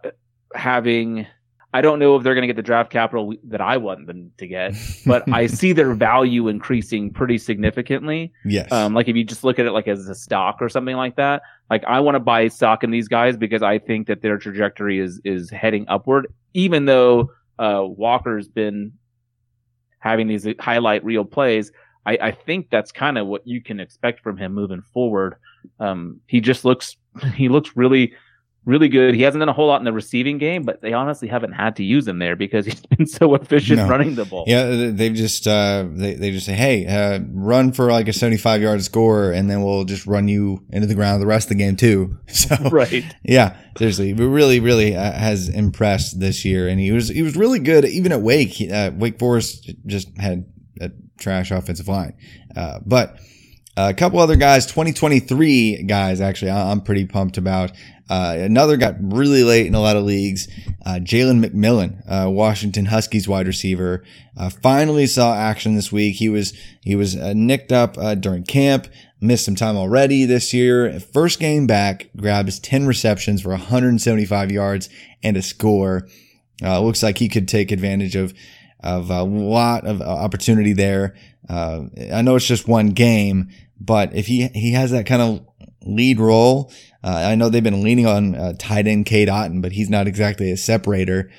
having. 0.56 1.28
I 1.72 1.82
don't 1.82 2.00
know 2.00 2.16
if 2.16 2.24
they're 2.24 2.34
going 2.34 2.42
to 2.42 2.48
get 2.48 2.56
the 2.56 2.64
draft 2.64 2.92
capital 2.92 3.34
that 3.44 3.62
I 3.62 3.78
want 3.78 4.08
them 4.08 4.32
to 4.38 4.48
get, 4.48 4.74
but 5.06 5.32
I 5.32 5.46
see 5.60 5.72
their 5.72 5.94
value 5.94 6.48
increasing 6.48 7.12
pretty 7.14 7.38
significantly. 7.38 8.32
yes, 8.44 8.72
Um, 8.72 8.96
like 8.96 9.08
if 9.08 9.16
you 9.16 9.24
just 9.24 9.44
look 9.44 9.60
at 9.60 9.68
it 9.68 9.72
like 9.72 9.88
as 9.88 10.10
a 10.10 10.16
stock 10.16 10.58
or 10.62 10.70
something 10.70 10.96
like 10.96 11.16
that, 11.18 11.44
like 11.70 11.84
I 11.86 12.00
want 12.00 12.16
to 12.16 12.20
buy 12.20 12.48
stock 12.48 12.84
in 12.84 12.90
these 12.90 13.08
guys 13.08 13.38
because 13.38 13.62
I 13.62 13.78
think 13.78 14.08
that 14.08 14.22
their 14.24 14.38
trajectory 14.40 15.00
is 15.00 15.22
is 15.24 15.52
heading 15.52 15.86
upward. 15.88 16.34
Even 16.56 16.86
though 16.86 17.32
uh, 17.60 17.84
Walker's 17.86 18.48
been 18.48 18.94
having 20.00 20.28
these 20.28 20.48
highlight 20.60 21.04
reel 21.04 21.26
plays, 21.26 21.72
I, 22.06 22.18
I 22.22 22.32
think 22.32 22.70
that's 22.72 22.92
kind 22.92 23.18
of 23.18 23.28
what 23.28 23.46
you 23.46 23.62
can 23.62 23.80
expect 23.80 24.22
from 24.22 24.38
him 24.38 24.54
moving 24.54 24.82
forward. 24.94 25.36
Um, 25.80 26.22
he 26.26 26.42
just 26.42 26.66
looks 26.66 26.98
he 27.36 27.48
looks 27.50 27.76
really 27.76 28.14
really 28.66 28.90
good. 28.90 29.16
He 29.16 29.22
hasn't 29.24 29.40
done 29.40 29.50
a 29.50 29.54
whole 29.54 29.68
lot 29.68 29.80
in 29.82 29.86
the 29.86 29.94
receiving 29.94 30.38
game, 30.38 30.64
but 30.64 30.82
they 30.82 30.94
honestly 30.94 31.28
haven't 31.28 31.54
had 31.54 31.76
to 31.78 31.84
use 31.84 32.08
him 32.08 32.20
there 32.20 32.36
because 32.36 32.66
he's 32.68 32.82
been 32.86 33.06
so 33.08 33.34
efficient 33.36 33.80
No. 33.80 33.88
running 33.88 34.16
the 34.16 34.26
ball. 34.26 34.44
Yeah, 34.48 34.92
they've 34.92 35.14
just 35.14 35.48
uh, 35.48 35.86
they 35.90 36.14
they 36.16 36.32
just 36.32 36.46
say, 36.46 36.54
hey, 36.54 36.86
uh, 36.86 37.20
run 37.32 37.72
for 37.72 37.92
like 37.92 38.08
a 38.08 38.14
seventy-five 38.14 38.62
yard 38.62 38.84
score, 38.84 39.32
and 39.32 39.50
then 39.50 39.64
we'll 39.64 39.86
just 39.86 40.06
run 40.06 40.28
you 40.28 40.64
into 40.70 40.88
the 40.88 40.96
ground 40.96 41.22
the 41.22 41.28
rest 41.28 41.46
of 41.52 41.58
the 41.58 41.64
game 41.64 41.76
too. 41.76 42.18
So 42.28 42.56
Right. 42.72 43.04
yeah, 43.24 43.58
seriously, 43.78 44.14
but 44.14 44.28
really, 44.28 44.60
really 44.60 44.96
uh, 44.96 45.12
has 45.12 45.50
impressed 45.50 46.20
this 46.20 46.46
year, 46.46 46.68
and 46.68 46.80
he 46.80 46.92
was 46.92 47.10
he 47.10 47.22
was 47.22 47.36
really 47.36 47.60
good 47.60 47.86
even 47.86 48.12
at 48.12 48.22
Wake. 48.22 48.50
He, 48.50 48.72
uh, 48.72 48.92
Wake 48.92 49.18
Forest 49.20 49.72
just 49.86 50.08
had 50.18 50.46
a 50.80 50.92
trash 51.18 51.52
offensive 51.52 51.88
line, 51.88 52.14
uh, 52.56 52.80
but. 52.86 53.18
A 53.78 53.94
couple 53.94 54.20
other 54.20 54.36
guys, 54.36 54.66
2023 54.66 55.84
guys, 55.84 56.20
actually, 56.20 56.52
I'm 56.52 56.82
pretty 56.82 57.06
pumped 57.06 57.38
about. 57.38 57.72
Uh, 58.10 58.36
another 58.40 58.76
got 58.76 58.96
really 59.00 59.44
late 59.44 59.68
in 59.68 59.76
a 59.76 59.80
lot 59.80 59.96
of 59.96 60.04
leagues. 60.04 60.48
Uh, 60.84 60.96
Jalen 60.96 61.46
McMillan, 61.46 62.02
uh, 62.08 62.30
Washington 62.30 62.86
Huskies 62.86 63.28
wide 63.28 63.46
receiver, 63.46 64.04
uh, 64.36 64.50
finally 64.50 65.06
saw 65.06 65.36
action 65.36 65.76
this 65.76 65.92
week. 65.92 66.16
He 66.16 66.28
was 66.28 66.54
he 66.82 66.96
was 66.96 67.16
uh, 67.16 67.34
nicked 67.36 67.72
up 67.72 67.98
uh, 67.98 68.16
during 68.16 68.44
camp, 68.44 68.88
missed 69.22 69.46
some 69.46 69.56
time 69.56 69.78
already 69.78 70.26
this 70.26 70.54
year. 70.54 71.00
First 71.00 71.40
game 71.40 71.68
back, 71.68 72.10
grabs 72.18 72.60
10 72.60 72.88
receptions 72.88 73.44
for 73.44 73.50
175 73.50 74.52
yards 74.52 74.90
and 75.22 75.38
a 75.38 75.44
score. 75.44 76.08
Looks 76.62 77.04
like 77.04 77.20
he 77.20 77.30
could 77.30 77.48
take 77.48 77.72
advantage 77.72 78.16
of 78.16 78.34
of 78.82 79.12
a 79.12 79.24
lot 79.24 79.86
of 79.86 80.02
opportunity 80.02 80.74
there. 80.74 81.16
I 81.48 82.22
know 82.24 82.36
it's 82.36 82.48
just 82.48 82.68
one 82.68 82.90
game, 82.90 83.50
but 83.80 84.16
if 84.16 84.26
he 84.26 84.48
he 84.48 84.74
has 84.74 84.92
that 84.92 85.06
kind 85.06 85.22
of 85.22 85.46
lead 85.86 86.20
role, 86.20 86.72
uh, 87.04 87.26
I 87.28 87.36
know 87.36 87.50
they've 87.50 87.64
been 87.64 87.84
leaning 87.84 88.06
on 88.06 88.36
uh, 88.36 88.54
tight 88.58 88.88
end 88.88 89.06
Cade 89.06 89.30
Otton, 89.30 89.62
but 89.62 89.72
he's 89.72 89.90
not 89.90 90.08
exactly 90.08 90.52
a 90.52 90.58
separator. 90.58 91.32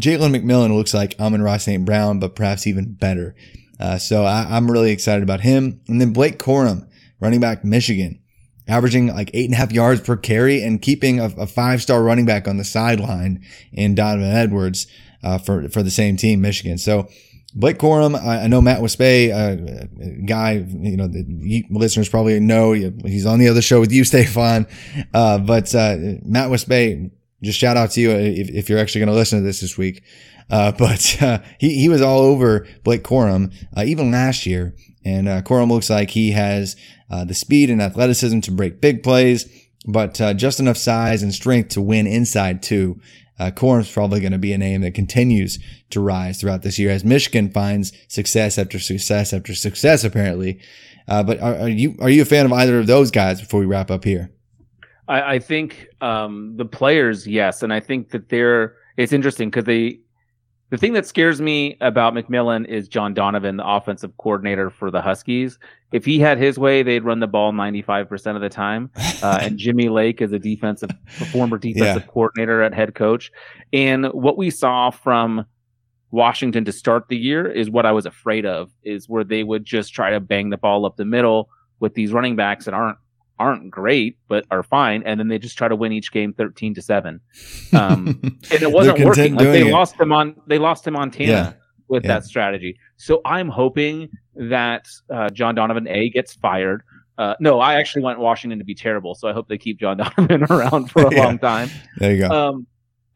Jalen 0.00 0.36
McMillan 0.36 0.76
looks 0.76 0.92
like 0.92 1.18
Amon-Ra 1.18 1.56
St. 1.56 1.84
Brown, 1.84 2.18
but 2.18 2.36
perhaps 2.36 2.66
even 2.66 2.92
better. 2.94 3.34
Uh, 3.80 3.98
so 3.98 4.24
I, 4.24 4.46
I'm 4.50 4.70
really 4.70 4.90
excited 4.90 5.22
about 5.22 5.40
him. 5.40 5.80
And 5.88 6.00
then 6.00 6.12
Blake 6.12 6.38
Corum, 6.38 6.86
running 7.18 7.40
back 7.40 7.64
Michigan, 7.64 8.20
averaging 8.68 9.08
like 9.08 9.30
eight 9.32 9.46
and 9.46 9.54
a 9.54 9.58
half 9.58 9.72
yards 9.72 10.02
per 10.02 10.16
carry 10.16 10.62
and 10.62 10.82
keeping 10.82 11.18
a, 11.18 11.26
a 11.38 11.46
five 11.46 11.80
star 11.80 12.02
running 12.02 12.26
back 12.26 12.46
on 12.46 12.58
the 12.58 12.64
sideline 12.64 13.42
in 13.72 13.94
Donovan 13.94 14.32
Edwards 14.32 14.86
uh, 15.22 15.38
for 15.38 15.68
for 15.68 15.82
the 15.82 15.90
same 15.90 16.16
team, 16.16 16.40
Michigan. 16.40 16.76
So 16.78 17.08
Blake 17.56 17.78
Corum, 17.78 18.14
I, 18.14 18.44
I 18.44 18.46
know 18.48 18.60
Matt 18.60 18.82
Wispay, 18.82 19.32
uh, 19.32 19.86
a 20.02 20.26
guy, 20.26 20.52
you 20.52 20.96
know, 20.96 21.08
the 21.08 21.64
listeners 21.70 22.06
probably 22.06 22.38
know 22.38 22.72
he's 22.72 23.24
on 23.24 23.38
the 23.38 23.48
other 23.48 23.62
show 23.62 23.80
with 23.80 23.90
you, 23.90 24.04
Stefan. 24.10 24.66
Uh, 25.14 25.38
but 25.38 25.74
uh, 25.74 25.96
Matt 26.22 26.50
Wispay, 26.50 27.10
just 27.42 27.58
shout 27.58 27.78
out 27.78 27.92
to 27.92 28.00
you 28.00 28.10
if, 28.10 28.50
if 28.50 28.68
you're 28.68 28.78
actually 28.78 29.00
going 29.00 29.08
to 29.12 29.14
listen 29.14 29.38
to 29.38 29.44
this 29.44 29.60
this 29.60 29.78
week. 29.78 30.02
Uh, 30.50 30.72
but 30.78 31.22
uh, 31.22 31.38
he 31.58 31.80
he 31.80 31.88
was 31.88 32.02
all 32.02 32.20
over 32.20 32.66
Blake 32.84 33.02
Corum 33.02 33.52
uh, 33.76 33.84
even 33.84 34.10
last 34.10 34.44
year, 34.44 34.74
and 35.04 35.26
uh, 35.26 35.40
Corum 35.42 35.70
looks 35.70 35.88
like 35.88 36.10
he 36.10 36.32
has 36.32 36.76
uh, 37.10 37.24
the 37.24 37.34
speed 37.34 37.70
and 37.70 37.80
athleticism 37.80 38.40
to 38.40 38.50
break 38.50 38.80
big 38.82 39.02
plays, 39.02 39.50
but 39.86 40.20
uh, 40.20 40.34
just 40.34 40.60
enough 40.60 40.76
size 40.76 41.22
and 41.22 41.32
strength 41.34 41.70
to 41.70 41.80
win 41.80 42.06
inside 42.06 42.62
too. 42.62 43.00
Uh, 43.38 43.50
Corum's 43.50 43.90
probably 43.90 44.20
going 44.20 44.32
to 44.32 44.38
be 44.38 44.52
a 44.52 44.58
name 44.58 44.80
that 44.80 44.94
continues 44.94 45.58
to 45.90 46.00
rise 46.00 46.40
throughout 46.40 46.62
this 46.62 46.78
year 46.78 46.90
as 46.90 47.04
Michigan 47.04 47.50
finds 47.50 47.92
success 48.08 48.58
after 48.58 48.78
success 48.78 49.32
after 49.32 49.54
success, 49.54 50.04
apparently. 50.04 50.60
Uh, 51.08 51.22
but 51.22 51.40
are, 51.40 51.54
are 51.56 51.68
you 51.68 51.96
are 52.00 52.10
you 52.10 52.22
a 52.22 52.24
fan 52.24 52.46
of 52.46 52.52
either 52.52 52.78
of 52.78 52.86
those 52.86 53.10
guys? 53.10 53.40
Before 53.40 53.60
we 53.60 53.66
wrap 53.66 53.90
up 53.90 54.04
here, 54.04 54.30
I, 55.08 55.34
I 55.34 55.38
think 55.38 55.86
um, 56.00 56.56
the 56.56 56.64
players, 56.64 57.26
yes, 57.26 57.62
and 57.62 57.72
I 57.72 57.80
think 57.80 58.10
that 58.10 58.28
they're. 58.28 58.74
It's 58.96 59.12
interesting 59.12 59.50
because 59.50 59.64
they. 59.64 60.00
The 60.70 60.76
thing 60.76 60.94
that 60.94 61.06
scares 61.06 61.40
me 61.40 61.76
about 61.80 62.12
McMillan 62.12 62.66
is 62.66 62.88
John 62.88 63.14
Donovan, 63.14 63.58
the 63.58 63.66
offensive 63.66 64.16
coordinator 64.16 64.68
for 64.68 64.90
the 64.90 65.00
Huskies. 65.00 65.60
If 65.92 66.04
he 66.04 66.18
had 66.18 66.38
his 66.38 66.58
way, 66.58 66.82
they'd 66.82 67.04
run 67.04 67.20
the 67.20 67.28
ball 67.28 67.52
95% 67.52 68.34
of 68.34 68.42
the 68.42 68.48
time. 68.48 68.90
Uh, 69.22 69.38
and 69.42 69.58
Jimmy 69.58 69.88
Lake 69.88 70.20
is 70.20 70.32
a 70.32 70.40
defensive, 70.40 70.90
a 71.20 71.24
former 71.26 71.56
defensive 71.56 72.02
yeah. 72.02 72.12
coordinator 72.12 72.62
at 72.62 72.74
head 72.74 72.96
coach. 72.96 73.30
And 73.72 74.06
what 74.06 74.36
we 74.36 74.50
saw 74.50 74.90
from 74.90 75.46
Washington 76.10 76.64
to 76.64 76.72
start 76.72 77.08
the 77.08 77.16
year 77.16 77.46
is 77.46 77.70
what 77.70 77.86
I 77.86 77.92
was 77.92 78.04
afraid 78.04 78.44
of, 78.44 78.72
is 78.82 79.08
where 79.08 79.22
they 79.22 79.44
would 79.44 79.64
just 79.64 79.94
try 79.94 80.10
to 80.10 80.18
bang 80.18 80.50
the 80.50 80.56
ball 80.56 80.84
up 80.84 80.96
the 80.96 81.04
middle 81.04 81.48
with 81.78 81.94
these 81.94 82.12
running 82.12 82.34
backs 82.34 82.64
that 82.64 82.74
aren't 82.74 82.98
aren't 83.38 83.70
great, 83.70 84.18
but 84.28 84.44
are 84.50 84.62
fine. 84.62 85.02
And 85.04 85.20
then 85.20 85.28
they 85.28 85.38
just 85.38 85.56
try 85.58 85.68
to 85.68 85.76
win 85.76 85.92
each 85.92 86.12
game 86.12 86.32
13 86.32 86.74
to 86.74 86.82
seven. 86.82 87.20
Um, 87.72 88.20
and 88.22 88.62
it 88.62 88.72
wasn't 88.72 89.00
working. 89.00 89.34
Like 89.34 89.46
they 89.46 89.68
it. 89.68 89.72
lost 89.72 89.98
him 90.00 90.12
on, 90.12 90.36
they 90.46 90.58
lost 90.58 90.86
him 90.86 90.94
Montana 90.94 91.30
yeah. 91.30 91.52
with 91.88 92.04
yeah. 92.04 92.14
that 92.14 92.24
strategy. 92.24 92.78
So 92.96 93.20
I'm 93.24 93.48
hoping 93.48 94.08
that 94.34 94.86
uh, 95.12 95.30
John 95.30 95.54
Donovan 95.54 95.86
A 95.88 96.10
gets 96.10 96.34
fired. 96.34 96.82
Uh, 97.18 97.34
no, 97.40 97.60
I 97.60 97.74
actually 97.74 98.02
want 98.02 98.18
Washington 98.18 98.58
to 98.58 98.64
be 98.64 98.74
terrible. 98.74 99.14
So 99.14 99.28
I 99.28 99.32
hope 99.32 99.48
they 99.48 99.58
keep 99.58 99.78
John 99.80 99.96
Donovan 100.16 100.44
around 100.44 100.90
for 100.90 101.06
a 101.06 101.10
yeah. 101.14 101.24
long 101.24 101.38
time. 101.38 101.70
There 101.98 102.14
you 102.14 102.28
go. 102.28 102.48
Um, 102.48 102.66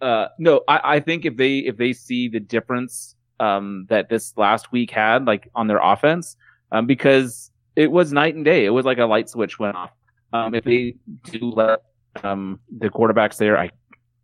uh, 0.01 0.29
no, 0.39 0.62
I, 0.68 0.97
I 0.97 1.01
think 1.01 1.27
if 1.27 1.37
they, 1.37 1.59
if 1.59 1.77
they 1.77 1.93
see 1.93 2.29
the 2.29 2.41
difference, 2.41 3.14
um, 3.39 3.87
that 3.89 4.11
this 4.11 4.35
last 4.37 4.71
week 4.71 4.91
had 4.91 5.25
like 5.25 5.49
on 5.55 5.66
their 5.66 5.81
offense, 5.83 6.37
um, 6.73 6.87
because 6.87 7.51
it 7.75 7.91
was 7.91 8.12
night 8.12 8.35
and 8.35 8.45
day. 8.45 8.66
It 8.66 8.71
was 8.71 8.85
like 8.85 8.99
a 8.99 9.07
light 9.07 9.29
switch 9.31 9.59
went 9.59 9.77
off 9.77 9.91
um, 10.33 10.55
if 10.55 10.64
they 10.64 10.97
do 11.24 11.51
let 11.51 11.81
um, 12.22 12.61
the 12.78 12.89
quarterbacks 12.89 13.37
there, 13.37 13.59
I 13.59 13.70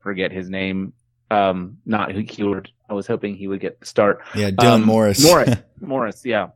forget 0.01 0.33
his 0.33 0.49
name. 0.49 0.93
Um, 1.31 1.79
not 1.85 2.11
Huard. 2.11 2.69
I 2.89 2.95
was 2.95 3.07
hoping 3.07 3.35
he 3.35 3.49
would 3.49 3.61
get 3.61 3.81
the 3.81 3.87
start. 3.87 4.23
Yeah, 4.35 4.51
Dylan 4.51 4.75
um, 4.75 4.85
Morris. 4.85 5.25
Morris. 5.25 5.57
Morris. 5.81 6.25
Yeah. 6.25 6.49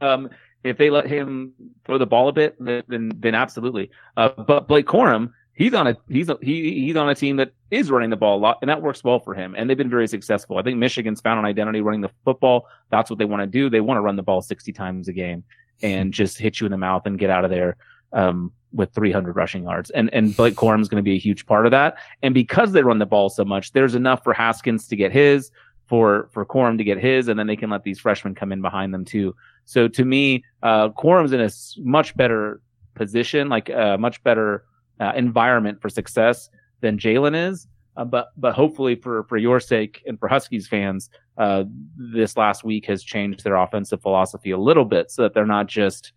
Um, 0.00 0.28
if 0.64 0.76
they 0.76 0.90
let 0.90 1.06
him 1.06 1.52
throw 1.84 1.98
the 1.98 2.06
ball 2.06 2.28
a 2.28 2.32
bit, 2.32 2.56
then 2.58 3.12
then 3.16 3.34
absolutely. 3.34 3.90
Uh, 4.16 4.30
but 4.46 4.68
Blake 4.68 4.86
Corum, 4.86 5.32
he's 5.54 5.72
on 5.72 5.86
a 5.86 5.96
he's 6.08 6.28
a, 6.28 6.36
he 6.42 6.84
he's 6.84 6.96
on 6.96 7.08
a 7.08 7.14
team 7.14 7.36
that 7.36 7.52
is 7.70 7.90
running 7.90 8.10
the 8.10 8.16
ball 8.16 8.38
a 8.38 8.40
lot, 8.40 8.58
and 8.60 8.68
that 8.68 8.82
works 8.82 9.02
well 9.02 9.20
for 9.20 9.34
him. 9.34 9.54
And 9.56 9.70
they've 9.70 9.76
been 9.76 9.90
very 9.90 10.08
successful. 10.08 10.58
I 10.58 10.62
think 10.62 10.78
Michigan's 10.78 11.20
found 11.20 11.38
an 11.38 11.46
identity 11.46 11.80
running 11.80 12.02
the 12.02 12.10
football. 12.24 12.66
That's 12.90 13.08
what 13.08 13.18
they 13.18 13.24
want 13.24 13.40
to 13.42 13.46
do. 13.46 13.70
They 13.70 13.80
want 13.80 13.96
to 13.96 14.02
run 14.02 14.16
the 14.16 14.22
ball 14.22 14.42
sixty 14.42 14.72
times 14.72 15.08
a 15.08 15.12
game 15.12 15.44
and 15.82 16.12
just 16.12 16.38
hit 16.38 16.60
you 16.60 16.66
in 16.66 16.72
the 16.72 16.78
mouth 16.78 17.06
and 17.06 17.18
get 17.18 17.30
out 17.30 17.44
of 17.44 17.50
there. 17.50 17.76
Um, 18.12 18.52
with 18.72 18.92
300 18.92 19.34
rushing 19.34 19.62
yards. 19.64 19.90
And 19.90 20.12
and 20.12 20.36
Blake 20.36 20.54
Corum 20.54 20.80
is 20.80 20.88
going 20.88 21.02
to 21.02 21.08
be 21.08 21.16
a 21.16 21.18
huge 21.18 21.46
part 21.46 21.64
of 21.64 21.70
that. 21.70 21.96
And 22.22 22.34
because 22.34 22.72
they 22.72 22.82
run 22.82 22.98
the 22.98 23.06
ball 23.06 23.30
so 23.30 23.44
much, 23.44 23.72
there's 23.72 23.94
enough 23.94 24.22
for 24.22 24.34
Haskins 24.34 24.86
to 24.88 24.96
get 24.96 25.10
his, 25.10 25.50
for 25.86 26.28
for 26.32 26.44
Corum 26.44 26.78
to 26.78 26.84
get 26.84 26.98
his, 26.98 27.28
and 27.28 27.38
then 27.38 27.46
they 27.46 27.56
can 27.56 27.70
let 27.70 27.82
these 27.82 27.98
freshmen 27.98 28.34
come 28.34 28.52
in 28.52 28.60
behind 28.60 28.92
them 28.92 29.04
too. 29.04 29.34
So 29.64 29.88
to 29.88 30.04
me, 30.04 30.44
uh, 30.62 30.90
Corum's 30.90 31.32
in 31.32 31.40
a 31.40 31.50
much 31.78 32.16
better 32.16 32.60
position, 32.94 33.48
like 33.48 33.68
a 33.70 33.96
much 33.98 34.22
better 34.22 34.64
uh, 35.00 35.12
environment 35.16 35.80
for 35.80 35.88
success 35.88 36.50
than 36.80 36.98
Jalen 36.98 37.50
is. 37.50 37.66
Uh, 37.96 38.04
but 38.04 38.28
but 38.36 38.54
hopefully 38.54 38.94
for 38.94 39.24
for 39.24 39.38
your 39.38 39.60
sake 39.60 40.02
and 40.06 40.18
for 40.20 40.28
Huskies 40.28 40.68
fans, 40.68 41.10
uh, 41.38 41.64
this 41.96 42.36
last 42.36 42.64
week 42.64 42.86
has 42.86 43.02
changed 43.02 43.42
their 43.42 43.56
offensive 43.56 44.02
philosophy 44.02 44.50
a 44.50 44.58
little 44.58 44.84
bit, 44.84 45.10
so 45.10 45.22
that 45.22 45.34
they're 45.34 45.46
not 45.46 45.66
just 45.66 46.12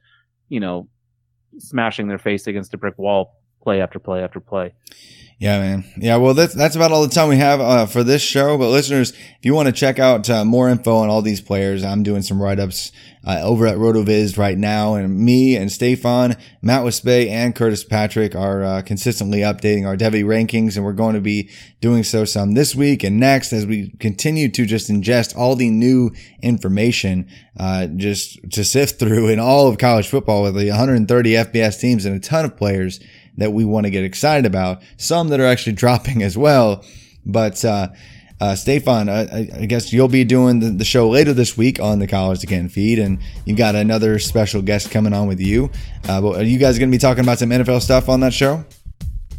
you 0.49 0.59
know 0.59 0.87
smashing 1.57 2.07
their 2.07 2.17
face 2.17 2.47
against 2.47 2.73
a 2.73 2.77
brick 2.77 2.97
wall 2.97 3.40
play 3.61 3.81
after 3.81 3.99
play 3.99 4.23
after 4.23 4.39
play. 4.39 4.73
Yeah, 5.41 5.57
man. 5.57 5.85
Yeah, 5.97 6.17
well, 6.17 6.35
that's 6.35 6.53
that's 6.53 6.75
about 6.75 6.91
all 6.91 7.01
the 7.01 7.11
time 7.11 7.27
we 7.27 7.37
have 7.37 7.59
uh, 7.59 7.87
for 7.87 8.03
this 8.03 8.21
show. 8.21 8.59
But 8.59 8.69
listeners, 8.69 9.09
if 9.09 9.39
you 9.41 9.55
want 9.55 9.65
to 9.65 9.71
check 9.71 9.97
out 9.97 10.29
uh, 10.29 10.45
more 10.45 10.69
info 10.69 10.97
on 10.97 11.09
all 11.09 11.23
these 11.23 11.41
players, 11.41 11.83
I'm 11.83 12.03
doing 12.03 12.21
some 12.21 12.39
write 12.39 12.59
ups 12.59 12.91
uh, 13.25 13.39
over 13.41 13.65
at 13.65 13.77
RotoViz 13.77 14.37
right 14.37 14.55
now, 14.55 14.93
and 14.93 15.17
me 15.17 15.55
and 15.55 15.71
Stefan, 15.71 16.37
Matt 16.61 16.83
Wispe, 16.83 17.27
and 17.27 17.55
Curtis 17.55 17.83
Patrick 17.83 18.35
are 18.35 18.63
uh, 18.63 18.81
consistently 18.83 19.39
updating 19.39 19.87
our 19.87 19.97
Devy 19.97 20.23
rankings, 20.23 20.75
and 20.75 20.85
we're 20.85 20.93
going 20.93 21.15
to 21.15 21.21
be 21.21 21.49
doing 21.79 22.03
so 22.03 22.23
some 22.23 22.53
this 22.53 22.75
week 22.75 23.03
and 23.03 23.19
next 23.19 23.51
as 23.51 23.65
we 23.65 23.89
continue 23.99 24.47
to 24.47 24.63
just 24.67 24.91
ingest 24.91 25.35
all 25.35 25.55
the 25.55 25.71
new 25.71 26.11
information, 26.43 27.27
uh, 27.59 27.87
just 27.87 28.37
to 28.51 28.63
sift 28.63 28.99
through 28.99 29.27
in 29.29 29.39
all 29.39 29.67
of 29.67 29.79
college 29.79 30.07
football 30.07 30.43
with 30.43 30.55
the 30.55 30.69
130 30.69 31.31
FBS 31.31 31.79
teams 31.79 32.05
and 32.05 32.15
a 32.15 32.19
ton 32.19 32.45
of 32.45 32.55
players 32.55 32.99
that 33.41 33.51
we 33.51 33.65
want 33.65 33.85
to 33.85 33.89
get 33.89 34.03
excited 34.03 34.45
about. 34.45 34.81
Some 34.97 35.29
that 35.29 35.39
are 35.39 35.45
actually 35.45 35.73
dropping 35.83 36.23
as 36.23 36.37
well. 36.37 36.83
But, 37.25 37.63
uh, 37.63 37.89
uh, 38.39 38.55
Stefan, 38.55 39.07
I, 39.07 39.49
I, 39.55 39.65
guess 39.67 39.93
you'll 39.93 40.07
be 40.07 40.23
doing 40.23 40.61
the, 40.61 40.71
the, 40.71 40.83
show 40.83 41.07
later 41.07 41.31
this 41.31 41.55
week 41.55 41.79
on 41.79 41.99
the 41.99 42.07
College 42.07 42.43
Again 42.43 42.69
feed, 42.69 42.97
and 42.97 43.19
you've 43.45 43.59
got 43.59 43.75
another 43.75 44.17
special 44.17 44.63
guest 44.63 44.89
coming 44.89 45.13
on 45.13 45.27
with 45.27 45.39
you. 45.39 45.69
Uh, 46.09 46.19
but 46.19 46.39
are 46.39 46.43
you 46.43 46.57
guys 46.57 46.79
going 46.79 46.89
to 46.89 46.95
be 46.95 46.99
talking 46.99 47.23
about 47.23 47.37
some 47.37 47.51
NFL 47.51 47.83
stuff 47.83 48.09
on 48.09 48.21
that 48.21 48.33
show? 48.33 48.65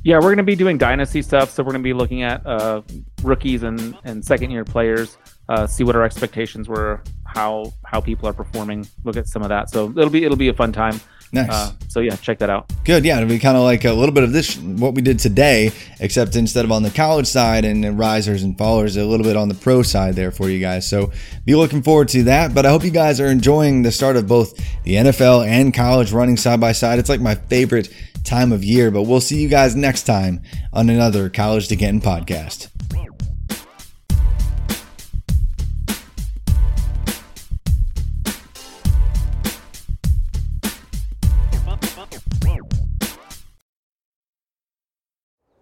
Yeah, 0.04 0.16
we're 0.16 0.22
going 0.22 0.36
to 0.36 0.44
be 0.44 0.54
doing 0.54 0.78
dynasty 0.78 1.20
stuff. 1.20 1.50
So 1.50 1.64
we're 1.64 1.72
going 1.72 1.82
to 1.82 1.88
be 1.88 1.94
looking 1.94 2.22
at 2.22 2.46
uh, 2.46 2.82
rookies 3.24 3.64
and, 3.64 3.96
and 4.04 4.24
second 4.24 4.52
year 4.52 4.64
players, 4.64 5.16
uh, 5.48 5.66
see 5.66 5.82
what 5.82 5.96
our 5.96 6.04
expectations 6.04 6.68
were, 6.68 7.02
how 7.24 7.72
how 7.84 8.00
people 8.00 8.28
are 8.28 8.32
performing. 8.32 8.86
Look 9.04 9.16
at 9.16 9.26
some 9.26 9.42
of 9.42 9.48
that. 9.48 9.70
So 9.70 9.90
it'll 9.90 10.10
be 10.10 10.24
it'll 10.24 10.36
be 10.36 10.48
a 10.48 10.54
fun 10.54 10.72
time. 10.72 11.00
Nice. 11.34 11.50
Uh, 11.50 11.72
so 11.88 12.00
yeah, 12.00 12.14
check 12.16 12.38
that 12.40 12.50
out. 12.50 12.70
Good. 12.84 13.06
Yeah, 13.06 13.16
it'll 13.16 13.28
be 13.28 13.38
kind 13.38 13.56
of 13.56 13.62
like 13.62 13.86
a 13.86 13.92
little 13.92 14.14
bit 14.14 14.22
of 14.22 14.32
this 14.32 14.58
what 14.58 14.94
we 14.94 15.00
did 15.00 15.18
today, 15.18 15.70
except 15.98 16.36
instead 16.36 16.66
of 16.66 16.72
on 16.72 16.82
the 16.82 16.90
college 16.90 17.26
side 17.26 17.64
and, 17.64 17.98
risers 17.98 18.42
and 18.42 18.56
fallers, 18.56 19.00
a 19.00 19.04
little 19.04 19.24
bit 19.24 19.36
on 19.36 19.48
the 19.48 19.54
pro 19.54 19.82
side 19.82 20.14
there 20.14 20.30
for 20.30 20.50
you 20.50 20.60
guys. 20.60 20.86
So 20.86 21.10
be 21.46 21.54
looking 21.54 21.82
forward 21.82 22.08
to 22.08 22.24
that. 22.24 22.54
But 22.54 22.66
I 22.66 22.70
hope 22.70 22.84
you 22.84 22.90
guys 22.90 23.18
are 23.18 23.28
enjoying 23.28 23.82
the 23.82 23.92
start 23.92 24.16
of 24.16 24.26
both 24.26 24.54
the 24.84 24.96
NFL 24.96 25.46
and 25.46 25.72
college 25.72 26.12
running 26.12 26.36
side 26.36 26.60
by 26.60 26.72
side. 26.72 26.98
It's 26.98 27.08
like 27.08 27.20
my 27.20 27.34
favorite 27.34 27.88
time 28.24 28.52
of 28.52 28.62
year. 28.62 28.90
But 28.90 29.02
we'll 29.02 29.20
see 29.20 29.40
you 29.40 29.48
guys 29.48 29.74
next 29.74 30.02
time 30.04 30.42
on 30.72 30.90
another 30.90 31.30
College 31.30 31.68
to 31.68 31.76
Canton 31.76 32.02
podcast. 32.02 32.68